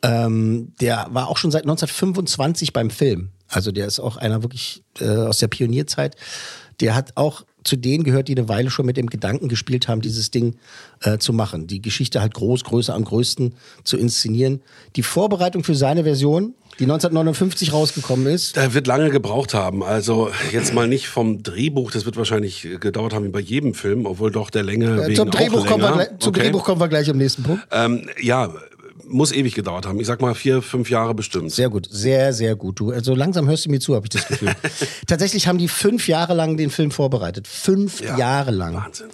Ähm, 0.03 0.73
der 0.81 1.07
war 1.11 1.27
auch 1.27 1.37
schon 1.37 1.51
seit 1.51 1.63
1925 1.63 2.73
beim 2.73 2.89
Film. 2.89 3.29
Also 3.47 3.71
der 3.71 3.85
ist 3.85 3.99
auch 3.99 4.17
einer 4.17 4.43
wirklich 4.43 4.83
äh, 4.99 5.07
aus 5.07 5.39
der 5.39 5.47
Pionierzeit. 5.47 6.15
Der 6.79 6.95
hat 6.95 7.11
auch 7.15 7.43
zu 7.63 7.75
denen 7.75 8.03
gehört, 8.03 8.27
die 8.27 8.37
eine 8.37 8.49
Weile 8.49 8.69
schon 8.69 8.85
mit 8.85 8.97
dem 8.97 9.07
Gedanken 9.07 9.47
gespielt 9.49 9.87
haben, 9.87 10.01
dieses 10.01 10.31
Ding 10.31 10.55
äh, 11.01 11.17
zu 11.17 11.33
machen. 11.33 11.67
Die 11.67 11.81
Geschichte 11.81 12.21
halt 12.21 12.33
groß, 12.33 12.63
größer, 12.63 12.93
am 12.95 13.03
größten 13.03 13.53
zu 13.83 13.97
inszenieren. 13.97 14.61
Die 14.95 15.03
Vorbereitung 15.03 15.63
für 15.63 15.75
seine 15.75 16.03
Version, 16.03 16.53
die 16.79 16.85
1959 16.85 17.73
rausgekommen 17.73 18.25
ist, 18.27 18.55
Der 18.55 18.73
wird 18.73 18.87
lange 18.87 19.09
gebraucht 19.09 19.53
haben. 19.53 19.83
Also 19.83 20.31
jetzt 20.51 20.73
mal 20.73 20.87
nicht 20.87 21.07
vom 21.07 21.43
Drehbuch, 21.43 21.91
das 21.91 22.05
wird 22.05 22.17
wahrscheinlich 22.17 22.67
gedauert 22.79 23.13
haben 23.13 23.25
wie 23.25 23.29
bei 23.29 23.39
jedem 23.41 23.73
Film, 23.73 24.05
obwohl 24.05 24.31
doch 24.31 24.49
der 24.49 24.63
Länge 24.63 24.97
wegen 25.01 25.11
Äh, 25.11 25.15
zum, 25.15 25.29
Drehbuch 25.29 25.59
auch 25.59 25.67
kommen 25.67 25.83
wir, 25.83 25.89
länger. 25.91 26.05
gleich- 26.05 26.19
zum 26.19 26.29
Okay. 26.31 26.39
Drehbuch 26.43 26.63
kommen 26.63 26.81
wir 26.81 26.87
gleich 26.87 27.09
am 27.09 27.17
nächsten 27.17 27.43
Punkt. 27.43 27.67
Ähm, 27.71 28.07
ja, 28.21 28.51
muss 29.11 29.31
ewig 29.31 29.53
gedauert 29.53 29.85
haben. 29.85 29.99
Ich 29.99 30.07
sag 30.07 30.21
mal 30.21 30.33
vier, 30.35 30.61
fünf 30.61 30.89
Jahre 30.89 31.13
bestimmt. 31.13 31.51
Sehr 31.51 31.69
gut, 31.69 31.87
sehr, 31.89 32.33
sehr 32.33 32.55
gut. 32.55 32.79
Du, 32.79 32.91
also 32.91 33.13
langsam 33.13 33.47
hörst 33.47 33.65
du 33.65 33.69
mir 33.69 33.79
zu, 33.79 33.95
habe 33.95 34.05
ich 34.05 34.09
das 34.09 34.27
Gefühl. 34.27 34.53
Tatsächlich 35.07 35.47
haben 35.47 35.57
die 35.57 35.67
fünf 35.67 36.07
Jahre 36.07 36.33
lang 36.33 36.57
den 36.57 36.69
Film 36.69 36.91
vorbereitet. 36.91 37.47
Fünf 37.47 38.01
Ja, 38.01 38.17
Jahre 38.17 38.51
lang. 38.51 38.75
Wahnsinn. 38.75 39.07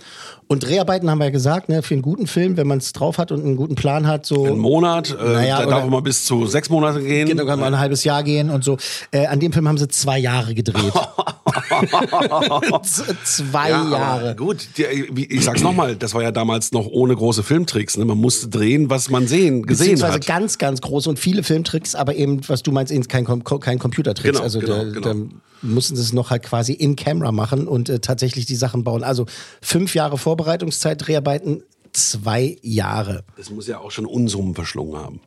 Und 0.49 0.63
Dreharbeiten 0.65 1.09
haben 1.09 1.17
wir 1.17 1.25
ja 1.25 1.31
gesagt, 1.31 1.67
ne, 1.67 1.83
für 1.83 1.93
einen 1.93 2.01
guten 2.01 2.25
Film, 2.25 2.55
wenn 2.55 2.67
man 2.67 2.77
es 2.77 2.93
drauf 2.93 3.17
hat 3.17 3.33
und 3.33 3.43
einen 3.43 3.57
guten 3.57 3.75
Plan 3.75 4.07
hat, 4.07 4.25
so. 4.25 4.45
Ein 4.45 4.57
Monat, 4.57 5.11
äh, 5.19 5.23
Naja, 5.33 5.59
da 5.59 5.65
darf 5.65 5.81
man 5.81 5.89
mal 5.89 6.01
bis 6.01 6.23
zu 6.23 6.45
sechs 6.45 6.69
Monate 6.69 7.01
gehen. 7.01 7.27
Genau, 7.27 7.45
kann 7.45 7.59
mal 7.59 7.65
ein 7.67 7.79
halbes 7.79 8.05
Jahr 8.05 8.23
gehen 8.23 8.49
und 8.49 8.63
so. 8.63 8.77
Äh, 9.11 9.25
an 9.25 9.41
dem 9.41 9.51
Film 9.51 9.67
haben 9.67 9.77
sie 9.77 9.89
zwei 9.89 10.17
Jahre 10.17 10.53
gedreht. 10.55 10.93
Zwei 13.23 13.69
Ja, 13.69 13.89
Jahre. 13.89 14.35
Gut, 14.35 14.67
ich 14.77 15.43
sag's 15.43 15.61
nochmal, 15.61 15.95
das 15.95 16.13
war 16.13 16.23
ja 16.23 16.31
damals 16.31 16.71
noch 16.71 16.87
ohne 16.87 17.15
große 17.15 17.43
Filmtricks. 17.43 17.97
Ne? 17.97 18.05
Man 18.05 18.17
musste 18.17 18.47
drehen, 18.47 18.89
was 18.89 19.09
man 19.09 19.27
sehen, 19.27 19.63
gesehen 19.63 19.85
Beziehungsweise 19.85 20.13
hat. 20.15 20.25
ganz, 20.25 20.57
ganz 20.57 20.81
große 20.81 21.09
und 21.09 21.19
viele 21.19 21.43
Filmtricks, 21.43 21.95
aber 21.95 22.15
eben, 22.15 22.47
was 22.47 22.63
du 22.63 22.71
meinst, 22.71 22.91
eben 22.91 23.07
kein, 23.07 23.25
kein 23.25 23.79
Computertricks. 23.79 24.33
Genau, 24.33 24.43
also 24.43 24.59
genau, 24.59 24.77
da, 24.77 24.83
genau. 24.83 25.13
da 25.13 25.15
mussten 25.61 25.95
sie 25.95 26.01
es 26.01 26.13
noch 26.13 26.29
halt 26.29 26.43
quasi 26.43 26.73
in 26.73 26.95
Camera 26.95 27.31
machen 27.31 27.67
und 27.67 27.89
äh, 27.89 27.99
tatsächlich 27.99 28.45
die 28.45 28.55
Sachen 28.55 28.83
bauen. 28.83 29.03
Also 29.03 29.25
fünf 29.61 29.95
Jahre 29.95 30.17
Vorbereitungszeit, 30.17 31.05
Dreharbeiten, 31.05 31.63
zwei 31.93 32.57
Jahre. 32.61 33.23
Das 33.37 33.49
muss 33.49 33.67
ja 33.67 33.79
auch 33.79 33.91
schon 33.91 34.05
Unsummen 34.05 34.55
verschlungen 34.55 34.97
haben. 34.97 35.21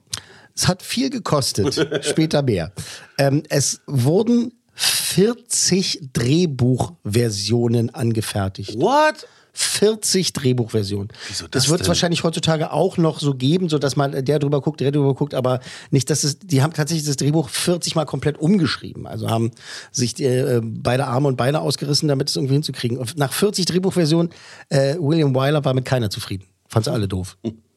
Es 0.55 0.69
hat 0.69 0.83
viel 0.83 1.11
gekostet, 1.11 1.89
später 2.05 2.43
mehr. 2.43 2.73
Ähm, 3.19 3.43
es 3.49 3.81
wurden 3.87 4.53
40 4.83 6.11
Drehbuchversionen 6.15 7.95
angefertigt. 7.95 8.81
What? 8.81 9.27
40 9.53 10.33
Drehbuchversionen. 10.33 11.09
Wieso 11.29 11.49
das 11.49 11.65
das 11.65 11.71
wird 11.71 11.83
es 11.83 11.89
wahrscheinlich 11.89 12.25
heutzutage 12.25 12.73
auch 12.73 12.97
noch 12.97 13.21
so 13.21 13.35
geben, 13.35 13.69
so 13.69 13.79
dass 13.79 13.97
man 13.97 14.25
der 14.25 14.39
drüber 14.39 14.63
guckt, 14.63 14.81
der 14.81 14.91
drüber 14.91 15.15
guckt, 15.15 15.35
aber 15.35 15.61
nicht, 15.91 16.09
dass 16.09 16.25
es, 16.25 16.39
die 16.39 16.63
haben 16.63 16.73
tatsächlich 16.73 17.07
das 17.07 17.17
Drehbuch 17.17 17.51
40 17.51 17.95
mal 17.95 18.07
komplett 18.07 18.39
umgeschrieben. 18.39 19.07
Also 19.07 19.29
haben 19.29 19.51
sich 19.91 20.15
die, 20.15 20.25
äh, 20.25 20.63
beide 20.63 21.07
Arme 21.07 21.29
und 21.29 21.37
Beine 21.37 21.61
ausgerissen, 21.61 22.09
damit 22.09 22.31
es 22.31 22.37
irgendwie 22.37 22.55
hinzukriegen. 22.55 22.97
Und 22.97 23.19
nach 23.19 23.35
40 23.35 23.67
Drehbuchversionen, 23.67 24.33
äh, 24.71 24.97
William 24.99 25.35
Wyler 25.35 25.63
war 25.63 25.75
mit 25.75 25.85
keiner 25.85 26.09
zufrieden. 26.09 26.45
Fand 26.69 26.87
sie 26.87 26.93
alle 26.93 27.09
doof. 27.09 27.37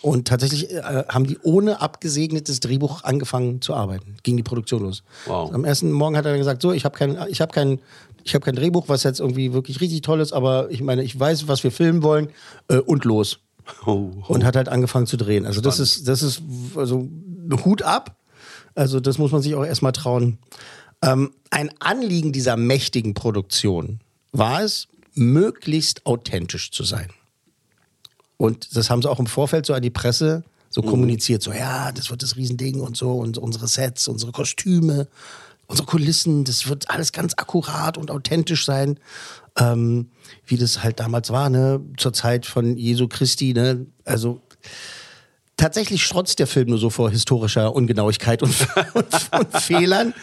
Und 0.00 0.28
tatsächlich 0.28 0.70
äh, 0.70 1.04
haben 1.08 1.26
die 1.26 1.38
ohne 1.42 1.80
abgesegnetes 1.80 2.60
Drehbuch 2.60 3.02
angefangen 3.04 3.60
zu 3.60 3.74
arbeiten. 3.74 4.16
Ging 4.22 4.36
die 4.36 4.42
Produktion 4.42 4.82
los. 4.82 5.02
Wow. 5.26 5.52
Am 5.52 5.64
ersten 5.64 5.90
Morgen 5.90 6.16
hat 6.16 6.24
er 6.24 6.32
dann 6.32 6.38
gesagt, 6.38 6.62
so, 6.62 6.72
ich 6.72 6.84
habe 6.84 6.96
kein, 6.96 7.18
ich 7.28 7.40
habe 7.40 7.52
kein, 7.52 7.80
ich 8.22 8.34
habe 8.34 8.44
kein 8.44 8.54
Drehbuch, 8.54 8.88
was 8.88 9.02
jetzt 9.02 9.20
irgendwie 9.20 9.52
wirklich 9.52 9.80
richtig 9.80 10.02
toll 10.02 10.20
ist, 10.20 10.32
aber 10.32 10.70
ich 10.70 10.82
meine, 10.82 11.02
ich 11.02 11.18
weiß, 11.18 11.48
was 11.48 11.64
wir 11.64 11.72
filmen 11.72 12.02
wollen 12.02 12.28
äh, 12.68 12.78
und 12.78 13.04
los. 13.04 13.40
Oh, 13.84 14.10
oh. 14.28 14.32
Und 14.32 14.44
hat 14.44 14.56
halt 14.56 14.68
angefangen 14.68 15.06
zu 15.06 15.16
drehen. 15.16 15.46
Also 15.46 15.60
das 15.60 15.78
ist, 15.78 16.08
das 16.08 16.22
ist, 16.22 16.42
also 16.74 17.08
Hut 17.64 17.82
ab. 17.82 18.16
Also 18.74 19.00
das 19.00 19.18
muss 19.18 19.32
man 19.32 19.42
sich 19.42 19.54
auch 19.54 19.64
erstmal 19.64 19.92
trauen. 19.92 20.38
Ähm, 21.02 21.32
ein 21.50 21.70
Anliegen 21.80 22.32
dieser 22.32 22.56
mächtigen 22.56 23.14
Produktion 23.14 24.00
war 24.32 24.62
es, 24.62 24.88
möglichst 25.14 26.06
authentisch 26.06 26.70
zu 26.70 26.84
sein. 26.84 27.08
Und 28.38 28.74
das 28.76 28.88
haben 28.88 29.02
sie 29.02 29.10
auch 29.10 29.18
im 29.18 29.26
Vorfeld 29.26 29.66
so 29.66 29.74
an 29.74 29.82
die 29.82 29.90
Presse 29.90 30.44
so 30.70 30.82
kommuniziert, 30.82 31.42
so 31.42 31.52
ja, 31.52 31.92
das 31.92 32.10
wird 32.10 32.22
das 32.22 32.36
Riesending 32.36 32.80
und 32.80 32.96
so 32.96 33.12
und 33.12 33.38
unsere 33.38 33.66
Sets, 33.66 34.06
unsere 34.06 34.32
Kostüme, 34.32 35.08
unsere 35.66 35.86
Kulissen, 35.86 36.44
das 36.44 36.68
wird 36.68 36.90
alles 36.90 37.12
ganz 37.12 37.34
akkurat 37.36 37.96
und 37.96 38.10
authentisch 38.10 38.64
sein, 38.64 39.00
ähm, 39.58 40.10
wie 40.46 40.56
das 40.56 40.82
halt 40.82 41.00
damals 41.00 41.30
war, 41.30 41.50
ne, 41.50 41.80
zur 41.96 42.12
Zeit 42.12 42.46
von 42.46 42.76
Jesu 42.76 43.08
Christi, 43.08 43.54
ne, 43.54 43.86
also 44.04 44.40
tatsächlich 45.56 46.04
strotzt 46.04 46.38
der 46.38 46.46
Film 46.46 46.68
nur 46.68 46.78
so 46.78 46.90
vor 46.90 47.10
historischer 47.10 47.74
Ungenauigkeit 47.74 48.42
und, 48.42 48.54
und, 48.94 49.06
und 49.32 49.62
Fehlern. 49.62 50.14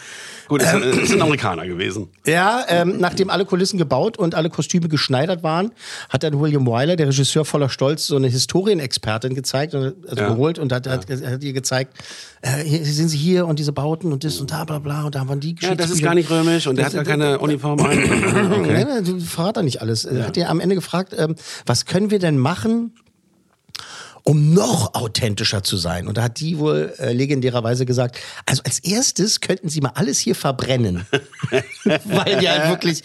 Gut, 0.48 0.62
es 0.62 0.72
es 0.74 1.08
sind 1.10 1.20
Amerikaner 1.22 1.66
gewesen. 1.66 2.08
Ja, 2.26 2.64
ähm, 2.68 2.96
nachdem 2.98 3.30
alle 3.30 3.44
Kulissen 3.44 3.78
gebaut 3.78 4.16
und 4.18 4.34
alle 4.34 4.48
Kostüme 4.50 4.88
geschneidert 4.88 5.42
waren, 5.42 5.72
hat 6.08 6.22
dann 6.22 6.38
William 6.40 6.66
Wyler, 6.66 6.96
der 6.96 7.08
Regisseur 7.08 7.44
voller 7.44 7.68
Stolz, 7.68 8.06
so 8.06 8.16
eine 8.16 8.28
Historienexpertin 8.28 9.34
gezeigt, 9.34 9.74
also 9.74 9.92
Ja. 10.14 10.28
geholt 10.28 10.58
und 10.58 10.72
hat, 10.72 10.86
hat, 10.86 11.08
hat 11.10 11.42
ihr 11.42 11.52
gezeigt, 11.52 11.94
äh, 12.42 12.62
hier 12.62 12.84
sind 12.84 13.08
sie 13.08 13.16
hier 13.18 13.46
und 13.46 13.58
diese 13.58 13.72
Bauten 13.72 14.12
und 14.12 14.22
das 14.24 14.40
und 14.40 14.50
da, 14.50 14.64
bla 14.64 14.78
bla, 14.78 15.04
und 15.04 15.14
da 15.14 15.26
waren 15.28 15.40
die 15.40 15.56
Ja, 15.60 15.74
das 15.74 15.90
ist 15.90 16.02
gar 16.02 16.14
nicht 16.14 16.30
römisch 16.30 16.66
und 16.66 16.76
der 16.76 16.86
hat 16.86 16.94
gar 16.94 17.04
keine 17.04 17.38
Uniform 17.38 17.80
an. 17.80 17.96
Okay. 18.56 18.72
Nein, 18.72 18.86
nein, 18.88 19.04
du 19.04 19.18
verrat 19.20 19.56
da 19.56 19.62
nicht 19.62 19.80
alles. 19.82 20.04
Er 20.04 20.26
hat 20.26 20.36
ja 20.36 20.48
am 20.48 20.60
Ende 20.60 20.74
gefragt, 20.74 21.14
ähm, 21.18 21.34
was 21.66 21.84
können 21.86 22.10
wir 22.10 22.18
denn 22.18 22.38
machen, 22.38 22.92
um 24.28 24.52
noch 24.52 24.94
authentischer 24.94 25.62
zu 25.62 25.76
sein? 25.76 26.08
Und 26.08 26.18
da 26.18 26.24
hat 26.24 26.40
die 26.40 26.58
wohl 26.58 26.92
äh, 26.98 27.12
legendärerweise 27.12 27.86
gesagt, 27.86 28.18
also 28.44 28.60
als 28.64 28.80
erstes 28.80 29.40
könnten 29.40 29.68
sie 29.68 29.80
mal 29.80 29.92
alles 29.94 30.18
hier 30.18 30.34
verbrennen. 30.34 31.06
Weil 31.84 32.38
die 32.40 32.48
halt 32.48 32.68
wirklich, 32.68 33.04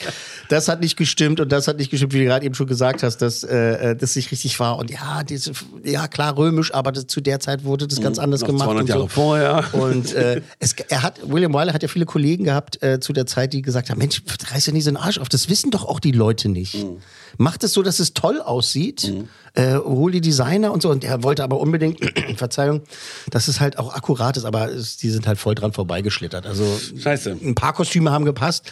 das 0.49 0.67
hat 0.67 0.81
nicht 0.81 0.97
gestimmt 0.97 1.39
und 1.39 1.51
das 1.51 1.67
hat 1.67 1.77
nicht 1.77 1.91
gestimmt, 1.91 2.13
wie 2.13 2.19
du 2.19 2.25
gerade 2.25 2.43
eben 2.43 2.55
schon 2.55 2.65
gesagt 2.65 3.03
hast, 3.03 3.17
dass 3.17 3.43
äh, 3.43 3.91
äh, 3.91 3.95
das 3.95 4.15
nicht 4.15 4.31
richtig 4.31 4.60
war. 4.60 4.79
Und 4.79 4.89
ja, 4.89 5.23
diese, 5.23 5.51
ja 5.84 6.07
klar, 6.07 6.36
römisch, 6.38 6.73
aber 6.73 6.91
das, 6.91 7.05
zu 7.05 7.21
der 7.21 7.39
Zeit 7.39 7.63
wurde 7.63 7.88
das 7.88 8.01
ganz 8.01 8.17
anders 8.17 8.41
noch 8.41 8.47
gemacht. 8.47 8.65
200 8.65 8.81
und 8.81 8.89
Jahre 8.89 9.01
so. 9.01 9.07
vorher. 9.07 9.63
Und 9.73 10.13
äh, 10.15 10.41
es, 10.57 10.73
er 10.73 11.03
hat, 11.03 11.19
William 11.23 11.53
Wyler 11.53 11.73
hat 11.73 11.84
ja 11.84 11.88
viele 11.88 12.05
Kollegen 12.05 12.45
gehabt 12.45 12.81
äh, 12.81 12.99
zu 12.99 13.13
der 13.13 13.27
Zeit, 13.27 13.53
die 13.53 13.62
gesagt 13.62 13.91
haben, 13.91 13.99
Mensch, 13.99 14.23
reiß 14.51 14.65
ja 14.65 14.73
nicht 14.73 14.86
so 14.86 14.89
den 14.89 14.97
Arsch 14.97 15.19
auf, 15.19 15.29
das 15.29 15.49
wissen 15.49 15.69
doch 15.69 15.86
auch 15.86 15.99
die 15.99 16.13
Leute 16.13 16.49
nicht. 16.49 16.84
Macht 17.41 17.63
es 17.63 17.73
so, 17.73 17.82
dass 17.82 17.97
es 17.97 18.13
toll 18.13 18.39
aussieht, 18.39 19.12
äh, 19.56 19.75
hol 19.75 20.12
die 20.12 20.21
Designer 20.21 20.71
und 20.71 20.84
so. 20.84 20.91
Und 20.91 21.04
er 21.04 21.23
wollte 21.23 21.43
aber 21.43 21.60
unbedingt, 21.60 21.99
Verzeihung, 22.38 22.84
dass 23.32 23.47
es 23.47 23.60
halt 23.60 23.80
auch 23.80 23.95
akkurat 23.95 24.38
ist, 24.38 24.45
aber 24.45 24.71
es, 24.71 24.97
die 24.97 25.10
sind 25.10 25.25
halt 25.25 25.39
voll 25.39 25.56
dran 25.56 25.73
vorbeigeschlittert. 25.73 26.45
Also 26.45 26.63
Scheiße. 26.99 27.36
ein 27.41 27.56
paar 27.56 27.73
Kostüme 27.73 28.12
haben 28.12 28.25
gepasst. 28.25 28.71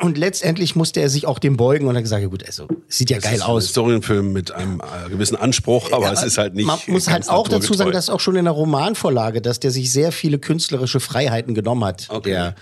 Und 0.00 0.18
letztendlich 0.18 0.76
musste 0.76 1.00
er 1.00 1.08
sich 1.08 1.26
auch 1.26 1.38
dem 1.38 1.56
beugen 1.56 1.86
und 1.86 1.94
hat 1.96 2.02
gesagt, 2.02 2.22
ja 2.22 2.28
gut, 2.28 2.44
also, 2.46 2.66
es 2.88 2.98
sieht 2.98 3.10
ja 3.10 3.18
Es 3.18 3.24
geil 3.24 3.34
ist 3.36 3.42
ein 3.42 3.48
aus. 3.48 3.64
Historienfilm 3.64 4.32
mit 4.32 4.50
einem 4.52 4.80
äh, 4.80 5.08
gewissen 5.10 5.36
Anspruch, 5.36 5.92
aber 5.92 6.12
es 6.12 6.22
ist 6.22 6.38
halt 6.38 6.54
nicht. 6.54 6.66
Man 6.66 6.78
muss 6.88 7.08
halt 7.08 7.28
auch 7.28 7.48
dazu 7.48 7.74
sagen, 7.74 7.92
dass 7.92 8.10
auch 8.10 8.20
schon 8.20 8.36
in 8.36 8.44
der 8.44 8.52
Romanvorlage, 8.54 9.40
dass 9.42 9.60
der 9.60 9.70
sich 9.70 9.90
sehr 9.92 10.12
viele 10.12 10.38
künstlerische 10.38 11.00
Freiheiten 11.00 11.54
genommen 11.54 11.84
hat, 11.84 12.06
Okay, 12.08 12.30
der, 12.30 12.54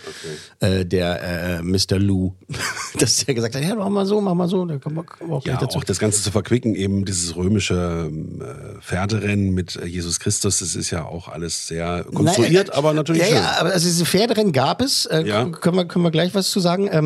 Äh, 0.61 0.85
der 0.87 1.59
äh, 1.59 1.62
Mr. 1.62 1.98
Lou. 1.98 2.33
dass 2.98 3.24
der 3.24 3.35
gesagt 3.35 3.55
hat, 3.55 3.62
ja, 3.62 3.74
mach 3.74 3.88
mal 3.88 4.07
so, 4.07 4.20
mach 4.20 4.35
mal 4.35 4.48
so, 4.48 4.64
da 4.64 4.79
kommen 4.79 4.96
wir, 4.96 5.05
kommen 5.05 5.31
wir 5.31 5.37
auch 5.37 5.44
Ja, 5.44 5.57
dazu. 5.57 5.79
auch 5.79 5.85
das 5.85 5.98
Ganze 5.98 6.22
zu 6.22 6.31
verquicken, 6.31 6.74
eben 6.74 7.05
dieses 7.05 7.37
römische 7.37 8.07
ähm, 8.09 8.40
äh, 8.40 8.81
Pferderennen 8.81 9.50
mit 9.52 9.76
äh, 9.76 9.85
Jesus 9.87 10.18
Christus, 10.20 10.59
das 10.61 10.74
ist 10.74 10.90
ja 10.90 11.05
auch 11.05 11.29
alles 11.29 11.66
sehr 11.66 12.05
konstruiert, 12.14 12.68
Nein, 12.68 12.74
äh, 12.74 12.79
aber 12.79 12.94
natürlich 12.94 13.22
ja, 13.22 13.29
schön. 13.29 13.37
Ja, 13.37 13.57
aber 13.61 13.70
also 13.72 13.87
diese 13.87 14.05
Pferderennen 14.07 14.52
gab 14.52 14.81
es. 14.81 15.07
Äh, 15.07 15.24
Ja. 15.26 15.44
können, 15.46 15.76
wir, 15.76 15.85
können 15.87 16.05
wir 16.05 16.11
gleich 16.11 16.35
was 16.35 16.50
zu 16.50 16.61
sagen. 16.61 16.88
Ähm, 16.90 17.06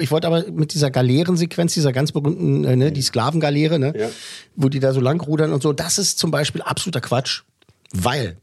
ich 0.00 0.10
wollte 0.10 0.26
aber 0.26 0.50
mit 0.50 0.74
dieser 0.74 0.90
Galeerensequenz, 0.90 1.74
dieser 1.74 1.92
ganz 1.92 2.12
berühmten, 2.12 2.64
äh, 2.64 2.76
ne, 2.76 2.92
die 2.92 3.02
Sklavengaleere, 3.02 3.78
ne, 3.78 3.92
Ja. 3.98 4.08
wo 4.56 4.68
die 4.68 4.80
da 4.80 4.92
so 4.92 5.00
lang 5.00 5.20
rudern 5.20 5.52
und 5.52 5.62
so, 5.62 5.72
das 5.72 5.98
ist 5.98 6.18
zum 6.18 6.30
Beispiel 6.30 6.62
absoluter 6.62 7.00
Quatsch, 7.00 7.42
weil 7.92 8.36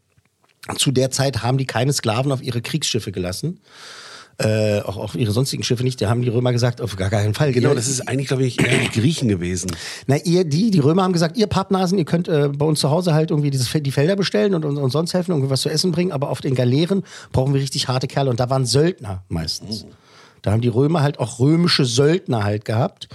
zu 0.77 0.91
der 0.91 1.09
Zeit 1.11 1.41
haben 1.43 1.57
die 1.57 1.65
keine 1.65 1.93
Sklaven 1.93 2.31
auf 2.31 2.41
ihre 2.43 2.61
Kriegsschiffe 2.61 3.11
gelassen. 3.11 3.59
Äh, 4.41 4.79
auch 4.83 4.95
auf 4.95 5.15
ihre 5.15 5.33
sonstigen 5.33 5.63
Schiffe 5.63 5.83
nicht. 5.83 6.01
Da 6.01 6.09
haben 6.09 6.21
die 6.21 6.29
Römer 6.29 6.53
gesagt, 6.53 6.79
auf 6.79 6.95
gar 6.95 7.09
keinen 7.09 7.33
Fall. 7.33 7.51
Genau, 7.51 7.69
Ihr- 7.71 7.75
das 7.75 7.89
ist 7.89 8.07
eigentlich, 8.07 8.29
glaube 8.29 8.45
ich, 8.45 8.57
eher 8.57 8.77
die 8.77 8.87
Griechen 9.01 9.27
gewesen. 9.27 9.69
na, 10.07 10.15
ihr, 10.15 10.45
die, 10.45 10.71
die 10.71 10.79
Römer 10.79 11.03
haben 11.03 11.11
gesagt, 11.11 11.35
ihr 11.35 11.47
Pappnasen, 11.47 11.97
ihr 11.97 12.05
könnt 12.05 12.29
äh, 12.29 12.47
bei 12.47 12.65
uns 12.65 12.79
zu 12.79 12.89
Hause 12.89 13.13
halt 13.13 13.31
irgendwie 13.31 13.49
dieses, 13.51 13.69
die 13.69 13.91
Felder 13.91 14.15
bestellen 14.15 14.55
und, 14.55 14.63
und, 14.63 14.77
und 14.77 14.91
sonst 14.91 15.13
helfen, 15.13 15.31
irgendwie 15.31 15.49
was 15.49 15.59
zu 15.59 15.67
essen 15.67 15.91
bringen, 15.91 16.13
aber 16.13 16.29
auf 16.29 16.39
den 16.39 16.55
Galeeren 16.55 17.03
brauchen 17.33 17.53
wir 17.53 17.59
richtig 17.59 17.89
harte 17.89 18.07
Kerle 18.07 18.29
und 18.29 18.39
da 18.39 18.49
waren 18.49 18.65
Söldner 18.65 19.25
meistens. 19.27 19.85
Da 20.41 20.51
haben 20.51 20.61
die 20.61 20.67
Römer 20.67 21.01
halt 21.01 21.19
auch 21.19 21.39
römische 21.39 21.85
Söldner 21.85 22.43
halt 22.43 22.65
gehabt, 22.65 23.09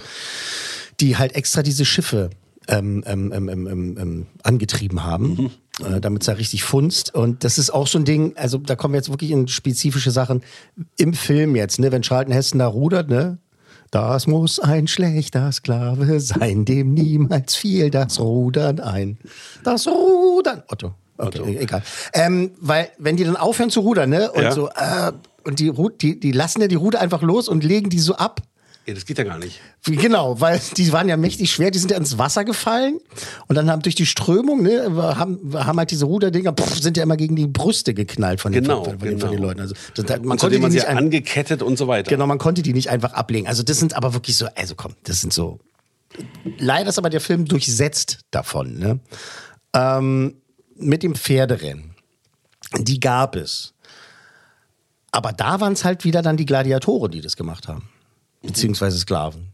die 0.99 1.17
halt 1.17 1.35
extra 1.35 1.63
diese 1.63 1.85
Schiffe 1.85 2.29
ähm, 2.67 3.03
ähm, 3.05 3.31
ähm, 3.33 3.49
ähm, 3.49 3.67
ähm, 3.67 3.97
ähm, 3.99 4.25
angetrieben 4.43 5.03
haben, 5.03 5.51
äh, 5.83 5.99
damit 6.01 6.23
es 6.23 6.27
da 6.27 6.33
richtig 6.33 6.63
funzt. 6.63 7.13
Und 7.13 7.43
das 7.43 7.57
ist 7.57 7.69
auch 7.69 7.87
so 7.87 7.99
ein 7.99 8.05
Ding, 8.05 8.33
also 8.37 8.57
da 8.57 8.75
kommen 8.75 8.93
wir 8.93 8.99
jetzt 8.99 9.09
wirklich 9.09 9.31
in 9.31 9.47
spezifische 9.47 10.11
Sachen 10.11 10.41
im 10.97 11.13
Film 11.13 11.55
jetzt, 11.55 11.79
ne, 11.79 11.91
wenn 11.91 12.01
Charlton 12.01 12.33
Heston 12.33 12.59
da 12.59 12.67
rudert, 12.67 13.09
ne, 13.09 13.37
das 13.91 14.27
muss 14.27 14.59
ein 14.59 14.87
schlechter 14.87 15.51
Sklave 15.51 16.19
sein, 16.19 16.65
dem 16.65 16.93
niemals 16.93 17.55
fiel 17.55 17.89
das 17.89 18.19
Rudern 18.19 18.79
ein. 18.79 19.17
Das 19.63 19.87
Rudern. 19.87 20.63
Otto. 20.67 20.95
Okay, 21.17 21.39
Otto. 21.39 21.47
egal. 21.47 21.83
Ähm, 22.13 22.51
weil, 22.59 22.89
wenn 22.97 23.15
die 23.15 23.23
dann 23.23 23.37
aufhören 23.37 23.69
zu 23.69 23.79
rudern, 23.81 24.09
ne? 24.09 24.31
Und 24.31 24.43
Ja. 24.43 24.51
so, 24.51 24.69
äh, 24.69 25.11
und 25.43 25.59
die, 25.59 25.71
die, 26.01 26.19
die 26.19 26.31
lassen 26.31 26.61
ja 26.61 26.67
die 26.67 26.75
Ruder 26.75 26.99
einfach 27.01 27.21
los 27.21 27.47
und 27.47 27.63
legen 27.63 27.89
die 27.89 27.99
so 27.99 28.15
ab. 28.15 28.41
Ja, 28.87 28.93
das 28.93 29.05
geht 29.05 29.17
ja 29.17 29.23
gar 29.23 29.39
nicht. 29.39 29.61
Genau, 29.85 30.39
weil 30.41 30.61
die 30.77 30.91
waren 30.93 31.09
ja 31.09 31.17
mächtig 31.17 31.51
schwer, 31.51 31.71
die 31.71 31.79
sind 31.79 31.89
ja 31.89 31.97
ins 31.97 32.19
Wasser 32.19 32.43
gefallen 32.45 32.99
und 33.47 33.55
dann 33.55 33.71
haben 33.71 33.81
durch 33.81 33.95
die 33.95 34.05
Strömung, 34.05 34.61
ne, 34.61 34.91
haben, 35.17 35.39
haben 35.55 35.79
halt 35.79 35.89
diese 35.89 36.05
Ruderdinger, 36.05 36.53
pff, 36.53 36.79
sind 36.81 36.95
ja 36.95 37.01
immer 37.01 37.17
gegen 37.17 37.35
die 37.35 37.47
Brüste 37.47 37.95
geknallt 37.95 38.41
von 38.41 38.51
den, 38.51 38.63
Genau, 38.63 38.83
von, 38.83 38.99
von, 38.99 39.07
den, 39.09 39.19
von 39.19 39.29
den 39.31 39.37
genau. 39.37 39.47
Leuten. 39.47 39.61
Also 39.61 39.73
das, 39.95 40.05
man 40.21 40.31
Und 40.31 40.39
konnte 40.39 40.59
die 40.59 40.67
nicht 40.67 40.85
ein, 40.85 40.97
angekettet 40.99 41.63
und 41.63 41.77
so 41.79 41.87
weiter. 41.87 42.09
Genau, 42.11 42.27
man 42.27 42.37
konnte 42.37 42.61
die 42.61 42.73
nicht 42.73 42.89
einfach 42.91 43.13
ablegen. 43.13 43.47
Also 43.47 43.63
das 43.63 43.79
sind 43.79 43.95
aber 43.95 44.13
wirklich 44.13 44.37
so, 44.37 44.47
also 44.53 44.75
komm, 44.75 44.93
das 45.03 45.19
sind 45.21 45.33
so. 45.33 45.59
Leider 46.59 46.89
ist 46.89 46.99
aber 46.99 47.09
der 47.09 47.21
Film 47.21 47.45
durchsetzt 47.45 48.19
davon. 48.29 48.77
Ne? 48.77 48.99
Ähm, 49.73 50.35
mit 50.75 51.03
dem 51.03 51.15
Pferderennen, 51.15 51.95
die 52.77 52.99
gab 52.99 53.35
es. 53.35 53.73
Aber 55.11 55.31
da 55.31 55.61
waren 55.61 55.73
es 55.73 55.85
halt 55.85 56.03
wieder 56.03 56.21
dann 56.21 56.37
die 56.37 56.45
Gladiatoren, 56.45 57.11
die 57.11 57.21
das 57.21 57.37
gemacht 57.37 57.67
haben. 57.67 57.89
Beziehungsweise 58.41 58.97
Sklaven. 58.97 59.47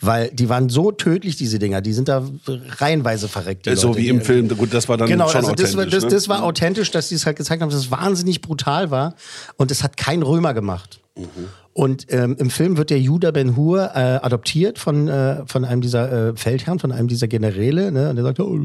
Weil 0.00 0.30
die 0.30 0.48
waren 0.48 0.68
so 0.68 0.92
tödlich, 0.92 1.36
diese 1.36 1.58
Dinger. 1.58 1.80
Die 1.80 1.92
sind 1.94 2.08
da 2.08 2.22
reihenweise 2.78 3.28
verreckt. 3.28 3.64
Die 3.66 3.74
so 3.76 3.88
Leute, 3.88 4.00
wie 4.00 4.08
im 4.08 4.20
Film. 4.20 4.48
Gut, 4.48 4.74
das 4.74 4.88
war 4.88 4.98
dann 4.98 5.08
Genau, 5.08 5.28
schon 5.28 5.36
also 5.36 5.54
das, 5.54 5.74
war, 5.74 5.84
authentisch. 5.84 5.94
das, 5.94 6.04
ne? 6.04 6.10
das 6.10 6.28
war 6.28 6.42
authentisch, 6.42 6.90
dass 6.90 7.08
die 7.08 7.14
es 7.14 7.24
halt 7.24 7.36
gezeigt 7.36 7.62
haben, 7.62 7.70
dass 7.70 7.78
es 7.78 7.90
wahnsinnig 7.90 8.42
brutal 8.42 8.90
war. 8.90 9.14
Und 9.56 9.70
es 9.70 9.82
hat 9.82 9.96
kein 9.96 10.22
Römer 10.22 10.52
gemacht. 10.52 11.00
Mhm. 11.16 11.26
Und 11.76 12.06
ähm, 12.08 12.36
im 12.38 12.48
Film 12.48 12.78
wird 12.78 12.88
der 12.88 12.98
Judah 12.98 13.32
Ben 13.32 13.54
Hur 13.54 13.90
äh, 13.94 13.98
adoptiert 14.22 14.78
von, 14.78 15.08
äh, 15.08 15.44
von 15.44 15.66
einem 15.66 15.82
dieser 15.82 16.30
äh, 16.30 16.34
Feldherren, 16.34 16.78
von 16.78 16.90
einem 16.90 17.06
dieser 17.06 17.28
Generäle. 17.28 17.92
Ne? 17.92 18.08
Und 18.08 18.16
er 18.16 18.22
sagt, 18.22 18.40
oh, 18.40 18.58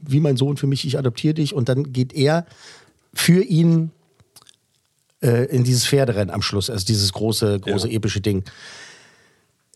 wie 0.00 0.20
mein 0.20 0.36
Sohn 0.36 0.56
für 0.56 0.68
mich, 0.68 0.86
ich 0.86 0.96
adoptiere 0.96 1.34
dich. 1.34 1.54
Und 1.54 1.68
dann 1.68 1.92
geht 1.92 2.12
er 2.12 2.46
für 3.14 3.42
ihn 3.42 3.90
äh, 5.24 5.46
in 5.46 5.64
dieses 5.64 5.88
Pferderennen 5.88 6.32
am 6.32 6.40
Schluss, 6.40 6.70
also 6.70 6.86
dieses 6.86 7.12
große, 7.12 7.58
große 7.58 7.88
Ja. 7.88 7.96
epische 7.96 8.20
Ding. 8.20 8.44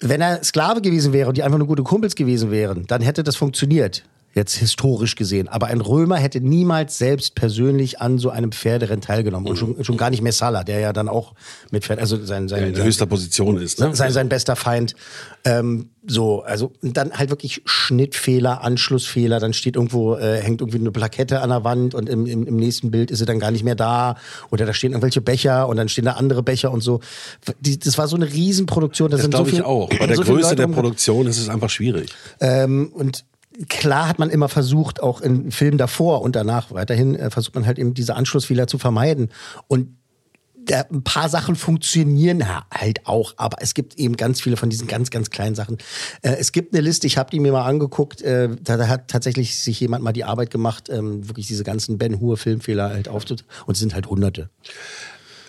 Wenn 0.00 0.20
er 0.20 0.44
Sklave 0.44 0.80
gewesen 0.80 1.12
wäre 1.12 1.28
und 1.28 1.36
die 1.36 1.42
einfach 1.42 1.58
nur 1.58 1.66
gute 1.66 1.82
Kumpels 1.82 2.14
gewesen 2.14 2.52
wären, 2.52 2.86
dann 2.86 3.02
hätte 3.02 3.24
das 3.24 3.34
funktioniert. 3.34 4.04
Jetzt 4.36 4.56
historisch 4.56 5.16
gesehen. 5.16 5.48
Aber 5.48 5.68
ein 5.68 5.80
Römer 5.80 6.16
hätte 6.18 6.42
niemals 6.42 6.98
selbst 6.98 7.34
persönlich 7.34 8.02
an 8.02 8.18
so 8.18 8.28
einem 8.28 8.52
Pferderennen 8.52 9.00
teilgenommen. 9.00 9.48
Und 9.48 9.56
schon, 9.56 9.82
schon 9.82 9.96
gar 9.96 10.10
nicht 10.10 10.20
Messala, 10.20 10.62
der 10.62 10.78
ja 10.78 10.92
dann 10.92 11.08
auch 11.08 11.32
mit 11.70 11.86
Pferd, 11.86 12.00
also 12.00 12.22
sein, 12.22 12.46
sein, 12.46 12.64
in 12.64 12.74
sein, 12.74 12.84
höchster 12.84 13.06
Position 13.06 13.56
ist. 13.56 13.80
Ne? 13.80 13.96
sein, 13.96 14.12
sein 14.12 14.28
bester 14.28 14.54
Feind. 14.54 14.94
Ähm, 15.46 15.88
so, 16.06 16.42
also 16.42 16.72
dann 16.82 17.12
halt 17.12 17.30
wirklich 17.30 17.62
Schnittfehler, 17.64 18.62
Anschlussfehler, 18.62 19.40
dann 19.40 19.54
steht 19.54 19.74
irgendwo, 19.74 20.16
äh, 20.16 20.42
hängt 20.42 20.60
irgendwie 20.60 20.80
eine 20.80 20.90
Plakette 20.90 21.40
an 21.40 21.48
der 21.48 21.64
Wand 21.64 21.94
und 21.94 22.06
im, 22.10 22.26
im, 22.26 22.46
im 22.46 22.56
nächsten 22.56 22.90
Bild 22.90 23.10
ist 23.10 23.20
sie 23.20 23.24
dann 23.24 23.40
gar 23.40 23.50
nicht 23.50 23.64
mehr 23.64 23.74
da. 23.74 24.16
Oder 24.50 24.66
da 24.66 24.74
stehen 24.74 24.92
irgendwelche 24.92 25.22
Becher 25.22 25.66
und 25.66 25.78
dann 25.78 25.88
stehen 25.88 26.04
da 26.04 26.12
andere 26.12 26.42
Becher 26.42 26.72
und 26.72 26.82
so. 26.82 27.00
Die, 27.60 27.78
das 27.78 27.96
war 27.96 28.06
so 28.06 28.16
eine 28.16 28.30
Riesenproduktion. 28.30 29.10
Da 29.10 29.16
Das 29.16 29.22
sind 29.22 29.32
so 29.32 29.44
glaube 29.44 29.56
ich 29.56 29.62
auch. 29.62 29.88
Bei 29.88 30.06
der 30.08 30.16
so 30.16 30.24
Größe 30.24 30.56
der 30.56 30.66
Produktion 30.66 31.26
ist 31.26 31.38
es 31.38 31.48
einfach 31.48 31.70
schwierig. 31.70 32.10
ähm, 32.40 32.90
und 32.92 33.24
klar 33.68 34.08
hat 34.08 34.18
man 34.18 34.30
immer 34.30 34.48
versucht, 34.48 35.02
auch 35.02 35.20
in 35.20 35.50
Filmen 35.50 35.78
davor 35.78 36.22
und 36.22 36.36
danach 36.36 36.72
weiterhin, 36.72 37.14
äh, 37.14 37.30
versucht 37.30 37.54
man 37.54 37.66
halt 37.66 37.78
eben 37.78 37.94
diese 37.94 38.14
Anschlussfehler 38.14 38.66
zu 38.66 38.78
vermeiden. 38.78 39.30
Und 39.68 39.96
da, 40.66 40.84
ein 40.90 41.02
paar 41.02 41.28
Sachen 41.28 41.54
funktionieren 41.54 42.44
halt 42.72 43.06
auch, 43.06 43.34
aber 43.36 43.58
es 43.60 43.74
gibt 43.74 43.98
eben 43.98 44.16
ganz 44.16 44.40
viele 44.40 44.56
von 44.56 44.68
diesen 44.68 44.88
ganz, 44.88 45.10
ganz 45.10 45.30
kleinen 45.30 45.54
Sachen. 45.54 45.78
Äh, 46.22 46.36
es 46.38 46.52
gibt 46.52 46.74
eine 46.74 46.82
Liste, 46.82 47.06
ich 47.06 47.18
habe 47.18 47.30
die 47.30 47.40
mir 47.40 47.52
mal 47.52 47.64
angeguckt, 47.64 48.22
äh, 48.22 48.48
da, 48.62 48.76
da 48.76 48.88
hat 48.88 49.08
tatsächlich 49.08 49.58
sich 49.58 49.80
jemand 49.80 50.02
mal 50.02 50.12
die 50.12 50.24
Arbeit 50.24 50.50
gemacht, 50.50 50.88
ähm, 50.88 51.28
wirklich 51.28 51.46
diese 51.46 51.64
ganzen 51.64 51.98
Ben 51.98 52.20
Hur 52.20 52.36
Filmfehler 52.36 52.90
halt 52.90 53.08
aufzut 53.08 53.44
und 53.66 53.74
es 53.74 53.80
sind 53.80 53.94
halt 53.94 54.08
hunderte. 54.08 54.50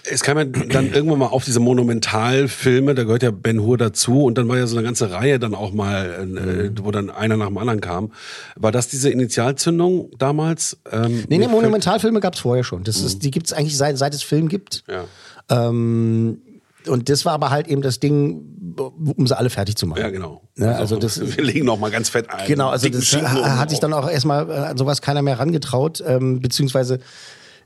Es 0.10 0.22
kam 0.22 0.38
ja 0.38 0.46
dann 0.46 0.88
irgendwann 0.94 1.20
mal 1.20 1.28
auf 1.28 1.44
diese 1.46 1.60
Monumentalfilme, 1.60 2.96
da 2.96 3.04
gehört 3.04 3.24
ja 3.24 3.32
Ben 3.32 3.62
Hur 3.62 3.78
dazu 3.78 4.24
und 4.24 4.38
dann 4.38 4.48
war 4.48 4.58
ja 4.58 4.68
so 4.68 4.78
eine 4.78 4.86
ganze 4.86 5.12
Reihe 5.12 5.40
dann 5.40 5.54
auch 5.56 5.74
mal, 5.74 6.30
äh, 6.38 6.72
wo 6.84 6.92
dann 6.92 7.10
einer 7.10 7.38
nach 7.38 7.48
dem 7.48 7.58
anderen 7.58 7.82
kam. 7.82 8.12
War 8.56 8.72
das 8.72 8.88
diese 8.88 9.10
Initialzündung 9.10 10.10
damals? 10.18 10.78
Ähm, 10.92 11.24
Nee, 11.30 11.38
nee, 11.38 11.48
Monumentalfilme 11.48 12.20
gab 12.20 12.36
es 12.36 12.40
vorher 12.42 12.64
schon. 12.64 12.84
Das 12.84 13.02
ist, 13.02 13.24
die 13.24 13.32
gibt 13.32 13.48
es 13.48 13.54
eigentlich 13.54 13.78
seit, 13.78 13.98
seit 13.98 14.14
es 14.14 14.24
Film 14.24 14.48
gibt. 14.50 14.84
Ja. 14.88 15.06
Ähm, 15.50 16.42
und 16.88 17.10
das 17.10 17.26
war 17.26 17.34
aber 17.34 17.50
halt 17.50 17.68
eben 17.68 17.82
das 17.82 18.00
Ding, 18.00 18.76
um 19.18 19.28
sie 19.28 19.38
alle 19.38 19.50
fertig 19.50 19.76
zu 19.76 19.88
machen. 19.88 20.00
Ja, 20.00 20.10
genau. 20.10 20.42
Ne, 20.56 20.74
also 20.76 20.96
das- 20.96 21.20
wir 21.38 21.44
legen 21.44 21.66
noch 21.66 21.78
mal 21.80 21.92
ganz 21.92 22.08
fett 22.10 22.30
ein. 22.30 22.48
Genau, 22.48 22.70
also 22.70 22.88
das 22.88 23.14
ha- 23.14 23.58
hat 23.58 23.70
sich 23.72 23.80
dann 23.80 23.92
auch 23.94 24.10
erstmal 24.10 24.50
äh, 24.50 24.54
an 24.54 24.78
sowas 24.78 25.02
keiner 25.02 25.22
mehr 25.22 25.38
rangetraut, 25.38 26.02
ähm, 26.06 26.40
beziehungsweise 26.40 27.00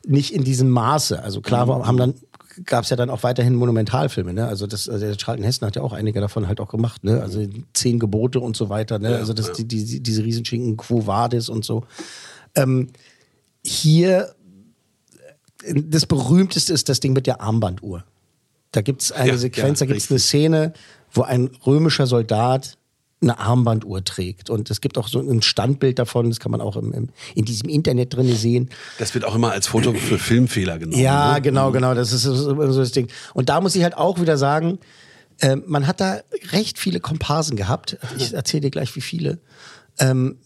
nicht 0.07 0.33
in 0.33 0.43
diesem 0.43 0.69
Maße. 0.71 1.21
Also 1.21 1.41
klar 1.41 1.67
Mhm. 1.67 1.85
haben 1.85 1.97
dann 1.97 2.13
gab 2.65 2.83
es 2.83 2.89
ja 2.89 2.95
dann 2.95 3.09
auch 3.09 3.23
weiterhin 3.23 3.55
Monumentalfilme, 3.55 4.33
ne? 4.33 4.47
Also 4.47 4.67
das, 4.67 4.89
also 4.89 5.05
der 5.05 5.15
Charlton 5.17 5.43
Heston 5.43 5.67
hat 5.67 5.75
ja 5.75 5.81
auch 5.81 5.93
einige 5.93 6.19
davon 6.21 6.47
halt 6.47 6.59
auch 6.59 6.69
gemacht, 6.69 7.03
ne? 7.03 7.21
Also 7.21 7.45
zehn 7.73 7.99
Gebote 7.99 8.39
und 8.39 8.55
so 8.55 8.69
weiter, 8.69 8.99
ne? 8.99 9.15
also 9.15 9.33
das, 9.33 9.53
die, 9.53 9.65
die, 9.65 10.01
diese 10.01 10.23
Riesenschinken, 10.23 10.77
Quo 10.77 11.07
Vadis 11.07 11.49
und 11.49 11.65
so. 11.65 11.85
Ähm, 12.55 12.89
hier 13.63 14.33
das 15.75 16.05
berühmteste 16.05 16.73
ist 16.73 16.89
das 16.89 16.99
Ding 16.99 17.13
mit 17.13 17.27
der 17.27 17.41
Armbanduhr. 17.41 18.03
Da 18.71 18.81
gibt 18.81 19.01
es 19.01 19.11
eine 19.11 19.31
Ja, 19.31 19.37
Sequenz, 19.37 19.79
ja, 19.79 19.85
da 19.85 19.93
gibt 19.93 20.03
es 20.03 20.09
eine. 20.09 20.19
Szene, 20.19 20.73
wo 21.11 21.23
ein 21.23 21.51
römischer 21.65 22.07
Soldat 22.07 22.77
eine 23.21 23.39
Armbanduhr 23.39 24.03
trägt. 24.03 24.49
Und 24.49 24.71
es 24.71 24.81
gibt 24.81 24.97
auch 24.97 25.07
so 25.07 25.19
ein 25.19 25.41
Standbild 25.41 25.99
davon, 25.99 26.29
das 26.29 26.39
kann 26.39 26.51
man 26.51 26.61
auch 26.61 26.75
im, 26.75 26.91
im, 26.91 27.09
in 27.35 27.45
diesem 27.45 27.69
Internet 27.69 28.15
drin 28.15 28.33
sehen. 28.35 28.69
Das 28.97 29.13
wird 29.13 29.25
auch 29.25 29.35
immer 29.35 29.51
als 29.51 29.67
Foto 29.67 29.93
für 29.93 30.17
Filmfehler 30.17 30.79
genommen. 30.79 31.01
Ja, 31.01 31.35
ne? 31.35 31.41
genau, 31.41 31.71
genau. 31.71 31.93
Das 31.93 32.11
ist 32.11 32.23
so, 32.23 32.33
so 32.35 32.79
das 32.79 32.91
Ding. 32.91 33.09
Und 33.33 33.49
da 33.49 33.61
muss 33.61 33.75
ich 33.75 33.83
halt 33.83 33.95
auch 33.95 34.19
wieder 34.19 34.37
sagen, 34.37 34.79
äh, 35.39 35.55
man 35.55 35.87
hat 35.87 36.01
da 36.01 36.21
recht 36.51 36.79
viele 36.79 36.99
Komparsen 36.99 37.55
gehabt. 37.55 37.97
Ich 38.17 38.33
erzähle 38.33 38.61
dir 38.61 38.71
gleich, 38.71 38.95
wie 38.95 39.01
viele. 39.01 39.39
Ähm, 39.99 40.37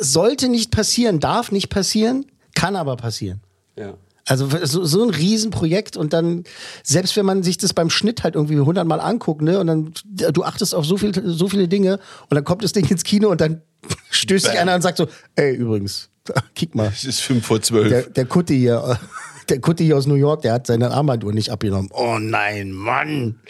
sollte 0.00 0.48
nicht 0.48 0.70
passieren, 0.70 1.20
darf 1.20 1.52
nicht 1.52 1.68
passieren, 1.68 2.26
kann 2.54 2.76
aber 2.76 2.96
passieren. 2.96 3.40
Ja. 3.76 3.94
Also 4.26 4.48
so, 4.64 4.84
so 4.84 5.02
ein 5.02 5.10
Riesenprojekt 5.10 5.96
und 5.96 6.12
dann, 6.14 6.44
selbst 6.82 7.14
wenn 7.16 7.26
man 7.26 7.42
sich 7.42 7.58
das 7.58 7.74
beim 7.74 7.90
Schnitt 7.90 8.24
halt 8.24 8.36
irgendwie 8.36 8.58
hundertmal 8.58 9.00
anguckt, 9.00 9.42
ne, 9.42 9.58
und 9.58 9.66
dann, 9.66 9.92
du 10.04 10.44
achtest 10.44 10.74
auf 10.74 10.86
so, 10.86 10.96
viel, 10.96 11.12
so 11.26 11.48
viele 11.48 11.68
Dinge 11.68 11.98
und 12.30 12.34
dann 12.34 12.44
kommt 12.44 12.64
das 12.64 12.72
Ding 12.72 12.88
ins 12.90 13.04
Kino 13.04 13.28
und 13.28 13.40
dann 13.40 13.60
stößt 14.10 14.46
sich 14.46 14.58
einer 14.58 14.74
und 14.74 14.82
sagt 14.82 14.96
so, 14.96 15.08
ey, 15.36 15.54
übrigens, 15.54 16.08
kick 16.54 16.74
mal, 16.74 16.90
Es 16.94 17.04
ist 17.04 17.20
fünf 17.20 17.44
vor 17.46 17.60
zwölf. 17.60 17.88
der, 17.88 18.02
der 18.04 18.24
Kutte 18.24 18.54
hier, 18.54 18.98
der 19.50 19.60
Kutte 19.60 19.84
hier 19.84 19.96
aus 19.98 20.06
New 20.06 20.14
York, 20.14 20.40
der 20.42 20.54
hat 20.54 20.66
seine 20.66 20.90
Armbanduhr 20.90 21.34
nicht 21.34 21.50
abgenommen. 21.50 21.90
Oh 21.92 22.18
nein, 22.18 22.72
Mann. 22.72 23.40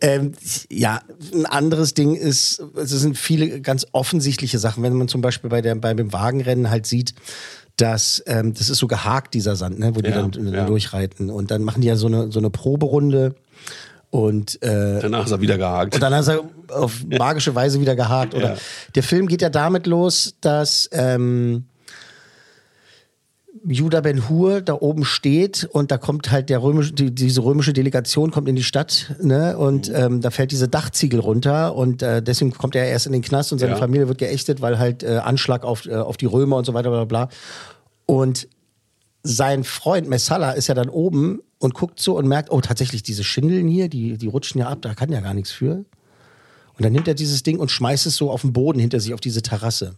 Ähm, 0.00 0.32
ja, 0.68 1.00
ein 1.32 1.46
anderes 1.46 1.94
Ding 1.94 2.14
ist, 2.14 2.62
es 2.76 2.90
sind 2.90 3.16
viele 3.16 3.60
ganz 3.60 3.86
offensichtliche 3.92 4.58
Sachen. 4.58 4.82
Wenn 4.82 4.92
man 4.92 5.08
zum 5.08 5.22
Beispiel 5.22 5.48
bei, 5.48 5.62
der, 5.62 5.74
bei 5.74 5.94
dem 5.94 6.12
Wagenrennen 6.12 6.68
halt 6.68 6.86
sieht, 6.86 7.14
dass 7.76 8.22
ähm, 8.26 8.54
das 8.54 8.70
ist 8.70 8.78
so 8.78 8.86
gehakt, 8.86 9.34
dieser 9.34 9.54
Sand, 9.56 9.78
ne, 9.78 9.94
wo 9.94 10.00
die 10.00 10.10
Ja, 10.10 10.22
dann 10.22 10.52
ja. 10.54 10.64
durchreiten. 10.66 11.30
Und 11.30 11.50
dann 11.50 11.62
machen 11.62 11.82
die 11.82 11.88
ja 11.88 11.96
so 11.96 12.06
eine, 12.06 12.32
so 12.32 12.38
eine 12.38 12.50
Proberunde. 12.50 13.34
Und 14.10 14.62
äh, 14.62 15.00
Danach 15.00 15.26
ist 15.26 15.32
er 15.32 15.40
wieder 15.40 15.58
gehakt. 15.58 15.94
und 15.94 16.00
dann 16.02 16.14
hat 16.14 16.26
er 16.28 16.40
auf 16.68 17.04
magische 17.18 17.54
Weise 17.54 17.80
wieder 17.80 17.96
gehakt. 17.96 18.34
Oder 18.34 18.52
Ja. 18.54 18.58
der 18.94 19.02
Film 19.02 19.26
geht 19.26 19.42
ja 19.42 19.50
damit 19.50 19.86
los, 19.86 20.36
dass 20.40 20.88
ähm, 20.92 21.64
Judah 23.68 24.00
Ben 24.00 24.28
Hur 24.28 24.60
da 24.60 24.74
oben 24.74 25.04
steht 25.04 25.64
und 25.72 25.90
da 25.90 25.98
kommt 25.98 26.30
halt 26.30 26.50
der 26.50 26.62
römische, 26.62 26.92
die, 26.92 27.14
diese 27.14 27.42
römische 27.42 27.72
Delegation 27.72 28.30
kommt 28.30 28.48
in 28.48 28.54
die 28.56 28.62
Stadt, 28.62 29.14
ne? 29.20 29.56
Und 29.58 29.88
Mhm. 29.88 29.94
ähm, 29.96 30.20
da 30.20 30.30
fällt 30.30 30.52
diese 30.52 30.68
Dachziegel 30.68 31.20
runter 31.20 31.74
und 31.74 32.02
äh, 32.02 32.22
deswegen 32.22 32.52
kommt 32.52 32.76
er 32.76 32.86
erst 32.86 33.06
in 33.06 33.12
den 33.12 33.22
Knast 33.22 33.52
und 33.52 33.58
seine 33.58 33.72
Ja. 33.72 33.78
Familie 33.78 34.08
wird 34.08 34.18
geächtet, 34.18 34.60
weil 34.60 34.78
halt 34.78 35.02
äh, 35.02 35.16
Anschlag 35.18 35.64
auf, 35.64 35.86
äh, 35.86 35.94
auf 35.94 36.16
die 36.16 36.26
Römer 36.26 36.56
und 36.56 36.64
so 36.64 36.74
weiter, 36.74 36.90
bla 36.90 37.04
bla 37.04 37.26
bla. 37.26 37.28
Und 38.06 38.48
sein 39.22 39.64
Freund 39.64 40.08
Messala 40.08 40.52
ist 40.52 40.68
ja 40.68 40.74
dann 40.74 40.88
oben 40.88 41.40
und 41.58 41.74
guckt 41.74 41.98
so 42.00 42.16
und 42.16 42.28
merkt, 42.28 42.52
oh, 42.52 42.60
tatsächlich, 42.60 43.02
diese 43.02 43.24
Schindeln 43.24 43.66
hier, 43.66 43.88
die, 43.88 44.16
die 44.18 44.28
rutschen 44.28 44.60
ja 44.60 44.68
ab, 44.68 44.78
da 44.82 44.94
kann 44.94 45.10
ja 45.10 45.20
gar 45.20 45.34
nichts 45.34 45.50
für. 45.50 45.84
Und 46.78 46.84
dann 46.84 46.92
nimmt 46.92 47.08
er 47.08 47.14
dieses 47.14 47.42
Ding 47.42 47.58
und 47.58 47.70
schmeißt 47.70 48.06
es 48.06 48.16
so 48.16 48.30
auf 48.30 48.42
den 48.42 48.52
Boden 48.52 48.78
hinter 48.78 49.00
sich, 49.00 49.14
auf 49.14 49.20
diese 49.20 49.42
Terrasse. 49.42 49.96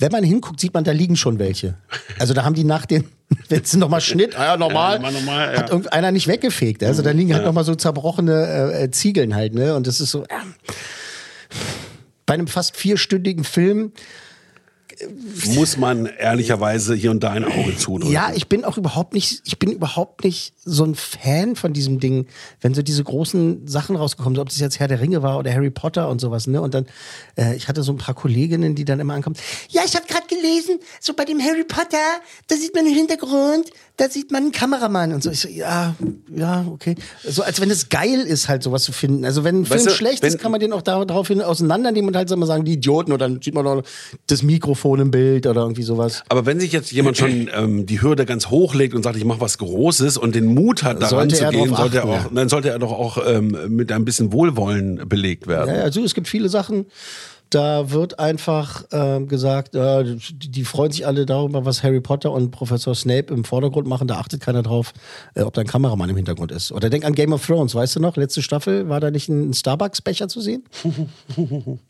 Wenn 0.00 0.10
man 0.10 0.24
hinguckt, 0.24 0.58
sieht 0.60 0.72
man, 0.74 0.82
da 0.82 0.92
liegen 0.92 1.14
schon 1.14 1.38
welche. 1.38 1.74
Also 2.18 2.34
da 2.34 2.42
haben 2.44 2.54
die 2.54 2.64
nach 2.64 2.86
den, 2.86 3.04
wenn 3.48 3.62
es 3.62 3.74
nochmal 3.76 4.00
Schnitt, 4.00 4.36
ah 4.38 4.44
ja, 4.44 4.56
normal, 4.56 5.00
Ja, 5.02 5.10
normal, 5.10 5.52
ja. 5.54 5.60
hat 5.60 5.70
irgendeiner 5.70 6.10
nicht 6.10 6.26
weggefegt. 6.26 6.82
Also 6.82 7.02
da 7.02 7.10
liegen 7.10 7.34
halt 7.34 7.44
nochmal 7.44 7.64
so 7.64 7.74
zerbrochene 7.74 8.72
äh, 8.72 8.84
äh, 8.84 8.90
Ziegeln 8.90 9.34
halt, 9.34 9.54
ne? 9.54 9.74
Und 9.74 9.86
das 9.86 10.00
ist 10.00 10.10
so, 10.10 10.24
ja. 10.30 10.42
bei 12.26 12.34
einem 12.34 12.46
fast 12.46 12.76
vierstündigen 12.76 13.44
Film, 13.44 13.92
Muss 15.54 15.76
man 15.76 16.06
ehrlicherweise 16.06 16.94
hier 16.94 17.10
und 17.10 17.22
da 17.22 17.30
ein 17.30 17.44
Auge 17.44 17.76
zudrücken. 17.76 18.12
Ja, 18.12 18.32
ich 18.34 18.48
bin 18.48 18.64
auch 18.64 18.76
überhaupt 18.76 19.14
nicht, 19.14 19.42
ich 19.44 19.58
bin 19.58 19.72
überhaupt 19.72 20.24
nicht 20.24 20.54
so 20.64 20.84
ein 20.84 20.94
Fan 20.94 21.56
von 21.56 21.72
diesem 21.72 22.00
Ding, 22.00 22.26
wenn 22.60 22.74
so 22.74 22.82
diese 22.82 23.02
großen 23.04 23.66
Sachen 23.66 23.96
rausgekommen 23.96 24.36
sind, 24.36 24.42
ob 24.42 24.48
das 24.48 24.58
jetzt 24.58 24.78
Herr 24.78 24.88
der 24.88 25.00
Ringe 25.00 25.22
war 25.22 25.38
oder 25.38 25.52
Harry 25.52 25.70
Potter 25.70 26.08
und 26.08 26.20
sowas, 26.20 26.46
ne? 26.46 26.60
Und 26.60 26.74
dann, 26.74 26.86
äh, 27.36 27.56
ich 27.56 27.68
hatte 27.68 27.82
so 27.82 27.92
ein 27.92 27.98
paar 27.98 28.14
Kolleginnen, 28.14 28.74
die 28.74 28.84
dann 28.84 29.00
immer 29.00 29.14
ankommen, 29.14 29.36
ja, 29.68 29.82
ich 29.84 29.96
habe 29.96 30.06
gerade 30.06 30.26
gelesen, 30.26 30.78
so 31.00 31.14
bei 31.14 31.24
dem 31.24 31.40
Harry 31.40 31.64
Potter, 31.64 31.98
da 32.48 32.56
sieht 32.56 32.74
man 32.74 32.86
im 32.86 32.94
Hintergrund, 32.94 33.70
da 34.00 34.08
sieht 34.08 34.32
man 34.32 34.44
einen 34.44 34.52
Kameramann 34.52 35.12
und 35.12 35.22
so. 35.22 35.30
Ich 35.30 35.40
so, 35.40 35.48
ja, 35.48 35.94
ja, 36.34 36.64
okay. 36.72 36.94
So 37.22 37.42
als 37.42 37.60
wenn 37.60 37.70
es 37.70 37.90
geil 37.90 38.20
ist, 38.20 38.48
halt 38.48 38.62
sowas 38.62 38.82
zu 38.82 38.92
finden. 38.92 39.26
Also 39.26 39.44
wenn 39.44 39.56
ein 39.56 39.62
Weißt 39.64 39.72
Film 39.72 39.84
du, 39.88 39.90
schlecht 39.94 40.24
ist, 40.24 40.38
kann 40.38 40.50
man 40.50 40.58
den 40.58 40.72
auch 40.72 40.80
da- 40.80 41.04
daraufhin 41.04 41.42
auseinandernehmen 41.42 42.08
und 42.08 42.16
halt 42.16 42.30
so 42.30 42.36
mal 42.36 42.46
sagen, 42.46 42.64
die 42.64 42.72
Idioten 42.72 43.12
oder 43.12 43.28
dann 43.28 43.42
sieht 43.42 43.52
man 43.54 43.64
noch 43.64 43.82
das 44.26 44.42
Mikrofon 44.42 45.00
im 45.00 45.10
Bild 45.10 45.46
oder 45.46 45.60
irgendwie 45.60 45.82
sowas. 45.82 46.22
Aber 46.30 46.46
wenn 46.46 46.58
sich 46.60 46.72
jetzt 46.72 46.90
jemand 46.92 47.18
schon 47.18 47.50
ähm, 47.54 47.84
die 47.84 48.00
Hürde 48.00 48.24
ganz 48.24 48.48
hoch 48.48 48.74
legt 48.74 48.94
und 48.94 49.02
sagt, 49.02 49.16
ich 49.16 49.24
mache 49.26 49.42
was 49.42 49.58
Großes 49.58 50.16
und 50.16 50.34
den 50.34 50.46
Mut 50.46 50.82
hat, 50.82 51.02
daran 51.02 51.28
Sollte 51.28 51.34
zu 51.36 51.48
gehen, 51.50 51.74
sollte 51.74 51.98
er 51.98 52.04
auch, 52.04 52.24
ja. 52.24 52.30
dann 52.32 52.48
sollte 52.48 52.70
er 52.70 52.78
doch 52.78 52.92
auch 52.92 53.18
ähm, 53.26 53.54
mit 53.68 53.92
ein 53.92 54.06
bisschen 54.06 54.32
Wohlwollen 54.32 55.06
belegt 55.08 55.46
werden. 55.46 55.74
Ja, 55.74 55.82
also 55.82 56.02
es 56.02 56.14
gibt 56.14 56.26
viele 56.26 56.48
Sachen. 56.48 56.86
Da 57.50 57.90
wird 57.90 58.20
einfach 58.20 58.84
ähm, 58.92 59.26
gesagt, 59.26 59.74
äh, 59.74 60.16
die, 60.32 60.64
freuen 60.64 60.92
sich 60.92 61.04
alle 61.04 61.26
darüber, 61.26 61.64
was 61.64 61.82
Harry 61.82 62.00
Potter 62.00 62.30
und 62.30 62.52
Professor 62.52 62.94
Snape 62.94 63.34
im 63.34 63.44
Vordergrund 63.44 63.88
machen. 63.88 64.06
Da 64.06 64.18
achtet 64.18 64.40
keiner 64.40 64.62
drauf, 64.62 64.92
äh, 65.34 65.42
ob 65.42 65.54
da 65.54 65.62
ein 65.62 65.66
Kameramann 65.66 66.08
im 66.08 66.16
Hintergrund 66.16 66.52
ist. 66.52 66.70
Oder 66.70 66.90
denk 66.90 67.04
an 67.04 67.14
Game 67.14 67.32
of 67.32 67.44
Thrones, 67.44 67.74
weißt 67.74 67.96
du 67.96 68.00
noch? 68.00 68.16
Letzte 68.16 68.40
Staffel 68.42 68.88
war 68.88 69.00
da 69.00 69.10
nicht 69.10 69.28
ein 69.28 69.52
Starbucks-Becher 69.52 70.28
zu 70.28 70.40
sehen? 70.40 70.62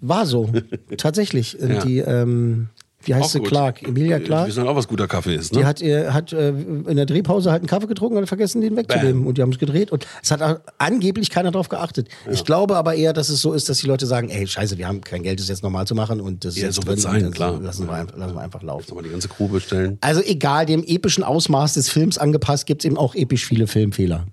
War 0.00 0.24
so, 0.26 0.50
tatsächlich. 0.96 1.56
Ja. 1.60 1.84
Die, 1.84 1.98
ähm, 1.98 2.68
wie 3.02 3.14
heißt 3.14 3.24
Auch 3.24 3.30
sie? 3.30 3.38
gut. 3.38 3.48
Clark, 3.48 3.82
Emilia 3.82 4.18
Wir 4.18 4.24
Clark. 4.24 4.48
wissen 4.48 4.66
auch, 4.66 4.76
was 4.76 4.86
guter 4.86 5.08
Kaffee 5.08 5.34
ist, 5.34 5.52
ne? 5.52 5.60
Die 5.60 5.64
hat, 5.64 5.80
äh, 5.80 6.10
hat 6.10 6.32
äh, 6.32 6.50
in 6.50 6.96
der 6.96 7.06
Drehpause 7.06 7.50
halt 7.50 7.60
einen 7.62 7.68
Kaffee 7.68 7.86
getrunken 7.86 8.16
und 8.16 8.22
hat 8.22 8.28
vergessen, 8.28 8.60
den 8.60 8.76
wegzunehmen. 8.76 9.20
Bam. 9.20 9.26
Und 9.26 9.38
die 9.38 9.42
haben 9.42 9.52
es 9.52 9.58
gedreht. 9.58 9.90
Und 9.90 10.06
es 10.22 10.30
hat 10.30 10.62
angeblich 10.78 11.30
keiner 11.30 11.50
drauf 11.50 11.68
geachtet. 11.68 12.08
Ich 12.30 12.44
glaube 12.44 12.76
aber 12.76 12.94
eher, 12.94 13.12
dass 13.12 13.28
es 13.28 13.40
so 13.40 13.52
ist, 13.52 13.68
dass 13.68 13.78
die 13.78 13.86
Leute 13.86 14.06
sagen, 14.06 14.28
ey, 14.28 14.46
scheiße, 14.46 14.76
wir 14.78 14.86
haben 14.86 15.00
kein 15.00 15.22
Geld, 15.22 15.40
das 15.40 15.48
jetzt 15.48 15.62
normal 15.62 15.86
zu 15.86 15.94
machen. 15.94 16.20
Und 16.20 16.44
das 16.44 16.56
Ja, 16.56 16.64
jetzt 16.66 16.74
so 16.74 16.82
drin 16.82 16.90
wird's 16.90 17.02
sein, 17.02 17.30
klar. 17.30 17.58
Lassen 17.60 17.86
wir, 17.86 17.94
einfach, 17.94 18.16
lassen 18.16 18.34
wir 18.34 18.40
einfach 18.42 18.62
laufen. 18.62 18.84
Soll 18.88 18.96
mal 18.96 19.02
die 19.02 19.10
ganze 19.10 19.28
Crew 19.28 19.48
bestellen. 19.48 19.98
Also 20.00 20.20
egal, 20.22 20.66
dem 20.66 20.84
epischen 20.84 21.24
Ausmaß 21.24 21.74
des 21.74 21.88
Films 21.88 22.18
angepasst, 22.18 22.66
gibt 22.66 22.82
es 22.82 22.86
eben 22.86 22.96
auch 22.98 23.14
episch 23.14 23.46
viele 23.46 23.66
Filmfehler. 23.66 24.26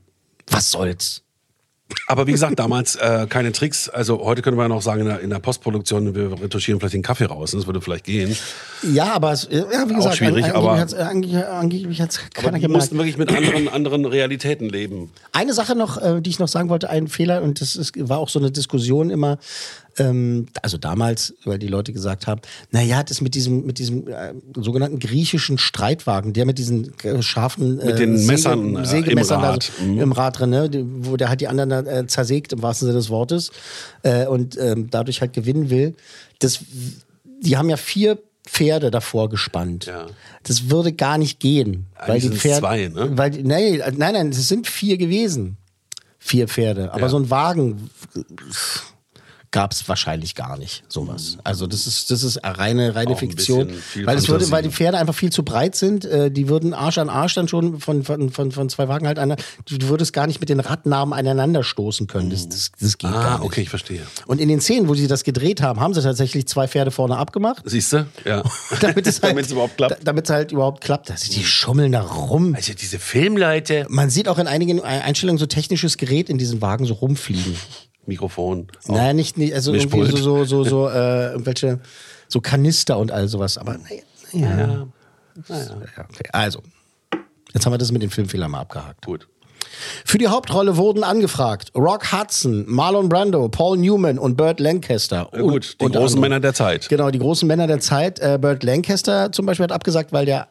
Was 0.50 0.72
soll's? 0.72 1.24
Aber 2.08 2.28
wie 2.28 2.32
gesagt, 2.32 2.60
damals 2.60 2.96
äh, 2.96 3.28
keine 3.30 3.52
Tricks. 3.52 3.88
Also 3.90 4.22
heute 4.24 4.42
könnte 4.42 4.58
man 4.58 4.70
noch 4.70 4.82
sagen, 4.82 5.02
in 5.02 5.08
der, 5.08 5.20
in 5.22 5.30
der 5.30 5.40
Postproduktion, 5.40 6.14
wir 6.16 6.32
retuschieren 6.42 6.80
vielleicht 6.80 6.94
den 6.96 7.02
Kaffee 7.02 7.26
raus. 7.26 7.52
Das 7.52 7.66
würde 7.66 7.82
vielleicht 7.82 8.06
gehen. 8.06 8.36
Ja, 8.84 9.14
aber 9.14 9.32
es, 9.32 9.48
ja, 9.50 9.66
wie 9.90 9.94
gesagt, 9.94 10.18
schwierig, 10.18 10.46
an, 10.46 10.52
aber- 10.52 10.72
angeblich 10.74 11.00
angeblich, 11.00 11.46
angeblich 11.46 12.02
hat's 12.02 12.20
Aber 12.20 12.30
keiner 12.34 12.58
die 12.58 12.62
gemerkt. 12.64 12.82
mussten 12.84 12.98
wirklich 12.98 13.18
mit 13.18 13.34
anderen, 13.36 13.68
anderen 13.70 14.06
Realitäten 14.06 14.70
leben. 14.70 15.12
Eine 15.32 15.54
Sache 15.54 15.76
noch, 15.76 16.02
äh, 16.02 16.22
die 16.22 16.30
ich 16.30 16.40
noch 16.40 16.48
sagen 16.48 16.70
wollte, 16.70 16.90
ein 16.90 17.08
Fehler, 17.08 17.42
und 17.42 17.62
das 17.62 17.76
ist, 17.76 17.94
war 17.98 18.20
auch 18.20 18.30
so 18.30 18.40
eine 18.40 18.52
Diskussion 18.52 19.10
immer, 19.10 19.38
ähm, 20.00 20.48
also 20.62 20.78
damals, 20.78 21.34
weil 21.46 21.58
die 21.60 21.68
Leute 21.68 21.94
gesagt 21.94 22.28
haben, 22.28 22.42
naja, 22.72 23.04
das 23.04 23.22
mit 23.22 23.36
diesem, 23.36 23.66
mit 23.66 23.80
diesem 23.80 24.08
äh, 24.08 24.34
sogenannten 24.56 25.00
griechischen 25.00 25.58
Streitwagen, 25.58 26.34
der 26.34 26.46
mit 26.46 26.58
diesen 26.58 26.94
äh, 27.04 27.22
scharfen 27.22 27.80
äh, 27.80 27.86
Mit 27.88 28.00
den 28.00 28.26
Messern, 28.26 28.76
äh, 28.76 28.86
Sägemessern 28.86 29.38
im 29.40 29.42
da 29.44 29.50
Rad. 29.52 29.64
so, 29.64 29.84
Mhm. 29.84 30.00
im 30.00 30.12
Rad 30.12 30.40
drin, 30.40 30.50
ne, 30.52 30.70
die- 30.70 30.86
wo 30.86 31.18
der 31.18 31.30
halt 31.30 31.42
die 31.42 31.48
anderen 31.48 31.70
dann, 31.70 31.86
äh, 31.88 32.08
zersägt, 32.08 32.54
im 32.54 32.62
wahrsten 32.62 32.88
Sinne 32.88 32.98
des 33.00 33.10
Wortes, 33.10 33.52
äh, 34.04 34.26
und 34.28 34.58
ähm, 34.60 34.90
dadurch 34.90 35.22
halt 35.22 35.34
gewinnen 35.34 35.70
will. 35.70 35.96
Das, 36.40 36.60
die 37.42 37.58
haben 37.58 37.70
ja 37.70 37.78
vier 37.78 38.20
Pferde 38.46 38.92
davor 38.92 39.30
gespannt. 39.30 39.88
Ja. 39.88 40.06
Das 40.44 40.70
würde 40.70 40.94
gar 40.94 41.18
nicht 41.18 41.40
gehen. 41.40 41.88
weil 42.00 42.12
Eigentlich 42.12 42.22
die 42.24 42.28
sind's 42.30 42.42
Pferde, 42.44 42.60
zwei, 42.62 42.88
ne? 42.88 43.18
weil, 43.18 43.32
die- 43.32 43.44
nee, 43.44 43.78
nein, 43.98 44.14
nein, 44.14 44.30
es 44.30 44.48
sind 44.48 44.68
vier 44.68 44.98
gewesen. 44.98 45.58
Vier 46.20 46.48
Pferde. 46.48 46.92
Aber 46.94 47.02
Ja. 47.02 47.10
so 47.10 47.18
ein 47.18 47.30
Wagen 47.30 47.90
gab 49.58 49.72
es 49.72 49.90
wahrscheinlich 49.90 50.36
gar 50.36 50.56
nicht, 50.60 50.84
sowas. 50.88 51.40
Also 51.44 51.66
das 51.66 51.88
ist, 51.88 52.12
das 52.12 52.22
ist 52.22 52.40
reine, 52.44 52.94
reine 52.94 53.14
Auch 53.14 53.18
Fiktion. 53.20 53.74
Weil 54.04 54.16
es 54.16 54.28
würde, 54.28 54.52
weil 54.52 54.62
die 54.62 54.70
Pferde 54.70 55.00
einfach 55.00 55.16
viel 55.16 55.32
zu 55.32 55.42
breit 55.42 55.76
sind, 55.76 56.06
äh, 56.06 56.30
die 56.30 56.48
würden 56.48 56.76
Arsch 56.76 57.00
an 57.00 57.10
Arsch 57.10 57.34
dann 57.34 57.48
schon 57.48 57.80
von, 57.80 58.04
von, 58.04 58.30
von, 58.30 58.52
von 58.52 58.70
zwei 58.70 58.88
Wagen 58.88 59.08
halt 59.08 59.18
einer, 59.18 59.36
du 59.66 59.88
würdest 59.90 60.14
gar 60.14 60.28
nicht 60.28 60.40
mit 60.42 60.50
den 60.50 60.60
Radnamen 60.60 61.12
aneinander 61.18 61.64
stoßen 61.64 62.06
können. 62.06 62.30
Das, 62.30 62.48
das, 62.48 62.72
das 62.80 63.00
geht 63.00 63.12
gar 63.12 63.26
Ah, 63.26 63.38
nicht. 63.40 63.46
okay, 63.46 63.62
ich 63.62 63.70
verstehe. 63.70 64.02
Und 64.28 64.40
in 64.40 64.48
den 64.48 64.62
Szenen, 64.62 64.88
wo 64.88 64.94
sie 64.94 65.08
das 65.08 65.24
gedreht 65.24 65.60
haben, 65.64 65.80
haben 65.80 65.96
sie 65.96 66.04
tatsächlich 66.04 66.48
zwei 66.48 66.68
Pferde 66.68 66.92
vorne 66.92 67.18
abgemacht. 67.18 67.64
Siehst 67.66 67.94
du? 67.94 68.06
Ja. 68.26 68.44
Damit 68.80 69.08
es 69.08 69.24
halt, 69.24 69.50
überhaupt 69.50 69.78
klappt. 69.78 69.94
da- 69.94 69.98
Damit 70.04 70.26
es 70.26 70.30
halt 70.30 70.52
überhaupt 70.52 70.84
klappt. 70.84 71.10
Also 71.10 71.32
die 71.34 71.44
schummeln 71.44 71.92
da 71.94 72.02
rum. 72.04 72.54
Also 72.54 72.74
diese 72.76 73.00
Filmleute. 73.00 73.88
Man 73.90 74.12
sieht 74.12 74.28
auch 74.28 74.38
in 74.38 74.46
einigen 74.46 74.84
Einstellungen 74.84 75.40
so 75.40 75.48
technisches 75.48 75.98
Gerät 75.98 76.30
in 76.30 76.38
diesen 76.38 76.62
Wagen 76.62 76.86
so 76.86 76.94
rumfliegen. 76.94 77.56
Mikrofon. 78.08 78.68
Naja, 78.88 79.14
nicht, 79.14 79.38
nicht 79.38 79.54
also 79.54 79.74
irgendwie 79.74 80.00
Mischpult. 80.00 80.24
so, 80.24 80.46
so, 80.46 80.64
so, 80.64 80.64
so 80.64 80.90
äh, 80.94 81.32
irgendwelche 81.32 81.80
so 82.28 82.42
Kanister 82.42 82.98
und 82.98 83.12
all 83.12 83.28
sowas. 83.28 83.58
Aber 83.58 83.78
naja, 83.78 84.02
naja. 84.34 84.88
Ja, 85.50 85.68
okay. 85.80 86.30
Also, 86.32 86.62
jetzt 87.54 87.66
haben 87.66 87.74
wir 87.74 87.78
das 87.78 87.92
mit 87.92 88.02
den 88.02 88.10
Filmfehlern 88.10 88.50
mal 88.50 88.62
abgehakt. 88.62 89.06
Gut. 89.06 89.28
Für 90.06 90.18
die 90.18 90.28
Hauptrolle 90.28 90.78
wurden 90.78 91.04
angefragt 91.04 91.72
Rock 91.76 92.12
Hudson, 92.12 92.66
Marlon 92.68 93.10
Brando, 93.10 93.48
Paul 93.50 93.78
Newman 93.78 94.18
und 94.20 94.36
Burt 94.38 94.60
Lancaster. 94.60 95.30
Ja, 95.34 95.42
gut, 95.42 95.78
die 95.80 95.86
großen 95.86 96.00
anderem. 96.02 96.22
Männer 96.22 96.40
der 96.40 96.54
Zeit. 96.54 96.90
Genau, 96.90 97.10
die 97.12 97.20
großen 97.20 97.48
Männer 97.48 97.68
der 97.68 97.80
Zeit. 97.80 98.20
Äh, 98.20 98.38
Burt 98.42 98.64
Lancaster 98.64 99.32
zum 99.32 99.46
Beispiel 99.46 99.64
hat 99.66 99.72
abgesagt, 99.72 100.12
weil 100.12 100.26
der 100.26 100.48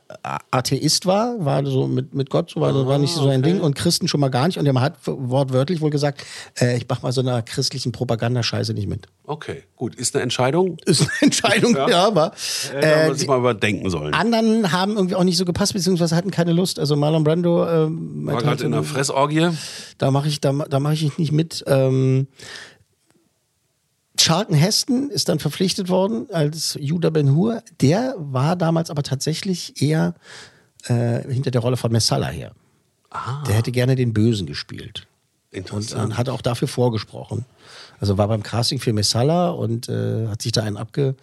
Atheist 0.51 1.07
war, 1.07 1.35
war 1.45 1.65
so 1.67 1.87
mit, 1.87 2.15
mit 2.15 2.31
Gott, 2.31 2.51
so 2.51 2.61
war, 2.61 2.87
war 2.87 2.99
nicht 2.99 3.15
so 3.15 3.29
ein 3.29 3.43
Ding 3.43 3.61
und 3.61 3.75
Christen 3.75 4.09
schon 4.09 4.21
mal 4.21 4.29
gar 4.29 4.47
nicht. 4.47 4.59
Und 4.59 4.65
der 4.65 4.75
hat 4.81 4.95
wortwörtlich 5.05 5.81
wohl 5.81 5.91
gesagt, 5.91 6.23
äh, 6.61 6.77
ich 6.77 6.87
mach 6.89 7.03
mal 7.03 7.13
so 7.13 7.21
einer 7.21 7.43
christlichen 7.43 7.93
Propagandascheiße 7.93 8.75
nicht 8.75 8.89
mit. 8.89 9.07
Okay, 9.25 9.65
gut. 9.77 9.95
Ist 9.97 10.15
eine 10.15 10.23
Entscheidung. 10.23 10.79
Ist 10.85 11.01
eine 11.03 11.11
Entscheidung, 11.23 11.75
ja, 11.75 11.89
Ja. 11.89 12.07
aber 12.07 12.33
Äh, 12.75 12.81
da 12.81 13.09
muss 13.09 13.21
ich 13.23 13.29
mal 13.29 13.39
überdenken 13.39 13.91
sollen. 13.91 14.15
anderen 14.15 14.73
haben 14.73 14.97
irgendwie 14.97 15.15
auch 15.17 15.25
nicht 15.25 15.37
so 15.37 15.45
gepasst, 15.45 15.73
beziehungsweise 15.73 16.15
hatten 16.15 16.31
keine 16.31 16.53
Lust. 16.53 16.79
Also 16.79 16.95
Marlon 16.97 17.25
Brando 17.25 17.65
äh, 17.65 17.69
War 17.69 18.35
gerade 18.35 18.47
halt, 18.47 18.61
in 18.61 18.73
einer 18.75 18.85
Fressorgie. 19.07 19.51
da 19.99 20.11
mache 20.11 20.29
ich, 20.29 20.41
da, 20.41 20.53
da 20.53 20.81
mache 20.81 20.95
ich 20.95 21.19
nicht 21.19 21.33
mit. 21.33 21.65
Ähm, 21.67 22.29
Charlton 24.19 24.57
Heston 24.57 25.11
ist 25.11 25.29
dann 25.29 25.39
verpflichtet 25.39 25.89
worden 25.89 26.29
als 26.33 26.77
Judah 26.81 27.11
Ben 27.11 27.35
Hur. 27.35 27.63
Der 27.81 28.15
war 28.19 28.57
damals 28.57 28.91
aber 28.91 29.03
tatsächlich 29.03 29.81
eher 29.81 30.15
äh, 30.87 31.23
hinter 31.33 31.51
der 31.51 31.61
Rolle 31.61 31.77
von 31.77 31.93
Messala 31.93 32.29
her. 32.29 32.53
Der 33.47 33.55
hätte 33.55 33.73
gerne 33.73 33.95
den 33.95 34.13
Bösen 34.13 34.47
gespielt. 34.47 35.07
Und 35.53 35.93
äh, 35.93 35.97
hat 35.97 36.29
auch 36.29 36.43
dafür 36.43 36.69
vorgesprochen. 36.69 37.47
Also 37.99 38.19
war 38.19 38.29
beim 38.29 38.43
Casting 38.43 38.79
für 38.79 38.93
Messala 38.93 39.51
und 39.51 39.89
äh, 39.89 40.29
hat 40.29 40.43
sich 40.43 40.53
da 40.53 40.63
einen 40.63 40.77
abge, 40.77 41.15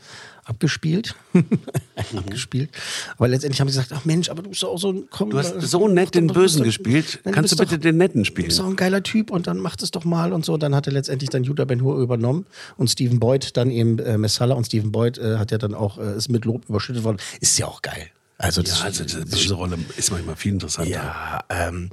abgespielt. 0.45 1.15
abgespielt. 2.15 2.69
Aber 3.17 3.27
letztendlich 3.27 3.61
haben 3.61 3.69
sie 3.69 3.77
gesagt, 3.79 3.93
ach 3.95 4.05
Mensch, 4.05 4.29
aber 4.29 4.43
du 4.43 4.49
bist 4.49 4.63
doch 4.63 4.69
auch 4.69 4.77
so 4.79 4.91
ein... 4.91 5.03
Komm, 5.09 5.29
Du 5.29 5.37
hast 5.37 5.59
so 5.61 5.87
nett 5.87 6.15
den 6.15 6.27
doch- 6.27 6.35
bist 6.35 6.43
Bösen 6.55 6.59
doch- 6.59 6.65
gespielt. 6.65 7.19
Kannst 7.31 7.51
du 7.53 7.57
bitte 7.57 7.77
doch- 7.77 7.81
den 7.83 7.97
Netten 7.97 8.21
Du 8.21 8.25
spielen? 8.25 8.47
bist 8.47 8.59
doch 8.59 8.65
ein 8.67 8.75
geiler 8.75 9.03
Typ 9.03 9.31
und 9.31 9.47
dann 9.47 9.57
macht 9.59 9.81
es 9.83 9.91
doch 9.91 10.05
mal 10.05 10.33
und 10.33 10.45
so. 10.45 10.57
Dann 10.57 10.75
hat 10.75 10.87
er 10.87 10.93
letztendlich 10.93 11.29
dann 11.29 11.43
Judah 11.43 11.65
Ben 11.65 11.81
Hur 11.81 11.97
übernommen 11.99 12.45
und 12.77 12.89
Stephen 12.89 13.19
Boyd 13.19 13.55
dann 13.57 13.69
eben 13.71 13.99
äh, 13.99 14.17
Messala 14.17 14.55
und 14.55 14.65
Stephen 14.65 14.91
Boyd 14.91 15.17
äh, 15.17 15.37
hat 15.37 15.51
ja 15.51 15.57
dann 15.57 15.73
auch, 15.73 15.97
äh, 15.97 16.15
ist 16.17 16.29
mit 16.29 16.45
Lob 16.45 16.67
überschüttet 16.69 17.03
worden. 17.03 17.17
Ist 17.39 17.57
ja 17.57 17.67
auch 17.67 17.81
geil. 17.81 18.07
Also 18.39 18.61
das, 18.61 18.79
Ja, 18.79 18.85
also 18.85 19.05
die 19.05 19.15
böse 19.15 19.53
Rolle 19.53 19.77
ist 19.95 20.11
manchmal 20.11 20.35
viel 20.35 20.53
interessanter. 20.53 20.89
ja, 20.91 21.39
ähm, 21.49 21.89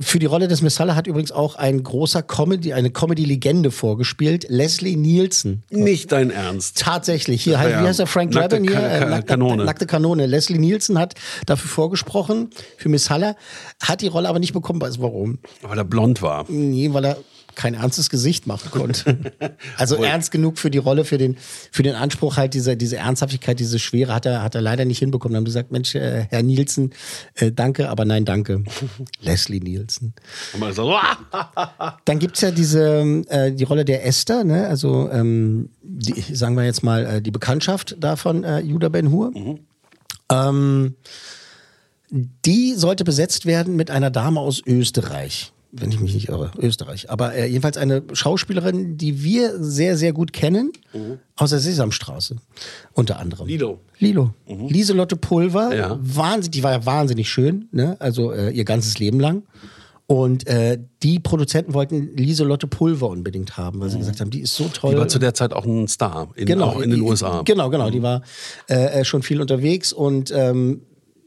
für 0.00 0.18
die 0.20 0.26
Rolle 0.26 0.46
des 0.46 0.62
Messala 0.62 0.94
hat 0.94 1.06
übrigens 1.08 1.32
auch 1.32 1.56
ein 1.56 1.82
großer 1.82 2.22
Comedy, 2.22 2.72
eine 2.72 2.90
Comedy-Legende 2.90 3.70
vorgespielt, 3.72 4.46
Leslie 4.48 4.96
Nielsen. 4.96 5.64
Nicht 5.70 6.12
dein 6.12 6.30
Ernst. 6.30 6.78
Tatsächlich. 6.80 7.42
Hier, 7.42 7.54
war 7.54 7.66
wie 7.66 7.70
ja 7.70 7.80
heißt 7.80 7.98
der 7.98 8.06
Frank 8.06 8.30
Drabin 8.30 8.62
hier? 8.62 8.72
Ka- 8.74 8.86
Äh, 8.88 9.00
nackte, 9.10 9.26
Kanone. 9.26 9.64
Nackte 9.64 9.86
Kanone. 9.86 10.26
Leslie 10.26 10.58
Nielsen 10.58 10.98
hat 10.98 11.14
dafür 11.46 11.68
vorgesprochen, 11.68 12.50
für 12.76 12.88
Miss 12.88 13.10
Haller, 13.10 13.34
hat 13.82 14.00
die 14.00 14.06
Rolle 14.06 14.28
aber 14.28 14.38
nicht 14.38 14.52
bekommen. 14.52 14.80
Weißt 14.80 14.98
du 14.98 15.02
warum? 15.02 15.38
Weil 15.62 15.78
er 15.78 15.84
blond 15.84 16.22
war. 16.22 16.44
Nee, 16.48 16.90
weil 16.92 17.04
er 17.04 17.16
kein 17.54 17.74
ernstes 17.74 18.10
Gesicht 18.10 18.46
machen 18.46 18.70
konnte. 18.72 19.18
Also 19.76 19.96
ernst 19.96 20.30
genug 20.30 20.58
für 20.58 20.70
die 20.70 20.78
Rolle, 20.78 21.04
für 21.04 21.18
den, 21.18 21.36
für 21.70 21.82
den 21.82 21.94
Anspruch 21.94 22.36
halt, 22.36 22.54
diese, 22.54 22.76
diese 22.76 22.96
Ernsthaftigkeit, 22.96 23.58
diese 23.58 23.78
Schwere 23.78 24.14
hat 24.14 24.26
er, 24.26 24.42
hat 24.42 24.54
er 24.54 24.60
leider 24.60 24.84
nicht 24.84 24.98
hinbekommen. 24.98 25.34
Dann 25.34 25.40
haben 25.40 25.44
gesagt, 25.44 25.72
Mensch, 25.72 25.94
äh, 25.94 26.26
Herr 26.30 26.42
Nielsen, 26.42 26.92
äh, 27.34 27.52
danke, 27.52 27.88
aber 27.88 28.04
nein, 28.04 28.24
danke. 28.24 28.64
Leslie 29.20 29.60
Nielsen. 29.60 30.14
So! 30.72 30.96
Dann 32.04 32.18
gibt's 32.18 32.40
ja 32.40 32.50
diese, 32.50 33.24
äh, 33.28 33.52
die 33.52 33.64
Rolle 33.64 33.84
der 33.84 34.06
Esther, 34.06 34.44
ne? 34.44 34.66
also 34.66 35.10
ähm, 35.10 35.70
die, 35.82 36.34
sagen 36.34 36.56
wir 36.56 36.64
jetzt 36.64 36.82
mal 36.82 37.06
äh, 37.06 37.22
die 37.22 37.30
Bekanntschaft 37.30 37.96
davon, 37.98 38.44
äh, 38.44 38.60
Judah 38.60 38.88
Ben 38.88 39.10
Hur. 39.10 39.32
Ähm, 40.30 40.94
die 42.10 42.74
sollte 42.74 43.04
besetzt 43.04 43.46
werden 43.46 43.76
mit 43.76 43.90
einer 43.90 44.10
Dame 44.10 44.40
aus 44.40 44.62
Österreich, 44.66 45.52
wenn 45.70 45.90
ich 45.90 46.00
mich 46.00 46.14
nicht 46.14 46.28
irre, 46.28 46.50
Österreich. 46.58 47.10
Aber 47.10 47.34
äh, 47.34 47.46
jedenfalls 47.46 47.76
eine 47.76 48.02
Schauspielerin, 48.12 48.96
die 48.96 49.22
wir 49.22 49.62
sehr, 49.62 49.96
sehr 49.96 50.12
gut 50.12 50.32
kennen, 50.32 50.72
aus 51.36 51.50
der 51.50 51.58
Sesamstraße 51.58 52.36
unter 52.94 53.18
anderem. 53.18 53.46
Lilo. 53.46 53.80
Lilo. 53.98 54.32
Lieselotte 54.46 55.16
Pulver, 55.16 55.74
Ja. 55.76 55.98
wahnsinnig, 56.00 56.50
die 56.52 56.62
war 56.62 56.72
ja 56.72 56.86
wahnsinnig 56.86 57.28
schön, 57.28 57.68
ne? 57.72 57.96
also 58.00 58.32
äh, 58.32 58.50
ihr 58.50 58.64
ganzes 58.64 58.98
Leben 58.98 59.20
lang. 59.20 59.42
Und 60.10 60.46
äh, 60.46 60.78
die 61.02 61.18
Produzenten 61.18 61.74
wollten 61.74 62.16
Lieselotte 62.16 62.66
Pulver 62.66 63.10
unbedingt 63.10 63.58
haben, 63.58 63.78
weil 63.80 63.90
sie 63.90 63.98
gesagt 63.98 64.22
haben, 64.22 64.30
die 64.30 64.40
ist 64.40 64.54
so 64.54 64.64
toll. 64.68 64.92
Die 64.94 64.96
war 64.98 65.06
zu 65.08 65.18
der 65.18 65.34
Zeit 65.34 65.52
auch 65.52 65.66
ein 65.66 65.86
Star. 65.86 66.28
In, 66.34 66.62
auch 66.62 66.80
in 66.80 66.88
den 66.90 67.00
die- 67.00 67.06
USA. 67.06 67.42
Genau, 67.44 67.68
genau. 67.68 67.90
Die 67.90 68.02
war 68.02 68.22
äh, 68.70 69.00
äh, 69.00 69.04
schon 69.04 69.22
viel 69.22 69.38
unterwegs 69.42 69.92
und 69.92 70.32
ähm, 70.34 70.80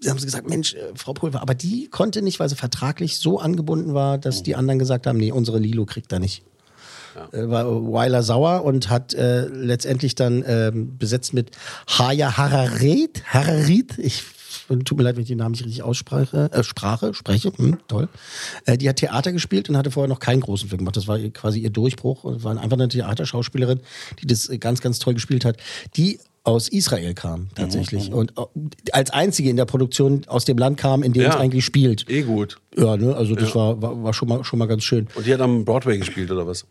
haben 0.09 0.19
sie 0.19 0.25
gesagt, 0.25 0.49
Mensch, 0.49 0.73
äh, 0.73 0.91
Frau 0.95 1.13
Pulver, 1.13 1.41
aber 1.41 1.53
die 1.53 1.87
konnte 1.87 2.21
nicht, 2.21 2.39
weil 2.39 2.49
sie 2.49 2.55
vertraglich 2.55 3.17
so 3.17 3.39
angebunden 3.39 3.93
war, 3.93 4.17
dass 4.17 4.43
die 4.43 4.55
anderen 4.55 4.79
gesagt 4.79 5.07
haben, 5.07 5.17
nee, 5.17 5.31
unsere 5.31 5.59
Lilo 5.59 5.85
kriegt 5.85 6.11
da 6.11 6.19
nicht. 6.19 6.43
Äh, 7.31 7.49
War 7.49 7.65
Weiler 7.91 8.23
sauer 8.23 8.63
und 8.63 8.89
hat 8.89 9.13
äh, 9.13 9.45
letztendlich 9.47 10.15
dann 10.15 10.43
ähm, 10.47 10.97
besetzt 10.97 11.33
mit 11.33 11.51
Haya 11.87 12.37
Hararit. 12.37 13.23
Hararit, 13.25 13.97
ich 13.97 14.23
tut 14.85 14.97
mir 14.97 15.03
leid, 15.03 15.15
wenn 15.15 15.23
ich 15.23 15.27
den 15.27 15.37
Namen 15.37 15.51
nicht 15.51 15.65
richtig 15.65 15.83
ausspreche, 15.83 16.49
äh, 16.51 16.63
Sprache, 16.63 17.13
spreche, 17.13 17.51
hm, 17.55 17.79
toll. 17.87 18.07
Äh, 18.65 18.77
die 18.77 18.87
hat 18.87 18.97
Theater 18.97 19.31
gespielt 19.31 19.69
und 19.69 19.77
hatte 19.77 19.91
vorher 19.91 20.09
noch 20.09 20.19
keinen 20.19 20.41
großen 20.41 20.69
Film 20.69 20.79
gemacht. 20.79 20.97
Das 20.97 21.07
war 21.07 21.19
quasi 21.19 21.59
ihr 21.59 21.69
Durchbruch 21.69 22.23
und 22.23 22.43
war 22.43 22.57
einfach 22.57 22.77
eine 22.77 22.87
Theaterschauspielerin, 22.87 23.81
die 24.21 24.27
das 24.27 24.49
ganz, 24.59 24.81
ganz 24.81 24.99
toll 24.99 25.13
gespielt 25.13 25.45
hat. 25.45 25.57
Die 25.97 26.19
aus 26.43 26.69
Israel 26.69 27.13
kam 27.13 27.49
tatsächlich 27.55 28.11
und 28.11 28.33
äh, 28.37 28.43
als 28.93 29.11
einzige 29.11 29.49
in 29.49 29.57
der 29.57 29.65
Produktion 29.65 30.23
aus 30.27 30.43
dem 30.45 30.57
Land 30.57 30.77
kam, 30.77 31.03
in 31.03 31.13
dem 31.13 31.23
Ja. 31.23 31.29
es 31.29 31.35
eigentlich 31.35 31.65
spielt. 31.65 32.09
Eh 32.09 32.23
gut. 32.23 32.57
Ja, 32.75 32.97
ne, 32.97 33.15
also 33.15 33.35
das 33.35 33.53
war, 33.53 33.81
war, 33.81 34.03
war 34.03 34.13
schon 34.13 34.27
mal 34.27 34.43
schon 34.43 34.57
mal 34.59 34.67
ganz 34.67 34.83
schön. 34.83 35.07
Und 35.13 35.25
die 35.27 35.33
hat 35.33 35.41
am 35.41 35.65
Broadway 35.65 35.97
gespielt 35.97 36.31
oder 36.31 36.47
was? 36.47 36.65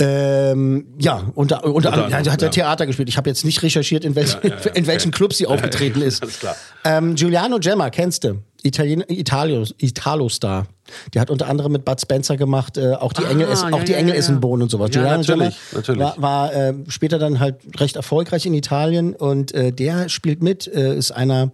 Ähm, 0.00 0.86
ja, 0.98 1.30
unter, 1.34 1.64
unter 1.64 1.92
anderem 1.92 2.10
ja, 2.10 2.18
hat 2.32 2.42
er 2.42 2.48
ja. 2.48 2.50
Theater 2.50 2.86
gespielt. 2.86 3.08
Ich 3.08 3.16
habe 3.16 3.30
jetzt 3.30 3.44
nicht 3.44 3.62
recherchiert, 3.62 4.04
in, 4.04 4.14
welchen 4.16 4.40
Ja, 4.42 4.48
ja, 4.50 4.56
ja, 4.64 4.70
in 4.74 4.86
welchen. 4.86 5.12
Clubs 5.12 5.38
sie 5.38 5.46
aufgetreten 5.46 6.02
ist. 6.02 6.22
Alles 6.22 6.40
klar. 6.40 6.56
Ähm, 6.84 7.14
Giuliano 7.14 7.58
Gemma, 7.60 7.90
kennst 7.90 8.24
du? 8.24 8.42
Italien, 8.64 9.04
Italio, 9.08 9.64
Italo-Star. 9.78 10.66
Der 11.12 11.20
hat 11.20 11.30
unter 11.30 11.48
anderem 11.48 11.72
mit 11.72 11.84
Bud 11.84 12.00
Spencer 12.00 12.36
gemacht, 12.36 12.76
äh, 12.76 12.92
auch 12.94 13.12
die 13.12 13.24
Engel, 13.24 13.48
ist, 13.48 13.62
ja, 13.62 13.72
auch 13.72 13.84
die 13.84 13.92
ja, 13.92 13.98
Engel 13.98 14.14
ja, 14.14 14.18
ist 14.18 14.28
ein 14.28 14.40
Bohnen 14.40 14.62
und 14.62 14.70
sowas. 14.70 14.90
Ja, 14.92 15.02
natürlich, 15.16 15.26
Gemma 15.26 15.50
natürlich. 15.72 16.00
war, 16.00 16.14
war 16.18 16.54
äh, 16.54 16.74
später 16.88 17.18
dann 17.18 17.40
halt 17.40 17.56
recht 17.78 17.96
erfolgreich 17.96 18.46
in 18.46 18.54
Italien 18.54 19.14
und 19.14 19.52
äh, 19.52 19.72
der 19.72 20.08
spielt 20.08 20.42
mit, 20.42 20.66
äh, 20.66 20.96
ist 20.96 21.10
einer, 21.10 21.52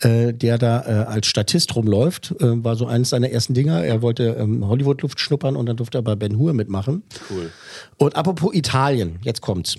äh, 0.00 0.32
der 0.32 0.58
da 0.58 0.80
äh, 0.80 1.06
als 1.06 1.26
Statist 1.26 1.74
rumläuft. 1.76 2.34
War 2.38 2.76
so 2.76 2.86
eines 2.86 3.10
seiner 3.10 3.30
ersten 3.30 3.54
Dinger. 3.54 3.84
Er 3.84 4.02
wollte 4.02 4.36
ähm, 4.38 4.66
Hollywood-Luft 4.66 5.20
schnuppern 5.20 5.56
und 5.56 5.66
dann 5.66 5.76
durfte 5.76 5.98
er 5.98 6.02
bei 6.02 6.16
Ben 6.16 6.38
Hur 6.38 6.52
mitmachen. 6.54 7.02
Cool. 7.30 7.50
Und 7.96 8.16
apropos 8.16 8.54
Italien, 8.54 9.18
jetzt 9.22 9.40
kommt's. 9.40 9.76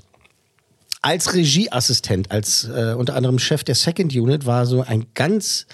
Als 1.01 1.33
Regieassistent, 1.33 2.29
als 2.29 2.65
äh, 2.65 2.93
unter 2.97 3.15
anderem 3.15 3.39
Chef 3.39 3.63
der 3.63 3.75
Second 3.75 4.13
Unit, 4.13 4.45
war 4.45 4.65
so 4.65 4.81
ein 4.81 5.05
ganz 5.13 5.65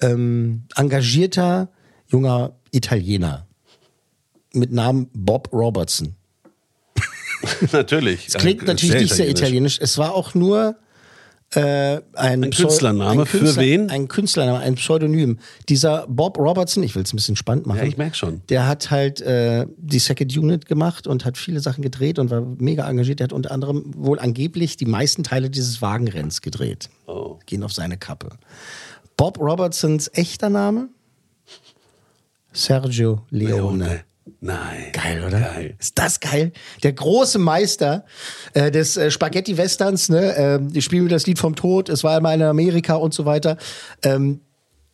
ähm, 0.00 0.64
engagierter 0.76 1.70
junger 2.06 2.56
Italiener 2.70 3.46
mit 4.52 4.72
Namen 4.72 5.08
Bob 5.12 5.52
Robertson. 5.52 6.14
natürlich. 7.72 8.28
Es 8.28 8.34
klingt 8.34 8.66
natürlich 8.66 9.02
nicht 9.02 9.14
sehr 9.14 9.28
italienisch. 9.28 9.78
Es 9.80 9.98
war 9.98 10.14
auch 10.14 10.34
nur 10.34 10.76
äh, 11.54 12.02
ein, 12.12 12.44
Ein 12.44 12.50
Künstlername. 12.50 13.22
ein 13.22 13.26
Für 13.26 13.56
wen? 13.56 13.90
Ein 13.90 14.08
Künstlername, 14.08 14.58
ein 14.58 14.74
Pseudonym. 14.74 15.38
Dieser 15.68 16.06
Bob 16.06 16.36
Robertson, 16.38 16.82
ich 16.82 16.94
will 16.94 17.04
es 17.04 17.12
ein 17.14 17.16
bisschen 17.16 17.36
spannend 17.36 17.66
machen. 17.66 17.78
Ja, 17.78 17.84
ich 17.84 17.96
merk 17.96 18.16
schon. 18.16 18.42
Der 18.50 18.66
hat 18.66 18.90
halt 18.90 19.22
äh, 19.22 19.66
die 19.78 19.98
Second 19.98 20.36
Unit 20.36 20.66
gemacht 20.66 21.06
und 21.06 21.24
hat 21.24 21.38
viele 21.38 21.60
Sachen 21.60 21.80
gedreht 21.80 22.18
und 22.18 22.30
war 22.30 22.42
mega 22.58 22.88
engagiert. 22.88 23.20
Der 23.20 23.24
hat 23.24 23.32
unter 23.32 23.50
anderem 23.50 23.84
wohl 23.96 24.18
angeblich 24.18 24.76
die 24.76 24.84
meisten 24.84 25.24
Teile 25.24 25.48
dieses 25.48 25.80
Wagenrenns 25.80 26.42
gedreht. 26.42 26.90
Oh. 27.06 27.38
Gehen 27.46 27.62
auf 27.62 27.72
seine 27.72 27.96
Kappe. 27.96 28.28
Bob 29.18 29.38
Robertsons 29.40 30.08
echter 30.14 30.48
Name? 30.48 30.88
Sergio 32.52 33.26
Leone. 33.30 33.56
Leone. 33.56 34.04
Nein. 34.40 34.92
Geil, 34.92 35.24
oder? 35.24 35.40
Geil. 35.40 35.74
Ist 35.78 35.98
das 35.98 36.20
geil? 36.20 36.52
Der 36.84 36.92
große 36.92 37.38
Meister 37.38 38.04
äh, 38.54 38.70
des 38.70 38.96
äh, 38.96 39.10
Spaghetti-Westerns, 39.10 40.08
ne? 40.08 40.36
Ähm, 40.36 40.72
die 40.72 40.82
spielen 40.82 41.04
wieder 41.04 41.16
das 41.16 41.26
Lied 41.26 41.40
vom 41.40 41.56
Tod, 41.56 41.88
es 41.88 42.04
war 42.04 42.16
einmal 42.16 42.36
in 42.36 42.42
Amerika 42.42 42.94
und 42.94 43.12
so 43.12 43.24
weiter. 43.24 43.56
Ähm, 44.04 44.40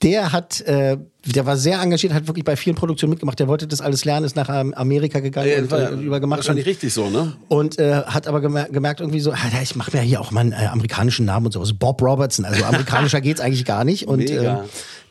der 0.03 0.33
hat, 0.33 0.63
äh, 0.63 0.97
der 1.27 1.47
war 1.47 1.57
sehr 1.57 1.81
engagiert, 1.81 2.13
hat 2.13 2.27
wirklich 2.27 2.45
bei 2.45 2.57
vielen 2.57 2.77
Produktionen 2.77 3.11
mitgemacht. 3.11 3.39
Der 3.39 3.49
wollte 3.49 3.67
das 3.67 3.81
alles 3.81 4.05
lernen, 4.05 4.27
ist 4.27 4.37
nach 4.37 4.49
ähm, 4.51 4.75
Amerika 4.75 5.21
gegangen 5.21 5.49
Ja, 5.49 5.59
und 5.59 5.71
war 5.71 5.93
äh, 5.93 5.95
übergemacht. 5.95 6.39
wahrscheinlich 6.41 6.67
richtig 6.67 6.93
so, 6.93 7.09
ne? 7.11 7.33
Und 7.49 7.79
äh, 7.79 8.03
hat 8.03 8.27
aber 8.27 8.41
gemer 8.41 8.65
gemerkt 8.65 9.01
irgendwie 9.01 9.21
so, 9.21 9.33
ah, 9.33 9.37
ich 9.63 9.75
mache 9.77 9.97
mir 9.97 10.03
hier 10.03 10.21
auch 10.21 10.31
mal 10.31 10.41
einen 10.41 10.53
äh, 10.53 10.67
amerikanischen 10.67 11.25
Namen 11.27 11.47
und 11.47 11.53
sowas. 11.53 11.73
Bob 11.73 12.03
Robertson, 12.03 12.45
also 12.45 12.65
amerikanischer 12.65 13.21
geht's 13.23 13.41
eigentlich 13.41 13.65
gar 13.65 13.85
nicht. 13.85 14.07
Und 14.07 14.29
ähm, 14.31 14.59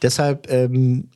deshalb 0.02 0.52
ähm, 0.52 1.10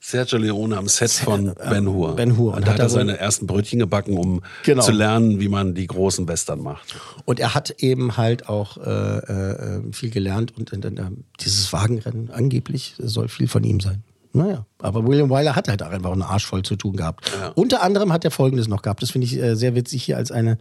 Sergio 0.00 0.38
Leone 0.38 0.76
am 0.76 0.88
Set 0.88 1.10
von 1.10 1.52
Ben 1.68 1.86
Hur. 1.88 2.14
Ben 2.16 2.36
Hur. 2.38 2.52
Und 2.52 2.58
Und 2.58 2.66
da 2.68 2.72
hat 2.72 2.78
er 2.78 2.88
seine 2.88 3.18
ersten 3.18 3.46
Brötchen 3.46 3.78
gebacken, 3.80 4.16
um 4.16 4.40
Genau. 4.64 4.82
zu 4.82 4.92
lernen, 4.92 5.40
wie 5.40 5.48
man 5.48 5.74
die 5.74 5.86
großen 5.86 6.26
Western 6.28 6.60
macht. 6.62 6.94
Und 7.24 7.40
er 7.40 7.54
hat 7.54 7.74
eben 7.78 8.16
halt 8.16 8.48
auch 8.48 8.78
äh, 8.78 8.90
äh, 9.18 9.82
viel 9.92 10.10
gelernt 10.10 10.56
und, 10.56 10.72
und, 10.72 10.86
und, 10.86 10.98
ähm, 10.98 11.24
dieses 11.40 11.72
Wagenrennen 11.72 12.30
angeblich 12.30 12.94
soll 12.98 13.28
viel 13.28 13.48
von 13.48 13.64
ihm 13.64 13.80
sein. 13.80 14.02
Naja, 14.32 14.66
aber 14.80 15.06
William 15.06 15.30
Wyler 15.30 15.56
hat 15.56 15.68
halt 15.68 15.82
auch 15.82 15.90
einfach 15.90 16.12
einen 16.12 16.22
Arsch 16.22 16.46
voll 16.46 16.62
zu 16.62 16.76
tun 16.76 16.96
gehabt. 16.96 17.30
Unter 17.54 17.82
anderem 17.82 18.12
hat 18.12 18.24
er 18.24 18.30
Folgendes 18.30 18.68
noch 18.68 18.82
gehabt, 18.82 19.02
das 19.02 19.10
finde 19.10 19.26
ich 19.26 19.36
äh, 19.38 19.54
sehr 19.56 19.74
witzig 19.74 20.02
hier 20.04 20.16
als 20.18 20.30
eine 20.30 20.58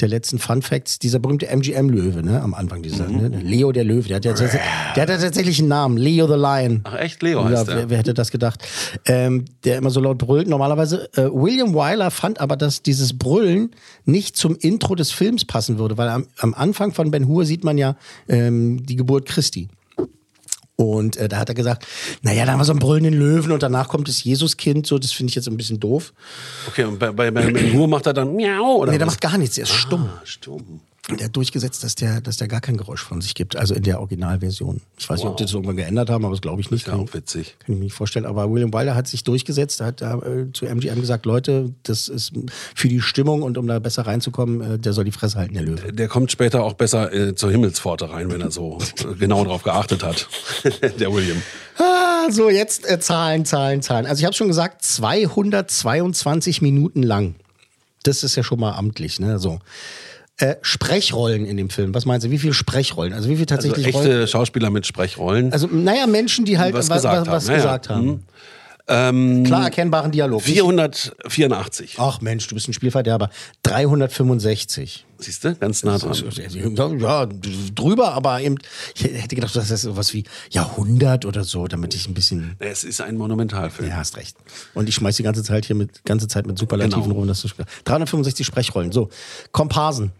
der 0.00 0.06
letzten 0.08 0.38
Fun 0.38 0.62
Facts, 0.62 1.00
dieser 1.00 1.18
berühmte 1.18 1.46
MGM-Löwe, 1.48 2.22
ne, 2.22 2.40
am 2.40 2.54
Anfang 2.54 2.82
dieser, 2.82 3.08
Mhm. 3.08 3.16
ne, 3.30 3.40
Leo 3.40 3.72
der 3.72 3.82
Löwe, 3.82 4.06
der 4.06 4.16
hat 4.18 4.24
ja, 4.26 4.32
der, 4.32 4.52
hat 4.52 4.96
ja 4.96 5.06
tatsächlich 5.18 5.58
einen 5.58 5.68
Namen, 5.68 5.96
Leo 5.96 6.28
the 6.28 6.34
Lion. 6.34 6.82
Ach 6.84 6.94
echt, 7.00 7.20
Leo 7.20 7.40
Ja, 7.40 7.48
heißt 7.48 7.66
wer, 7.66 7.74
der. 7.74 7.90
wer 7.90 7.98
hätte 7.98 8.14
das 8.14 8.30
gedacht? 8.30 8.62
Ähm, 9.06 9.46
der 9.64 9.78
immer 9.78 9.90
so 9.90 9.98
laut 10.00 10.18
brüllt. 10.18 10.46
Normalerweise, 10.46 11.08
äh, 11.16 11.22
William 11.32 11.74
Wyler 11.74 12.12
fand 12.12 12.40
aber, 12.40 12.56
dass 12.56 12.82
dieses 12.82 13.18
Brüllen 13.18 13.72
nicht 14.04 14.36
zum 14.36 14.54
Intro 14.54 14.94
des 14.94 15.10
Films 15.10 15.44
passen 15.44 15.78
würde, 15.80 15.98
weil 15.98 16.08
am, 16.10 16.26
am 16.38 16.54
Anfang 16.54 16.92
von 16.92 17.10
Ben 17.10 17.26
Hur 17.26 17.44
sieht 17.44 17.64
man 17.64 17.76
ja 17.76 17.96
ähm, 18.28 18.84
die 18.86 18.94
Geburt 18.94 19.26
Christi. 19.26 19.66
Und 20.80 21.16
äh, 21.16 21.28
da 21.28 21.38
hat 21.38 21.48
er 21.48 21.56
gesagt, 21.56 21.84
naja, 22.22 22.46
da 22.46 22.52
haben 22.52 22.60
wir 22.60 22.64
so 22.64 22.70
einen 22.72 22.78
brüllenden 22.78 23.14
Löwen 23.14 23.50
und 23.50 23.62
danach 23.64 23.88
kommt 23.88 24.06
das 24.06 24.22
Jesuskind, 24.22 24.86
so, 24.86 24.96
das 25.00 25.10
finde 25.10 25.30
ich 25.30 25.34
jetzt 25.34 25.48
ein 25.48 25.56
bisschen 25.56 25.80
doof. 25.80 26.12
Okay, 26.68 26.84
und 26.84 27.00
bei, 27.00 27.10
bei, 27.10 27.32
bei 27.32 27.50
Ben 27.50 27.72
Hur 27.72 27.88
macht 27.88 28.06
er 28.06 28.12
dann 28.14 28.36
Miau 28.36 28.76
oder 28.76 28.92
Nee, 28.92 28.98
der 28.98 29.08
was? 29.08 29.14
macht 29.14 29.20
gar 29.20 29.38
nichts, 29.38 29.58
er 29.58 29.64
ist 29.64 29.72
stumm. 29.72 30.08
Ah, 30.08 30.20
stumm. 30.24 30.80
Der 31.16 31.26
hat 31.26 31.36
durchgesetzt, 31.36 31.82
dass 31.84 31.94
der, 31.94 32.20
dass 32.20 32.36
der 32.36 32.48
gar 32.48 32.60
kein 32.60 32.76
Geräusch 32.76 33.02
von 33.02 33.22
sich 33.22 33.34
gibt, 33.34 33.56
also 33.56 33.74
in 33.74 33.82
der 33.82 33.98
Originalversion. 34.00 34.82
Ich 34.98 35.08
weiß 35.08 35.20
nicht, 35.20 35.28
ob 35.28 35.38
die 35.38 35.44
das 35.44 35.54
irgendwann 35.54 35.76
geändert 35.76 36.10
haben, 36.10 36.24
aber 36.24 36.34
das 36.34 36.42
glaube 36.42 36.60
ich 36.60 36.70
nicht. 36.70 36.86
Ja, 36.86 36.94
auch 36.94 37.14
witzig. 37.14 37.56
Kann 37.60 37.72
ich 37.72 37.78
mir 37.78 37.84
nicht 37.84 37.94
vorstellen. 37.94 38.26
Aber 38.26 38.52
William 38.52 38.74
Wyler 38.74 38.94
hat 38.94 39.08
sich 39.08 39.24
durchgesetzt, 39.24 39.80
hat 39.80 40.02
äh, 40.02 40.52
zu 40.52 40.66
MGM 40.66 41.00
gesagt, 41.00 41.24
Leute, 41.24 41.72
das 41.84 42.08
ist 42.08 42.32
für 42.74 42.88
die 42.88 43.00
Stimmung 43.00 43.40
und 43.42 43.56
um 43.56 43.66
da 43.66 43.78
besser 43.78 44.06
reinzukommen, 44.06 44.74
äh, 44.74 44.78
der 44.78 44.92
soll 44.92 45.04
die 45.04 45.12
Fresse 45.12 45.38
halten, 45.38 45.54
der 45.54 45.62
Löwe. 45.62 45.94
Der 45.94 46.08
kommt 46.08 46.30
später 46.30 46.62
auch 46.62 46.74
besser 46.74 47.10
äh, 47.12 47.34
zur 47.34 47.50
Himmelspforte 47.50 48.10
rein, 48.10 48.30
wenn 48.30 48.42
er 48.42 48.50
so 48.50 48.76
genau 49.18 49.44
darauf 49.44 49.62
geachtet 49.62 50.02
hat. 50.02 50.28
der 51.00 51.10
William. 51.12 51.40
Ah, 51.78 52.30
so, 52.30 52.50
jetzt 52.50 52.88
äh, 52.90 53.00
Zahlen, 53.00 53.46
Zahlen, 53.46 53.80
Zahlen. 53.80 54.04
Also 54.04 54.20
ich 54.20 54.26
habe 54.26 54.34
schon 54.34 54.48
gesagt, 54.48 54.82
222 54.82 56.60
Minuten 56.60 57.02
lang. 57.02 57.34
Das 58.02 58.22
ist 58.22 58.36
ja 58.36 58.42
schon 58.42 58.60
mal 58.60 58.72
amtlich, 58.72 59.20
ne? 59.20 59.38
So. 59.38 59.60
Äh, 60.40 60.54
Sprechrollen 60.62 61.44
in 61.46 61.56
dem 61.56 61.68
Film. 61.68 61.92
Was 61.94 62.06
meinst 62.06 62.24
du? 62.26 62.30
Wie 62.30 62.38
viele 62.38 62.54
Sprechrollen? 62.54 63.12
Also 63.12 63.28
wie 63.28 63.34
viel 63.36 63.46
Also 63.50 63.68
tatsächlich 63.68 63.94
Rollen? 63.94 64.06
echte 64.10 64.26
Schauspieler 64.28 64.70
mit 64.70 64.86
Sprechrollen. 64.86 65.52
Also, 65.52 65.66
naja, 65.66 66.06
Menschen, 66.06 66.44
die 66.44 66.58
halt 66.58 66.74
Was 66.74 66.88
wa- 66.88 66.94
gesagt 66.94 67.26
wa- 67.26 67.32
was 67.32 67.48
haben. 67.48 67.56
Gesagt 67.56 67.86
ja. 67.88 67.94
haben. 67.96 68.06
Mhm. 68.06 68.20
Ähm, 68.90 69.44
Klar 69.44 69.64
erkennbaren 69.64 70.10
Dialog. 70.12 70.40
484. 70.42 71.96
Ach 71.98 72.20
Mensch, 72.22 72.46
du 72.46 72.54
bist 72.54 72.68
ein 72.68 72.72
Spielverderber. 72.72 73.28
365. 73.64 75.04
Siehst 75.18 75.44
du? 75.44 75.54
Ganz 75.56 75.82
nah 75.82 75.98
dran. 75.98 76.14
Ja, 76.98 77.26
drüber, 77.74 78.12
aber 78.14 78.40
eben, 78.40 78.54
ich 78.94 79.04
hätte 79.04 79.34
gedacht, 79.34 79.54
das 79.56 79.70
ist 79.70 79.82
sowas 79.82 80.14
wie 80.14 80.24
Jahrhundert 80.50 81.24
oder 81.26 81.44
so, 81.44 81.66
damit 81.66 81.94
ich 81.94 82.08
ein 82.08 82.14
bisschen. 82.14 82.54
Es 82.60 82.84
ist 82.84 83.00
ein 83.00 83.16
Monumentalfilm. 83.16 83.88
Ja, 83.90 83.96
hast 83.96 84.16
recht. 84.16 84.36
Und 84.74 84.88
ich 84.88 84.94
schmeiß 84.94 85.16
die 85.16 85.22
ganze 85.22 85.42
Zeit 85.42 85.66
hier 85.66 85.76
mit, 85.76 86.04
ganze 86.04 86.28
Zeit 86.28 86.46
mit 86.46 86.58
Superlativen 86.58 87.02
Genau. 87.02 87.14
rum. 87.16 87.28
Das 87.28 87.44
ist, 87.44 87.54
365 87.84 88.46
Sprechrollen. 88.46 88.92
So, 88.92 89.10
Komparsen. 89.52 90.12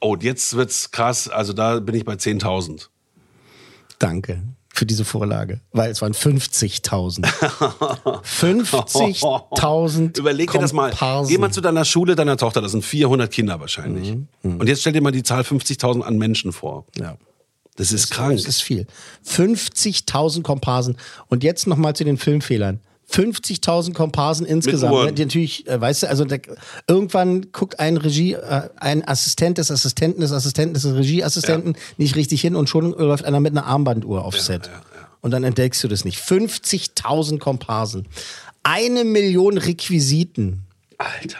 Oh, 0.00 0.16
jetzt 0.18 0.56
wird's 0.56 0.90
krass. 0.90 1.28
Also 1.28 1.52
da 1.52 1.78
bin 1.80 1.94
ich 1.94 2.04
bei 2.04 2.14
10.000. 2.14 2.88
Danke 3.98 4.42
für 4.72 4.86
diese 4.86 5.04
Vorlage, 5.04 5.60
weil 5.72 5.90
es 5.90 6.00
waren 6.00 6.14
50.000. 6.14 7.26
50.000 8.24 10.18
Überleg 10.18 10.50
dir 10.52 10.58
das 10.58 10.72
mal. 10.72 10.92
Geh 11.28 11.36
mal 11.38 11.50
zu 11.50 11.60
deiner 11.60 11.84
Schule, 11.84 12.14
deiner 12.14 12.38
Tochter. 12.38 12.62
Das 12.62 12.72
sind 12.72 12.84
400 12.84 13.30
Kinder 13.30 13.60
wahrscheinlich. 13.60 14.16
Und 14.42 14.66
jetzt 14.66 14.80
stell 14.80 14.94
dir 14.94 15.02
mal 15.02 15.12
die 15.12 15.22
Zahl 15.22 15.42
50.000 15.42 16.00
an 16.00 16.16
Menschen 16.16 16.52
vor. 16.52 16.86
Ja. 16.98 17.18
Das 17.76 17.92
ist 17.92 18.10
krank. 18.10 18.36
Das 18.36 18.46
ist 18.46 18.62
viel. 18.62 18.86
50.000 19.26 20.42
Komparsen. 20.42 20.96
Und 21.28 21.44
jetzt 21.44 21.66
nochmal 21.66 21.94
zu 21.94 22.04
den 22.04 22.16
Filmfehlern. 22.16 22.80
50.000 23.10 23.92
Komparsen 23.92 24.46
insgesamt. 24.46 24.94
Ne? 24.94 25.12
Die 25.12 25.24
natürlich, 25.24 25.66
äh, 25.66 25.80
weißt 25.80 26.04
du, 26.04 26.08
also 26.08 26.24
der, 26.24 26.40
irgendwann 26.86 27.52
guckt 27.52 27.80
ein 27.80 27.96
Regie, 27.96 28.34
äh, 28.34 28.68
ein 28.76 29.06
Assistent 29.06 29.58
des 29.58 29.70
Assistenten 29.70 30.20
des 30.20 30.32
Assistenten 30.32 30.74
des 30.74 30.84
Regieassistenten 30.84 31.76
nicht 31.96 32.16
richtig 32.16 32.40
hin 32.40 32.54
und 32.54 32.68
schon 32.68 32.92
läuft 32.92 33.24
einer 33.24 33.40
mit 33.40 33.52
einer 33.52 33.66
Armbanduhr 33.66 34.24
aufs 34.24 34.46
Set. 34.46 34.70
Und 35.20 35.32
dann 35.32 35.44
entdeckst 35.44 35.82
du 35.84 35.88
das 35.88 36.04
nicht. 36.04 36.18
50.000 36.18 37.38
Komparsen. 37.38 38.06
Eine 38.62 39.04
Million 39.04 39.58
Requisiten. 39.58 40.62
Alter. 40.98 41.38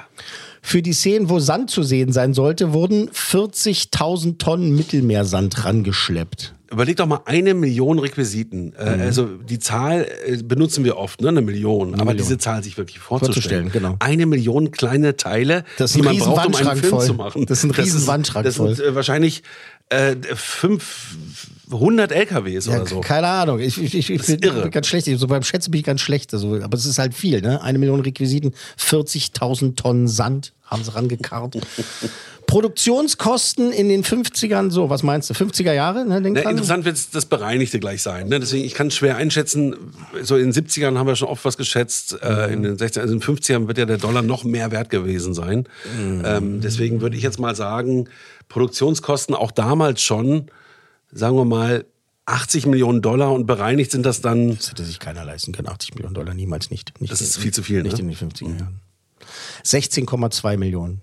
Für 0.62 0.82
die 0.82 0.92
Szenen, 0.92 1.30
wo 1.30 1.38
Sand 1.38 1.70
zu 1.70 1.82
sehen 1.82 2.12
sein 2.12 2.34
sollte, 2.34 2.72
wurden 2.72 3.08
40.000 3.10 4.38
Tonnen 4.38 4.76
Mittelmeersand 4.76 5.64
rangeschleppt. 5.64 6.54
Überleg 6.70 6.96
doch 6.96 7.06
mal 7.06 7.20
eine 7.24 7.54
Million 7.54 7.98
Requisiten. 7.98 8.72
Äh, 8.74 8.96
Mhm. 8.96 9.02
Also 9.02 9.26
die 9.26 9.58
Zahl 9.58 10.06
äh, 10.26 10.36
benutzen 10.42 10.84
wir 10.84 10.96
oft, 10.96 11.20
ne? 11.20 11.28
Eine 11.28 11.42
Million. 11.42 11.94
aber 11.94 12.04
Million. 12.04 12.16
diese 12.18 12.38
Zahl 12.38 12.62
sich 12.62 12.76
wirklich 12.76 12.98
vorzustellen. 13.00 13.32
Vorzustellen, 13.68 13.72
genau. 13.72 13.96
Eine 13.98 14.26
Million 14.26 14.70
kleine 14.70 15.16
Teile, 15.16 15.64
die 15.78 16.02
man 16.02 16.16
braucht, 16.18 16.46
um 16.46 16.54
einen 16.54 16.78
Film 16.80 16.90
voll. 16.90 17.04
zu 17.06 17.14
machen. 17.14 17.46
Das 17.46 17.58
ist 17.58 17.64
ein 17.64 17.70
riesen 17.72 18.06
Wandschrank 18.06 18.44
Das 18.44 18.54
sind 18.54 18.78
äh, 18.78 18.94
wahrscheinlich 18.94 19.42
äh, 19.88 20.14
fünf 20.36 21.16
100 21.72 22.12
LKWs 22.12 22.66
Ja, 22.66 22.76
oder 22.76 22.86
so. 22.86 23.00
Keine 23.00 23.26
Ahnung. 23.26 23.58
Ich, 23.60 23.80
ich, 23.82 23.94
ich, 23.96 24.10
ich 24.10 24.26
bin, 24.26 24.38
irre. 24.40 24.70
ganz 24.70 24.86
schlecht. 24.86 25.06
So 25.18 25.26
beim 25.26 25.42
Schätzen 25.42 25.70
bin 25.72 25.80
ich 25.80 25.86
ganz 25.86 26.00
schlecht. 26.00 26.32
Also, 26.34 26.54
aber 26.62 26.76
es 26.76 26.86
ist 26.86 26.98
halt 26.98 27.14
viel, 27.14 27.40
ne? 27.42 27.62
Eine 27.62 27.78
Million 27.78 28.00
Requisiten, 28.00 28.52
40.000 28.78 29.76
Tonnen 29.76 30.06
Sand 30.08 30.52
haben 30.64 30.84
sie 30.84 30.94
rangekarrt. 30.94 31.56
Produktionskosten 32.50 33.70
in 33.72 33.88
den 33.88 34.02
50ern, 34.02 34.70
so, 34.70 34.90
was 34.90 35.04
meinst 35.04 35.30
du? 35.30 35.34
50er 35.34 35.72
Jahre, 35.72 36.04
ne? 36.04 36.20
Denk 36.20 36.34
Na, 36.34 36.42
dran. 36.42 36.50
interessant 36.52 36.84
wird 36.84 37.14
das 37.14 37.26
Bereinigte 37.26 37.78
gleich 37.78 38.02
sein. 38.02 38.28
Ne? 38.28 38.40
Deswegen, 38.40 38.64
ich 38.64 38.74
kann 38.74 38.88
es 38.88 38.96
schwer 38.96 39.16
einschätzen. 39.16 39.76
So 40.22 40.36
in 40.36 40.50
den 40.50 40.66
70ern 40.66 40.98
haben 40.98 41.06
wir 41.06 41.14
schon 41.14 41.28
oft 41.28 41.44
was 41.44 41.56
geschätzt. 41.56 42.18
Äh, 42.22 42.52
in 42.52 42.64
den 42.64 42.76
60ern, 42.76 43.00
also 43.00 43.14
in 43.14 43.20
den 43.20 43.22
50ern 43.22 43.68
wird 43.68 43.78
ja 43.78 43.86
der 43.86 43.98
Dollar 43.98 44.22
noch 44.22 44.42
mehr 44.42 44.72
wert 44.72 44.90
gewesen 44.90 45.32
sein. 45.32 45.68
Ähm, 45.96 46.60
deswegen 46.60 47.00
würde 47.00 47.16
ich 47.16 47.22
jetzt 47.22 47.38
mal 47.38 47.54
sagen, 47.54 48.08
Produktionskosten 48.48 49.36
auch 49.36 49.52
damals 49.52 50.02
schon, 50.02 50.50
sagen 51.12 51.36
wir 51.36 51.44
mal, 51.44 51.84
80 52.26 52.66
Millionen 52.66 53.00
Dollar 53.00 53.32
und 53.32 53.46
bereinigt 53.46 53.92
sind 53.92 54.04
das 54.04 54.22
dann. 54.22 54.56
Das 54.56 54.70
hätte 54.70 54.84
sich 54.84 54.98
keiner 54.98 55.24
leisten 55.24 55.52
können. 55.52 55.68
80 55.68 55.94
Millionen 55.94 56.14
Dollar 56.14 56.34
niemals 56.34 56.70
nicht. 56.70 57.00
nicht 57.00 57.12
Das 57.12 57.20
ist 57.20 57.38
viel 57.38 57.52
zu 57.52 57.62
viel, 57.62 57.82
Nicht 57.84 57.98
ne? 57.98 58.00
in 58.00 58.08
den 58.08 58.16
50er 58.16 58.58
Jahren. 58.58 58.80
16,2 59.64 60.56
Millionen. 60.56 61.00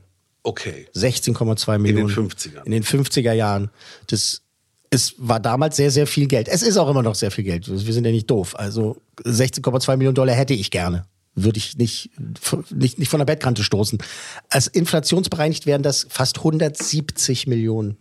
Okay. 0.47 0.87
16,2 0.95 1.77
Millionen. 1.77 2.09
50ern. 2.09 2.63
In 2.63 2.71
den 2.71 2.83
50er 2.83 3.33
Jahren. 3.33 3.69
Das 4.07 4.41
es 4.89 5.15
war 5.17 5.41
damals 5.41 5.75
sehr, 5.75 5.91
sehr 5.91 6.07
viel 6.07 6.27
Geld. 6.27 6.47
Es 6.47 6.61
ist 6.61 6.77
auch 6.77 6.89
immer 6.89 7.03
noch 7.03 7.15
sehr 7.15 7.31
viel 7.31 7.43
Geld. 7.43 7.67
Wir 7.67 7.93
sind 7.93 8.05
ja 8.05 8.11
nicht 8.11 8.29
doof. 8.31 8.55
Also 8.57 8.95
16,2 9.23 9.97
Millionen 9.97 10.15
Dollar 10.15 10.33
hätte 10.33 10.53
ich 10.53 10.71
gerne. 10.71 11.05
Würde 11.35 11.57
ich 11.57 11.77
nicht, 11.77 12.09
nicht, 12.71 12.97
nicht 12.97 13.09
von 13.09 13.19
der 13.19 13.25
Bettkante 13.25 13.63
stoßen. 13.65 13.99
Als 14.49 14.67
inflationsbereinigt 14.67 15.65
wären 15.65 15.83
das 15.83 16.07
fast 16.09 16.37
170 16.37 17.47
Millionen. 17.47 17.97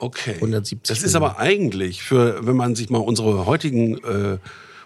Okay. 0.00 0.34
170 0.34 0.88
das 0.96 1.04
ist 1.04 1.14
aber 1.14 1.38
eigentlich 1.38 2.02
für, 2.02 2.44
wenn 2.44 2.56
man 2.56 2.74
sich 2.74 2.90
mal 2.90 2.98
unsere 2.98 3.46
heutigen 3.46 3.96
äh, 4.04 4.38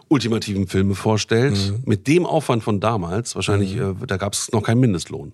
ultimativen 0.09 0.67
Filme 0.69 0.95
vorstellt, 0.95 1.57
Mhm. 1.57 1.83
mit 1.87 2.07
dem 2.07 2.27
Aufwand 2.27 2.63
von 2.63 2.81
damals, 2.81 3.35
wahrscheinlich, 3.35 3.77
äh, 3.77 3.95
da 4.07 4.19
gab 4.19 4.35
es 4.35 4.53
noch 4.53 4.63
keinen 4.63 4.81
Mindestlohn. 4.81 5.33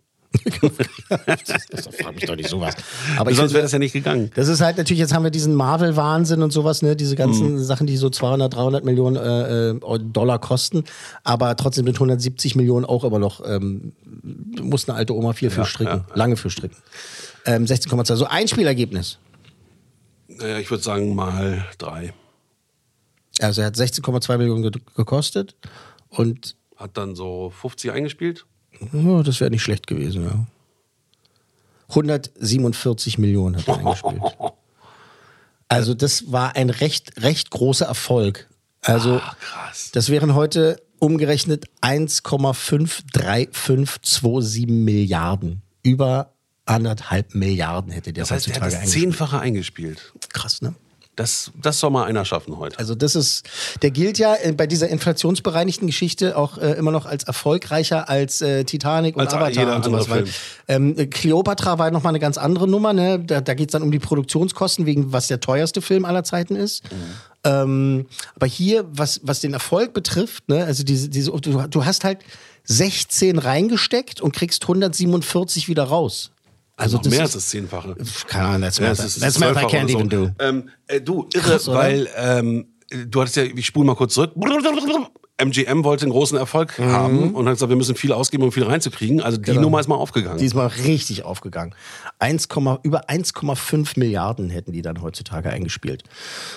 Das 1.08 1.86
fragt 1.96 2.14
mich 2.16 2.24
doch 2.26 2.36
nicht 2.36 2.48
sowas. 2.48 2.74
Aber 3.16 3.32
Sonst 3.34 3.52
wäre 3.52 3.62
das 3.62 3.72
ja 3.72 3.78
nicht 3.78 3.92
gegangen. 3.92 4.30
Das 4.34 4.48
ist 4.48 4.60
halt 4.60 4.76
natürlich, 4.78 5.00
jetzt 5.00 5.14
haben 5.14 5.24
wir 5.24 5.30
diesen 5.30 5.54
Marvel-Wahnsinn 5.54 6.42
und 6.42 6.52
sowas, 6.52 6.82
ne? 6.82 6.96
Diese 6.96 7.16
ganzen 7.16 7.54
Mhm. 7.54 7.58
Sachen, 7.64 7.86
die 7.86 7.96
so 7.96 8.10
200, 8.10 8.54
300 8.54 8.84
Millionen 8.84 9.16
äh, 9.16 9.70
äh, 9.70 9.98
Dollar 10.00 10.38
kosten. 10.38 10.84
Aber 11.24 11.56
trotzdem 11.56 11.84
sind 11.86 11.96
170 11.96 12.56
Millionen 12.56 12.84
auch 12.84 13.04
immer 13.04 13.18
noch, 13.18 13.40
ähm, 13.46 13.92
muss 14.60 14.88
eine 14.88 14.96
alte 14.98 15.14
Oma 15.14 15.32
viel 15.32 15.50
für 15.50 15.60
Ja, 15.60 15.66
stricken. 15.66 15.90
ja, 15.98 16.04
ja. 16.08 16.14
Lange 16.14 16.36
für 16.36 16.50
stricken. 16.50 16.76
Ähm, 17.44 17.64
16,2. 17.64 18.16
So 18.16 18.26
ein 18.26 18.48
Spielergebnis. 18.48 19.18
Naja, 20.28 20.58
ich 20.58 20.70
würde 20.70 20.82
sagen 20.82 21.14
mal 21.14 21.64
drei. 21.78 22.12
Also 23.40 23.60
er 23.60 23.68
hat 23.68 23.76
16,2 23.76 24.38
Millionen 24.38 24.62
ge 24.62 24.72
gekostet. 24.96 25.54
Und 26.08 26.56
Hat 26.76 26.96
dann 26.96 27.14
so 27.14 27.50
50 27.50 27.90
eingespielt. 27.90 28.46
Ja, 28.92 29.22
das 29.22 29.40
wäre 29.40 29.50
nicht 29.50 29.62
schlecht 29.62 29.86
gewesen, 29.86 30.24
ja. 30.24 30.46
147 31.88 33.18
Millionen 33.18 33.56
hat 33.56 33.68
er 33.68 33.78
eingespielt. 33.78 34.20
Also 35.68 35.94
das 35.94 36.30
war 36.30 36.54
ein 36.54 36.70
recht, 36.70 37.20
recht 37.24 37.50
großer 37.50 37.86
Erfolg. 37.86 38.48
Also 38.82 39.16
Ah, 39.16 39.34
krass. 39.40 39.90
das 39.92 40.10
wären 40.10 40.36
heute 40.36 40.80
umgerechnet 41.00 41.64
1,53527 41.80 44.70
Milliarden. 44.70 45.62
Über 45.82 46.32
anderthalb 46.66 47.34
Milliarden 47.34 47.90
hätte 47.92 48.12
der 48.12 48.22
Das 48.22 48.30
heißt, 48.30 48.46
er 48.48 48.54
hat 48.54 48.62
heutzutage 48.62 48.74
das 48.74 48.80
eingespielt. 48.82 49.02
Zehnfache 49.02 49.40
eingespielt. 49.40 50.12
Krass, 50.32 50.62
ne? 50.62 50.74
Das, 51.16 51.50
das 51.60 51.80
soll 51.80 51.90
mal 51.90 52.04
einer 52.04 52.26
schaffen 52.26 52.58
heute. 52.58 52.78
Also 52.78 52.94
das 52.94 53.16
ist, 53.16 53.48
der 53.80 53.90
gilt 53.90 54.18
ja 54.18 54.34
äh, 54.34 54.52
bei 54.52 54.66
dieser 54.66 54.88
inflationsbereinigten 54.88 55.86
Geschichte 55.86 56.36
auch 56.36 56.58
äh, 56.58 56.72
immer 56.72 56.90
noch 56.90 57.06
als 57.06 57.24
erfolgreicher 57.24 58.10
als 58.10 58.42
äh, 58.42 58.64
Titanic 58.64 59.16
und 59.16 59.22
Als 59.22 59.32
Avatar 59.32 59.76
und 59.76 59.84
sowas. 59.84 60.10
Weil, 60.10 60.24
ähm, 60.68 60.94
äh, 60.98 61.06
Cleopatra 61.06 61.78
war 61.78 61.90
nochmal 61.90 62.10
eine 62.10 62.20
ganz 62.20 62.36
andere 62.36 62.68
Nummer. 62.68 62.92
Ne? 62.92 63.18
Da, 63.18 63.40
da 63.40 63.54
geht 63.54 63.70
es 63.70 63.72
dann 63.72 63.82
um 63.82 63.90
die 63.90 63.98
Produktionskosten, 63.98 64.84
wegen 64.84 65.10
was 65.10 65.28
der 65.28 65.40
teuerste 65.40 65.80
Film 65.80 66.04
aller 66.04 66.22
Zeiten 66.22 66.54
ist. 66.54 66.84
Ähm, 67.44 68.06
aber 68.34 68.46
hier, 68.46 68.84
was, 68.92 69.20
was 69.22 69.40
den 69.40 69.54
Erfolg 69.54 69.94
betrifft, 69.94 70.48
ne, 70.48 70.64
also 70.64 70.82
diese, 70.82 71.08
diese, 71.08 71.30
du, 71.30 71.66
du 71.66 71.84
hast 71.84 72.04
halt 72.04 72.18
16 72.64 73.38
reingesteckt 73.38 74.20
und 74.20 74.34
kriegst 74.34 74.64
147 74.64 75.68
wieder 75.68 75.84
raus. 75.84 76.30
Also 76.76 76.98
noch 76.98 77.04
mehr 77.04 77.14
ist- 77.14 77.20
als 77.20 77.32
das 77.32 77.48
Zehnfache. 77.48 77.96
Keine 78.26 78.44
Ahnung, 78.46 78.60
that's 78.62 78.78
Ja, 78.78 78.88
math, 78.88 78.98
ist 78.98 79.20
that's 79.20 79.38
math 79.38 79.56
I 79.56 79.64
can't 79.64 79.90
so. 79.90 79.96
even 79.98 80.08
do. 80.08 80.30
Ähm, 80.38 80.68
äh, 80.88 81.00
du, 81.00 81.26
irre, 81.32 81.42
Krass, 81.50 81.68
weil 81.68 82.08
ähm, 82.16 82.66
du 83.08 83.20
hattest 83.20 83.36
ja, 83.36 83.44
ich 83.44 83.64
spule 83.66 83.86
mal 83.86 83.94
kurz 83.96 84.14
zurück. 84.14 84.32
MGM 85.38 85.84
wollte 85.84 86.04
einen 86.04 86.12
großen 86.12 86.38
Erfolg 86.38 86.78
Mhm. 86.78 86.84
haben 86.92 87.34
und 87.34 87.46
hat 87.46 87.54
gesagt, 87.54 87.68
wir 87.68 87.76
müssen 87.76 87.94
viel 87.94 88.12
ausgeben, 88.12 88.42
um 88.44 88.52
viel 88.52 88.64
reinzukriegen. 88.64 89.20
Also 89.20 89.36
die 89.38 89.52
Nummer 89.52 89.80
ist 89.80 89.86
mal 89.88 89.94
aufgegangen. 89.96 90.36
Genau. 90.38 90.42
Diesmal 90.42 90.66
richtig 90.68 91.24
aufgegangen. 91.24 91.74
1, 92.18 92.48
über 92.82 93.10
1,5 93.10 93.98
Milliarden 93.98 94.48
hätten 94.48 94.72
die 94.72 94.80
dann 94.80 95.02
heutzutage 95.02 95.50
eingespielt. 95.50 96.02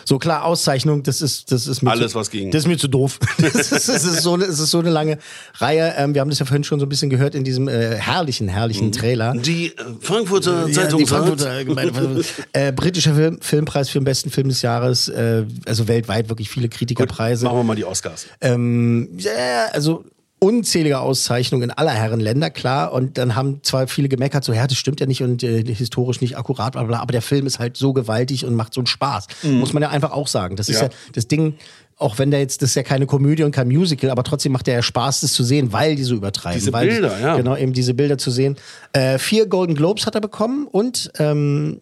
So 0.06 0.18
klar, 0.18 0.46
Auszeichnung, 0.46 1.04
das 1.04 1.22
ist, 1.22 1.52
das 1.52 1.68
ist 1.68 1.82
mir 1.82 1.92
Alles, 1.92 2.14
zu, 2.14 2.20
was 2.20 2.30
ging. 2.30 2.52
Das 2.52 2.64
ist 2.64 2.68
mir 2.68 2.78
zu 2.78 2.88
doof. 2.88 3.20
das, 3.38 3.72
ist, 3.72 3.90
das, 3.90 4.06
ist 4.06 4.22
so 4.24 4.36
eine, 4.36 4.48
das 4.48 4.60
ist 4.60 4.72
so 4.72 4.80
eine 4.80 4.90
lange 4.90 5.18
Reihe. 5.56 5.96
Ähm, 5.98 6.14
wir 6.14 6.22
haben 6.22 6.30
das 6.30 6.40
ja 6.40 6.46
vorhin 6.46 6.64
schon 6.64 6.80
so 6.80 6.86
ein 6.86 6.90
bisschen 6.90 7.10
gehört 7.10 7.36
in 7.36 7.44
diesem 7.44 7.68
äh, 7.68 7.96
herrlichen, 7.96 8.48
herrlichen 8.48 8.92
Trailer. 8.92 9.34
die 9.34 9.68
äh, 9.68 9.74
Frankfurter 10.00 10.68
Ja, 10.68 10.74
Zeitung 10.74 11.00
die 11.00 11.06
Frankfurter 11.06 11.50
Allgemeine- 11.50 12.24
äh, 12.54 12.72
britischer 12.72 13.14
Film, 13.14 13.40
Filmpreis 13.42 13.90
für 13.90 14.00
den 14.00 14.06
besten 14.06 14.30
Film 14.30 14.48
des 14.50 14.62
Jahres, 14.62 15.10
äh, 15.10 15.46
also 15.66 15.88
weltweit 15.88 16.30
wirklich 16.30 16.50
viele 16.50 16.70
Kritikerpreise. 16.70 17.46
machen 17.46 17.58
wir 17.58 17.64
mal 17.64 17.76
die 17.76 17.86
Oscars. 17.86 18.28
Ähm, 18.40 19.10
ja, 19.18 19.66
also 19.74 20.06
unzählige 20.40 21.00
Auszeichnungen 21.00 21.70
in 21.70 21.72
aller 21.72 21.92
Herren 21.92 22.20
Länder, 22.20 22.50
klar. 22.50 22.94
Und 22.94 23.18
dann 23.18 23.36
haben 23.36 23.60
zwar 23.64 23.88
viele 23.88 24.10
gemeckert, 24.10 24.44
so, 24.44 24.54
ja, 24.54 24.68
das 24.68 24.78
stimmt 24.78 25.00
ja 25.00 25.06
nicht 25.06 25.22
und 25.22 25.44
äh, 25.44 25.64
historisch 25.66 26.22
nicht 26.22 26.38
akkurat, 26.38 26.74
bla, 26.74 26.84
bla, 26.84 27.00
aber 27.00 27.12
der 27.12 27.22
Film 27.22 27.46
ist 27.46 27.60
halt 27.60 27.78
so 27.78 27.94
gewaltig 27.94 28.46
und 28.46 28.56
macht 28.56 28.74
so 28.74 28.82
einen 28.82 28.88
Spaß. 28.88 29.28
Muss 29.44 29.74
man 29.74 29.84
ja 29.84 29.90
einfach 29.90 30.12
auch 30.12 30.28
sagen. 30.28 30.56
Das 30.56 30.70
ist 30.70 30.78
Ja. 30.78 30.88
ja, 30.88 30.90
das 31.14 31.28
Ding, 31.28 31.56
auch 31.98 32.18
wenn 32.18 32.32
der 32.32 32.40
jetzt, 32.40 32.62
das 32.62 32.70
ist 32.70 32.76
ja 32.76 32.84
keine 32.84 33.06
Komödie 33.06 33.44
und 33.44 33.52
kein 33.52 33.68
Musical, 33.68 34.10
aber 34.10 34.24
trotzdem 34.24 34.54
macht 34.54 34.68
der 34.68 34.76
ja 34.76 34.82
Spaß, 34.82 35.22
das 35.22 35.34
zu 35.34 35.44
sehen, 35.44 35.74
weil 35.74 35.96
die 35.96 36.04
so 36.04 36.16
übertreiben. 36.16 36.58
Diese 36.58 36.72
weil 36.72 36.88
Bilder, 36.88 37.20
ja. 37.20 37.36
Genau, 37.36 37.58
eben 37.58 37.74
diese 37.74 37.94
Bilder 37.94 38.18
zu 38.18 38.32
sehen. 38.32 38.56
Äh, 38.94 39.20
vier 39.20 39.46
Golden 39.46 39.76
Globes 39.76 40.06
hat 40.06 40.16
er 40.16 40.22
bekommen 40.22 40.68
und 40.68 41.12
ähm, 41.20 41.82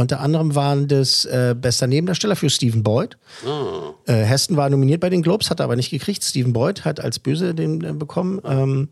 unter 0.00 0.20
anderem 0.20 0.54
waren 0.54 0.88
das 0.88 1.24
äh, 1.24 1.54
bester 1.58 1.86
Nebendarsteller 1.86 2.36
für 2.36 2.50
Stephen 2.50 2.82
Boyd. 2.82 3.16
Äh, 4.06 4.12
Heston 4.14 4.56
war 4.56 4.68
nominiert 4.70 5.00
bei 5.00 5.10
den 5.10 5.22
Globes, 5.22 5.50
hat 5.50 5.60
er 5.60 5.64
aber 5.64 5.76
nicht 5.76 5.90
gekriegt. 5.90 6.22
Stephen 6.24 6.52
Boyd 6.52 6.84
hat 6.84 7.00
als 7.00 7.18
Böse 7.18 7.54
den 7.54 7.82
äh, 7.84 7.92
bekommen. 7.92 8.40
Ähm, 8.44 8.88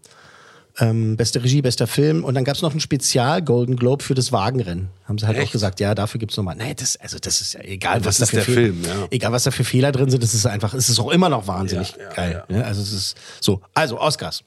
ähm, 0.79 1.19
beste 1.19 1.45
Regie, 1.45 1.61
bester 1.61 1.87
Film. 1.87 2.25
Und 2.25 2.35
dann 2.35 2.45
gab 2.45 2.57
es 2.57 2.63
noch 2.63 2.73
ein 2.73 2.81
Spezial 2.81 3.43
Golden 3.43 3.77
Globe 3.77 4.03
für 4.03 4.15
das 4.15 4.33
Wagenrennen. 4.33 4.89
Haben 5.05 5.19
sie 5.19 5.27
halt 5.27 5.37
auch 5.37 5.43
Echt? 5.43 5.53
gesagt, 5.53 5.81
ja, 5.81 5.95
dafür 5.95 6.19
gibt 6.19 6.33
es 6.33 6.39
nochmal. 6.39 6.57
Nee, 6.57 6.73
das, 6.75 6.97
also 6.97 7.19
das 7.21 7.43
ist 7.43 7.53
ja 7.53 7.61
egal, 7.61 7.99
Das 8.01 8.07
was 8.07 8.19
da 8.19 8.27
für 8.27 8.37
der 8.37 8.45
Fehl- 8.47 8.55
Film, 8.55 8.83
ja. 8.85 9.07
Egal, 9.11 9.33
was 9.33 9.43
da 9.45 9.51
für 9.51 9.65
Fehler 9.65 9.93
drin 9.93 10.09
sind, 10.09 10.23
das 10.23 10.33
ist 10.33 10.47
einfach, 10.47 10.73
es 10.73 10.89
ist 10.89 10.99
auch 10.99 11.11
immer 11.11 11.29
noch 11.29 11.47
wahnsinnig 11.47 11.95
Ja, 11.99 12.05
ja, 12.05 12.13
geil. 12.15 12.45
Ne? 12.49 12.65
Also 12.65 12.81
es 12.81 12.93
ist 12.93 13.17
so. 13.41 13.61
Also, 13.75 14.01
Oscars. 14.01 14.45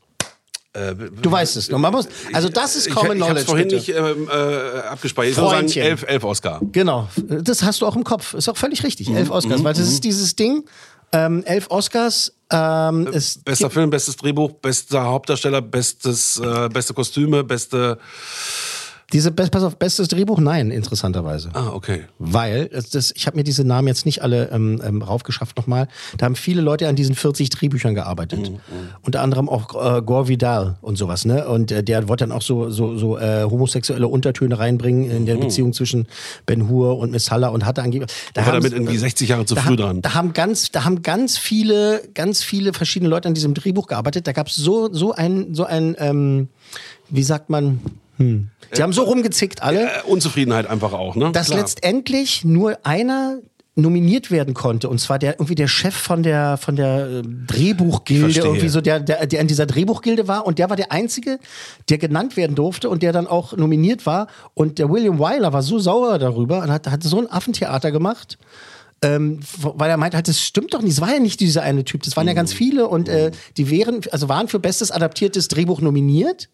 Äh, 0.75 0.93
Du 1.21 1.31
weißt 1.31 1.57
es. 1.57 1.71
Man 1.71 1.91
muss, 1.91 2.07
also 2.33 2.49
das 2.49 2.75
ist 2.75 2.89
Common 2.91 3.17
ich, 3.17 3.17
ich 3.17 3.25
Knowledge. 3.25 3.39
hab's 3.39 3.49
vorhin 3.49 3.67
bitte. 3.69 3.75
nicht 3.77 3.89
ähm, 3.89 4.29
äh, 4.29 4.79
abgespeichert. 4.89 5.29
Ich 5.31 5.35
sagen, 5.37 5.49
Freundchen. 5.49 5.81
elf, 5.83 6.03
elf 6.07 6.23
Oscar. 6.23 6.59
Genau, 6.71 7.07
das 7.27 7.63
hast 7.63 7.81
du 7.81 7.85
auch 7.87 7.95
im 7.95 8.03
Kopf. 8.03 8.33
Ist 8.33 8.49
auch 8.49 8.57
völlig 8.57 8.83
richtig. 8.83 9.09
Mhm, 9.09 9.15
Elf 9.17 9.29
Oscars, 9.31 9.63
weil 9.63 9.73
das 9.73 9.87
ist 9.87 10.03
dieses 10.03 10.35
Ding. 10.35 10.63
Ähm, 11.11 11.43
elf 11.45 11.67
Oscars. 11.69 12.33
Ähm, 12.51 13.07
es 13.13 13.39
Bester 13.39 13.69
Film, 13.69 13.89
bestes 13.89 14.17
Drehbuch, 14.17 14.51
bester 14.53 15.03
Hauptdarsteller, 15.05 15.61
bestes, 15.61 16.39
äh, 16.39 16.69
beste 16.69 16.93
Kostüme, 16.93 17.43
beste. 17.43 17.97
Diese, 19.13 19.31
be- 19.31 19.47
pass 19.51 19.63
auf, 19.63 19.77
bestes 19.77 20.07
Drehbuch? 20.07 20.39
Nein, 20.39 20.71
interessanterweise. 20.71 21.49
Ah, 21.53 21.69
okay. 21.73 22.03
Weil, 22.17 22.69
das, 22.69 22.89
das, 22.89 23.11
ich 23.15 23.27
habe 23.27 23.37
mir 23.37 23.43
diese 23.43 23.63
Namen 23.63 23.87
jetzt 23.87 24.05
nicht 24.05 24.21
alle 24.23 24.49
ähm, 24.51 24.81
ähm, 24.83 25.01
raufgeschafft 25.01 25.55
nochmal. 25.57 25.87
Da 26.17 26.25
haben 26.25 26.35
viele 26.35 26.61
Leute 26.61 26.87
an 26.87 26.95
diesen 26.95 27.13
40 27.15 27.49
Drehbüchern 27.51 27.93
gearbeitet. 27.95 28.49
Mhm, 28.51 28.59
Unter 29.03 29.21
anderem 29.21 29.47
auch 29.47 29.97
äh, 29.97 30.01
Gore 30.01 30.27
Vidal 30.27 30.77
und 30.81 30.97
sowas. 30.97 31.25
Ne? 31.25 31.47
Und 31.47 31.71
äh, 31.71 31.83
der 31.83 32.07
wollte 32.09 32.23
dann 32.25 32.31
auch 32.31 32.41
so, 32.41 32.69
so, 32.71 32.97
so 32.97 33.17
äh, 33.17 33.43
homosexuelle 33.43 34.07
Untertöne 34.07 34.57
reinbringen 34.57 35.09
in 35.09 35.25
der 35.25 35.35
Beziehung 35.35 35.73
zwischen 35.73 36.07
Ben 36.45 36.67
Hur 36.67 36.97
und 36.97 37.11
Miss 37.11 37.29
Haller 37.31 37.51
und 37.51 37.65
hatte 37.65 37.81
angeblich. 37.83 38.11
Da 38.33 38.41
Mhm. 38.41 38.45
War 38.47 38.53
damit 38.53 38.73
irgendwie 38.73 38.97
60 38.97 39.29
Jahre 39.29 39.45
zu 39.45 39.55
früh 39.55 39.61
haben, 39.61 39.77
dran. 39.77 40.01
Da 40.01 40.13
haben 40.13 40.33
ganz, 40.33 40.71
da 40.71 40.83
haben 40.83 41.01
ganz 41.03 41.37
viele, 41.37 42.01
ganz 42.13 42.43
viele 42.43 42.73
verschiedene 42.73 43.09
Leute 43.09 43.27
an 43.27 43.33
diesem 43.33 43.53
Drehbuch 43.53 43.87
gearbeitet. 43.87 44.25
Da 44.27 44.31
gab 44.31 44.47
es 44.47 44.55
so, 44.55 44.91
so 44.91 45.13
ein, 45.13 45.53
so 45.53 45.63
ein, 45.63 45.95
ähm, 45.99 46.49
wie 47.09 47.23
sagt 47.23 47.49
man, 47.49 47.79
hm. 48.17 48.49
Die 48.75 48.81
haben 48.81 48.93
so 48.93 49.03
rumgezickt 49.03 49.61
alle, 49.63 49.85
Äh, 49.85 49.89
Unzufriedenheit 50.07 50.67
einfach 50.67 50.93
auch, 50.93 51.15
ne? 51.15 51.31
dass 51.31 51.47
Klar. 51.47 51.59
letztendlich 51.59 52.43
nur 52.45 52.77
einer 52.83 53.39
nominiert 53.77 54.31
werden 54.31 54.53
konnte 54.53 54.87
und 54.87 54.99
zwar 55.01 55.19
der 55.19 55.33
irgendwie 55.33 55.55
der 55.55 55.67
Chef 55.67 55.93
von 55.93 56.23
der 56.23 56.55
von 56.55 56.77
der 56.77 57.21
ähm, 57.25 57.43
Drehbuchgilde 57.45 58.39
irgendwie 58.39 58.69
so 58.69 58.79
der, 58.79 59.01
der 59.01 59.27
der 59.27 59.41
in 59.41 59.47
dieser 59.47 59.65
Drehbuchgilde 59.65 60.29
war 60.29 60.47
und 60.47 60.59
der 60.59 60.69
war 60.69 60.77
der 60.77 60.93
einzige 60.93 61.39
der 61.89 61.97
genannt 61.97 62.37
werden 62.37 62.55
durfte 62.55 62.89
und 62.89 63.03
der 63.03 63.11
dann 63.11 63.27
auch 63.27 63.51
nominiert 63.57 64.05
war 64.05 64.27
und 64.53 64.79
der 64.79 64.89
William 64.89 65.19
Wyler 65.19 65.51
war 65.51 65.61
so 65.61 65.77
sauer 65.77 66.19
darüber 66.19 66.61
und 66.63 66.71
hat, 66.71 66.87
hat 66.89 67.03
so 67.03 67.19
ein 67.19 67.29
Affentheater 67.29 67.91
gemacht 67.91 68.37
ähm, 69.01 69.41
weil 69.59 69.89
er 69.89 69.97
meinte 69.97 70.15
halt, 70.15 70.29
das 70.29 70.39
stimmt 70.39 70.73
doch 70.73 70.81
nicht, 70.81 70.93
es 70.93 71.01
war 71.01 71.11
ja 71.13 71.19
nicht 71.19 71.41
dieser 71.41 71.61
eine 71.61 71.83
Typ, 71.83 72.01
das 72.03 72.15
waren 72.15 72.27
ja 72.27 72.33
ganz 72.33 72.53
Mhm. 72.53 72.57
viele 72.57 72.87
und 72.87 73.09
äh, 73.09 73.31
die 73.57 73.69
wären, 73.69 73.99
also 74.11 74.29
waren 74.29 74.47
für 74.47 74.59
bestes 74.59 74.89
adaptiertes 74.89 75.49
Drehbuch 75.49 75.81
nominiert. 75.81 76.47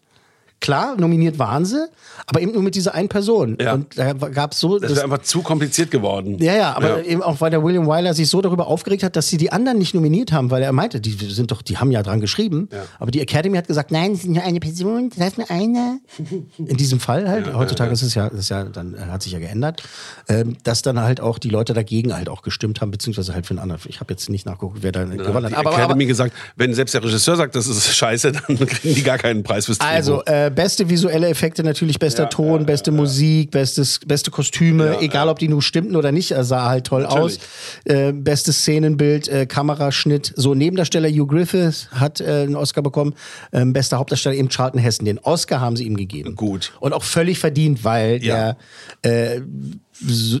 Klar, 0.62 0.94
nominiert 0.96 1.40
waren 1.40 1.64
sie, 1.64 1.88
aber 2.26 2.40
eben 2.40 2.52
nur 2.52 2.62
mit 2.62 2.76
dieser 2.76 2.94
einen 2.94 3.08
Person. 3.08 3.58
Ja. 3.60 3.74
Und 3.74 3.98
da 3.98 4.12
gab 4.12 4.52
es 4.52 4.60
so. 4.60 4.78
Das 4.78 4.92
wäre 4.94 5.02
einfach 5.02 5.18
zu 5.22 5.42
kompliziert 5.42 5.90
geworden. 5.90 6.38
Ja, 6.38 6.54
ja, 6.54 6.76
aber 6.76 6.98
Ja. 7.00 7.04
eben 7.04 7.20
auch, 7.22 7.40
weil 7.40 7.50
der 7.50 7.64
William 7.64 7.86
Wyler 7.88 8.14
sich 8.14 8.28
so 8.28 8.40
darüber 8.40 8.68
aufgeregt 8.68 9.02
hat, 9.02 9.16
dass 9.16 9.28
sie 9.28 9.38
die 9.38 9.50
anderen 9.50 9.78
nicht 9.78 9.92
nominiert 9.92 10.30
haben, 10.30 10.52
weil 10.52 10.62
er 10.62 10.70
meinte, 10.72 11.00
die 11.00 11.10
sind 11.10 11.50
doch, 11.50 11.62
die 11.62 11.78
haben 11.78 11.90
ja 11.90 12.02
dran 12.04 12.20
geschrieben. 12.20 12.68
Aber 13.00 13.10
die 13.10 13.20
Academy 13.20 13.56
hat 13.56 13.66
gesagt, 13.66 13.90
nein, 13.90 14.12
es 14.12 14.20
ist 14.20 14.28
nur 14.28 14.42
eine 14.42 14.60
Person, 14.60 15.10
das 15.10 15.18
heißt 15.18 15.38
nur 15.38 15.50
eine. 15.50 15.98
In 16.58 16.76
diesem 16.76 17.00
Fall 17.00 17.28
halt, 17.28 17.52
heutzutage 17.52 17.92
ist 17.92 18.02
es 18.02 18.14
ja, 18.14 18.30
das 18.30 18.38
ist 18.38 18.48
ja, 18.50 18.62
dann 18.62 18.94
hat 19.10 19.22
sich 19.24 19.32
ja 19.32 19.40
geändert, 19.40 19.82
ähm, 20.28 20.56
dass 20.62 20.82
dann 20.82 21.00
halt 21.00 21.20
auch 21.20 21.38
die 21.40 21.48
Leute 21.48 21.72
dagegen 21.74 22.14
halt 22.14 22.28
auch 22.28 22.42
gestimmt 22.42 22.80
haben, 22.80 22.92
beziehungsweise 22.92 23.34
halt 23.34 23.46
für 23.46 23.50
einen 23.50 23.58
anderen. 23.58 23.80
Ich 23.86 23.98
habe 23.98 24.12
jetzt 24.12 24.30
nicht 24.30 24.46
nachgeguckt, 24.46 24.78
wer 24.82 24.92
da 24.92 25.02
gewonnen 25.04 25.46
hat 25.46 25.50
die. 25.50 25.56
Aber, 25.56 25.72
Academy 25.72 26.04
aber 26.04 26.04
gesagt, 26.04 26.34
wenn 26.54 26.72
selbst 26.72 26.94
der 26.94 27.02
Regisseur 27.02 27.34
sagt, 27.34 27.56
das 27.56 27.66
ist 27.66 27.94
scheiße, 27.96 28.30
dann 28.46 28.58
kriegen 28.58 28.94
die 28.94 29.02
gar 29.02 29.18
keinen 29.18 29.42
Preis 29.42 29.66
fürs 29.66 29.78
Drehbuch. 29.78 29.92
Also, 29.92 30.22
äh, 30.24 30.51
beste 30.52 30.88
visuelle 30.88 31.28
Effekte 31.28 31.62
natürlich, 31.64 31.98
bester 31.98 32.28
Ton, 32.30 32.66
beste 32.66 32.92
Musik, 32.92 33.50
bestes, 33.50 34.00
beste 34.06 34.30
Kostüme, 34.30 34.98
egal 35.00 35.28
ob 35.28 35.38
die 35.38 35.48
nun 35.48 35.60
stimmten 35.62 35.96
oder 35.96 36.12
nicht, 36.12 36.30
er 36.32 36.44
sah 36.44 36.68
halt 36.68 36.86
toll 36.86 37.04
aus. 37.06 37.38
Äh, 37.84 38.12
bestes 38.12 38.58
Szenenbild, 38.58 39.28
äh, 39.28 39.46
Kameraschnitt. 39.46 40.32
So, 40.36 40.54
Nebendarsteller 40.54 41.08
Hugh 41.08 41.26
Griffith 41.26 41.88
hat 41.92 42.20
äh, 42.20 42.42
einen 42.42 42.56
Oscar 42.56 42.82
bekommen. 42.82 43.14
Ähm, 43.52 43.72
bester 43.72 43.98
Hauptdarsteller 43.98 44.36
eben 44.36 44.48
Charlton 44.48 44.80
Heston. 44.80 45.06
Den 45.06 45.18
Oscar 45.18 45.60
haben 45.60 45.76
sie 45.76 45.84
ihm 45.84 45.96
gegeben. 45.96 46.36
Gut. 46.36 46.72
Und 46.80 46.92
auch 46.92 47.02
völlig 47.04 47.38
verdient, 47.38 47.84
weil 47.84 48.22
Ja. 48.22 48.56
der 49.04 49.36
äh, 49.36 49.40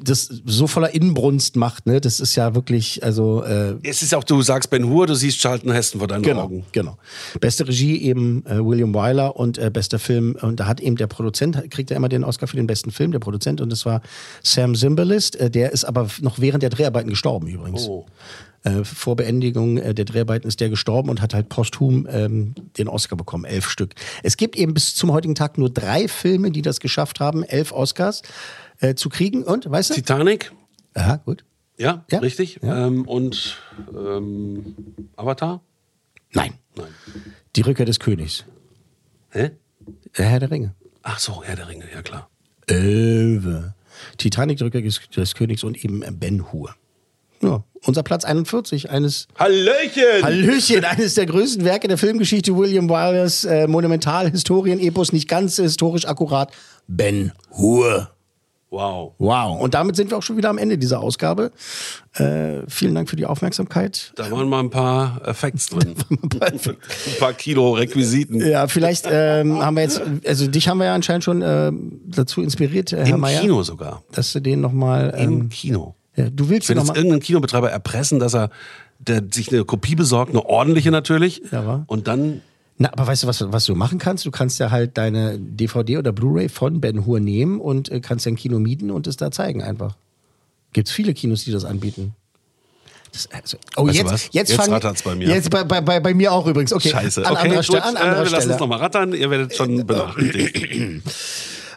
das 0.02 0.28
so 0.44 0.66
voller 0.66 0.92
Inbrunst 0.94 1.56
macht. 1.56 1.86
Ne? 1.86 2.00
Das 2.00 2.20
ist 2.20 2.34
ja 2.34 2.54
wirklich, 2.54 3.04
also 3.04 3.44
äh, 3.44 3.74
es 3.84 4.02
ist 4.02 4.14
auch, 4.14 4.24
du 4.24 4.42
sagst 4.42 4.70
Ben 4.70 4.88
Hur, 4.88 5.06
du 5.06 5.14
siehst 5.14 5.38
Charlton 5.40 5.72
Heston 5.72 6.00
vor 6.00 6.08
deinen 6.08 6.22
Genau, 6.22 6.42
Augen. 6.42 6.64
genau. 6.72 6.96
Beste 7.40 7.68
Regie 7.68 7.98
eben 8.02 8.44
äh, 8.46 8.64
William 8.64 8.92
Wyler 8.94 9.36
und 9.36 9.58
äh, 9.58 9.70
bester 9.70 9.98
Film. 10.02 10.36
Und 10.40 10.60
da 10.60 10.66
hat 10.66 10.80
eben 10.80 10.96
der 10.96 11.06
Produzent, 11.06 11.70
kriegt 11.70 11.90
er 11.90 11.96
immer 11.96 12.08
den 12.08 12.24
Oscar 12.24 12.46
für 12.46 12.56
den 12.56 12.66
besten 12.66 12.90
Film, 12.90 13.12
der 13.12 13.18
Produzent. 13.20 13.60
Und 13.60 13.70
das 13.70 13.86
war 13.86 14.02
Sam 14.42 14.74
Zimbalist. 14.74 15.36
Äh, 15.36 15.50
der 15.50 15.72
ist 15.72 15.84
aber 15.84 16.08
noch 16.20 16.38
während 16.38 16.62
der 16.62 16.70
Dreharbeiten 16.70 17.08
gestorben 17.10 17.46
übrigens. 17.48 17.86
Oh. 17.88 18.06
Äh, 18.64 18.84
vor 18.84 19.16
Beendigung 19.16 19.76
äh, 19.78 19.92
der 19.94 20.04
Dreharbeiten 20.04 20.46
ist 20.46 20.60
der 20.60 20.68
gestorben 20.68 21.08
und 21.10 21.20
hat 21.20 21.34
halt 21.34 21.48
posthum 21.48 22.06
ähm, 22.10 22.54
den 22.78 22.86
Oscar 22.88 23.16
bekommen, 23.16 23.44
elf 23.44 23.68
Stück. 23.68 23.94
Es 24.22 24.36
gibt 24.36 24.54
eben 24.56 24.72
bis 24.74 24.94
zum 24.94 25.12
heutigen 25.12 25.34
Tag 25.34 25.58
nur 25.58 25.68
drei 25.70 26.06
Filme, 26.06 26.50
die 26.52 26.62
das 26.62 26.78
geschafft 26.78 27.18
haben, 27.18 27.42
elf 27.42 27.72
Oscars 27.72 28.22
äh, 28.80 28.94
zu 28.94 29.08
kriegen. 29.08 29.42
Und, 29.42 29.68
weißt 29.68 29.90
du? 29.90 29.94
Titanic, 29.94 30.52
Aha, 30.94 31.16
gut. 31.24 31.44
ja, 31.76 32.04
Ja. 32.10 32.20
richtig. 32.20 32.60
Ja. 32.62 32.86
Ähm, 32.86 33.06
und 33.08 33.58
ähm, 33.92 34.76
Avatar? 35.16 35.60
Nein. 36.34 36.52
Nein. 36.76 36.86
Die 37.56 37.62
Rückkehr 37.62 37.84
des 37.86 37.98
Königs. 37.98 38.44
Hä? 39.30 39.50
Der 40.18 40.26
Herr 40.26 40.40
der 40.40 40.50
Ringe. 40.50 40.74
Ach 41.02 41.18
so, 41.18 41.42
Herr 41.42 41.56
der 41.56 41.68
Ringe, 41.68 41.84
ja 41.92 42.02
klar. 42.02 42.28
Elve. 42.66 43.74
Titanic, 44.18 44.58
die 44.58 44.64
Rückkehr 44.64 44.82
des, 44.82 45.34
Königs 45.34 45.64
und 45.64 45.82
eben 45.84 46.04
Ben 46.18 46.52
Hur. 46.52 46.74
Ja, 47.42 47.64
unser 47.84 48.04
Platz 48.04 48.24
41, 48.24 48.90
eines 48.90 49.26
Hallöchen! 49.36 50.22
Hallöchen, 50.22 50.84
eines 50.84 51.14
der 51.14 51.26
größten 51.26 51.64
Werke 51.64 51.88
der 51.88 51.98
Filmgeschichte, 51.98 52.56
William 52.56 52.88
Wylers 52.88 53.44
äh, 53.44 53.66
Monumental-Historien-Epos, 53.66 55.12
nicht 55.12 55.28
ganz 55.28 55.56
historisch 55.56 56.06
akkurat, 56.06 56.52
Ben 56.86 57.32
Hur. 57.50 58.11
Wow. 58.72 59.12
Wow, 59.18 59.60
und 59.60 59.74
damit 59.74 59.94
sind 59.94 60.10
wir 60.10 60.18
auch 60.18 60.22
schon 60.22 60.36
wieder 60.36 60.50
am 60.50 60.58
Ende 60.58 60.78
dieser 60.78 61.00
Ausgabe. 61.00 61.52
Äh, 62.14 62.62
vielen 62.68 62.94
Dank 62.94 63.08
für 63.08 63.16
die 63.16 63.26
Aufmerksamkeit. 63.26 64.12
Da 64.16 64.30
waren 64.30 64.48
mal 64.48 64.60
ein 64.60 64.70
paar 64.70 65.20
Effekts 65.24 65.66
drin. 65.68 65.94
ein 66.10 66.60
paar 67.20 67.32
Kilo 67.34 67.72
Requisiten. 67.74 68.44
Ja, 68.44 68.66
vielleicht 68.66 69.06
ähm, 69.10 69.62
haben 69.62 69.76
wir 69.76 69.82
jetzt, 69.84 70.02
also 70.26 70.46
dich 70.48 70.68
haben 70.68 70.78
wir 70.78 70.86
ja 70.86 70.94
anscheinend 70.94 71.22
schon 71.24 71.42
ähm, 71.42 72.00
dazu 72.06 72.42
inspiriert, 72.42 72.92
äh, 72.92 73.04
Herr 73.04 73.14
Im 73.14 73.20
Mayer, 73.20 73.40
Kino 73.42 73.62
sogar. 73.62 74.02
dass 74.12 74.32
du 74.32 74.40
den 74.40 74.60
nochmal. 74.60 75.14
Im 75.16 75.32
Ähm, 75.42 75.48
Kino. 75.50 75.94
ja, 76.16 76.28
du 76.30 76.48
willst 76.48 76.68
den 76.68 76.78
jetzt 76.78 76.88
irgendeinen 76.88 77.20
Kinobetreiber 77.20 77.70
erpressen, 77.70 78.18
dass 78.18 78.34
er 78.34 78.50
der 78.98 79.22
sich 79.32 79.52
eine 79.52 79.64
Kopie 79.64 79.94
besorgt, 79.96 80.30
eine 80.30 80.44
ordentliche 80.46 80.90
natürlich. 80.90 81.42
Ja, 81.50 81.66
wa? 81.66 81.84
Und 81.88 82.06
dann 82.08 82.40
Na, 82.82 82.92
aber 82.92 83.06
weißt 83.06 83.22
du, 83.22 83.26
was, 83.28 83.52
was 83.52 83.64
du 83.64 83.76
machen 83.76 84.00
kannst? 84.00 84.26
Du 84.26 84.32
kannst 84.32 84.58
ja 84.58 84.72
halt 84.72 84.98
deine 84.98 85.38
DVD 85.38 85.98
oder 85.98 86.10
Blu-ray 86.10 86.48
von 86.48 86.80
Ben 86.80 87.06
Hur 87.06 87.20
nehmen 87.20 87.60
und 87.60 87.88
äh, 87.92 88.00
kannst 88.00 88.26
ja 88.26 88.32
ein 88.32 88.36
Kino 88.36 88.58
mieten 88.58 88.90
und 88.90 89.06
es 89.06 89.16
da 89.16 89.30
zeigen 89.30 89.62
einfach. 89.62 89.94
Gibt 90.72 90.88
es 90.88 90.94
viele 90.94 91.14
Kinos, 91.14 91.44
die 91.44 91.52
das 91.52 91.64
anbieten. 91.64 92.16
Das, 93.12 93.28
also, 93.30 93.56
oh, 93.76 93.86
Weißt 93.86 93.98
jetzt, 93.98 94.10
jetzt, 94.10 94.34
Jetzt 94.34 94.52
fangen- 94.54 94.72
rattert's 94.72 95.02
bei 95.02 95.14
mir. 95.14 95.28
Jetzt 95.28 95.50
bei, 95.50 95.62
bei, 95.62 95.80
bei, 95.80 96.00
bei 96.00 96.12
mir 96.12 96.32
auch 96.32 96.44
übrigens. 96.44 96.72
Okay, 96.72 96.88
Scheiße. 96.88 97.24
An 97.24 97.34
okay, 97.34 97.42
anderer 97.44 97.62
Stelle. 97.62 97.84
An 97.84 97.94
äh, 97.94 97.98
anderer 98.00 98.16
wir 98.16 98.30
lassen 98.30 98.34
Stelle. 98.36 98.52
uns 98.54 98.60
nochmal 98.60 98.78
rattern. 98.80 99.12
Ihr 99.12 99.30
werdet 99.30 99.54
schon 99.54 99.86
benachrichtigt. 99.86 101.02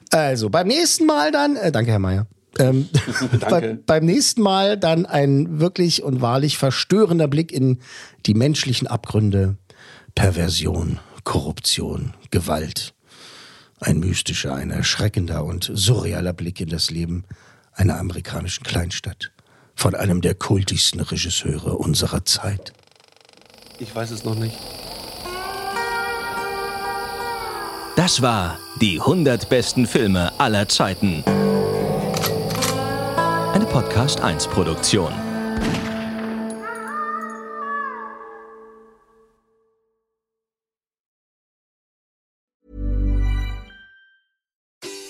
Also, 0.10 0.50
beim 0.50 0.66
nächsten 0.66 1.06
Mal 1.06 1.32
dann, 1.32 1.56
äh, 1.56 1.72
danke 1.72 1.92
Herr 1.92 2.00
Mayer. 2.00 2.26
Ähm, 2.58 2.90
bei, 3.48 3.78
beim 3.86 4.06
nächsten 4.06 4.42
Mal 4.42 4.76
dann 4.76 5.06
ein 5.06 5.60
wirklich 5.60 6.02
und 6.02 6.22
wahrlich 6.22 6.58
verstörender 6.58 7.28
Blick 7.28 7.52
in 7.52 7.78
die 8.26 8.34
menschlichen 8.34 8.88
Abgründe, 8.88 9.58
Perversion, 10.16 11.00
Korruption, 11.26 12.14
Gewalt. 12.32 12.94
Ein 13.82 14.00
mystischer, 14.00 14.56
ein 14.56 14.72
erschreckender 14.72 15.44
und 15.44 15.70
surrealer 15.74 16.32
Blick 16.32 16.62
in 16.62 16.70
das 16.70 16.90
Leben 16.90 17.26
einer 17.74 18.00
amerikanischen 18.00 18.64
Kleinstadt. 18.64 19.32
Von 19.76 19.94
einem 19.94 20.22
der 20.22 20.34
kultigsten 20.34 21.02
Regisseure 21.02 21.78
unserer 21.78 22.24
Zeit. 22.24 22.72
Ich 23.78 23.94
weiß 23.94 24.12
es 24.12 24.24
noch 24.24 24.36
nicht. 24.36 24.58
Das 27.98 28.22
war 28.22 28.58
die 28.80 29.02
100 29.02 29.50
besten 29.50 29.86
Filme 29.86 30.32
aller 30.40 30.70
Zeiten. 30.70 31.24
Eine 33.54 33.66
Podcast 33.66 34.22
1 34.22 34.48
Produktion. 34.48 35.14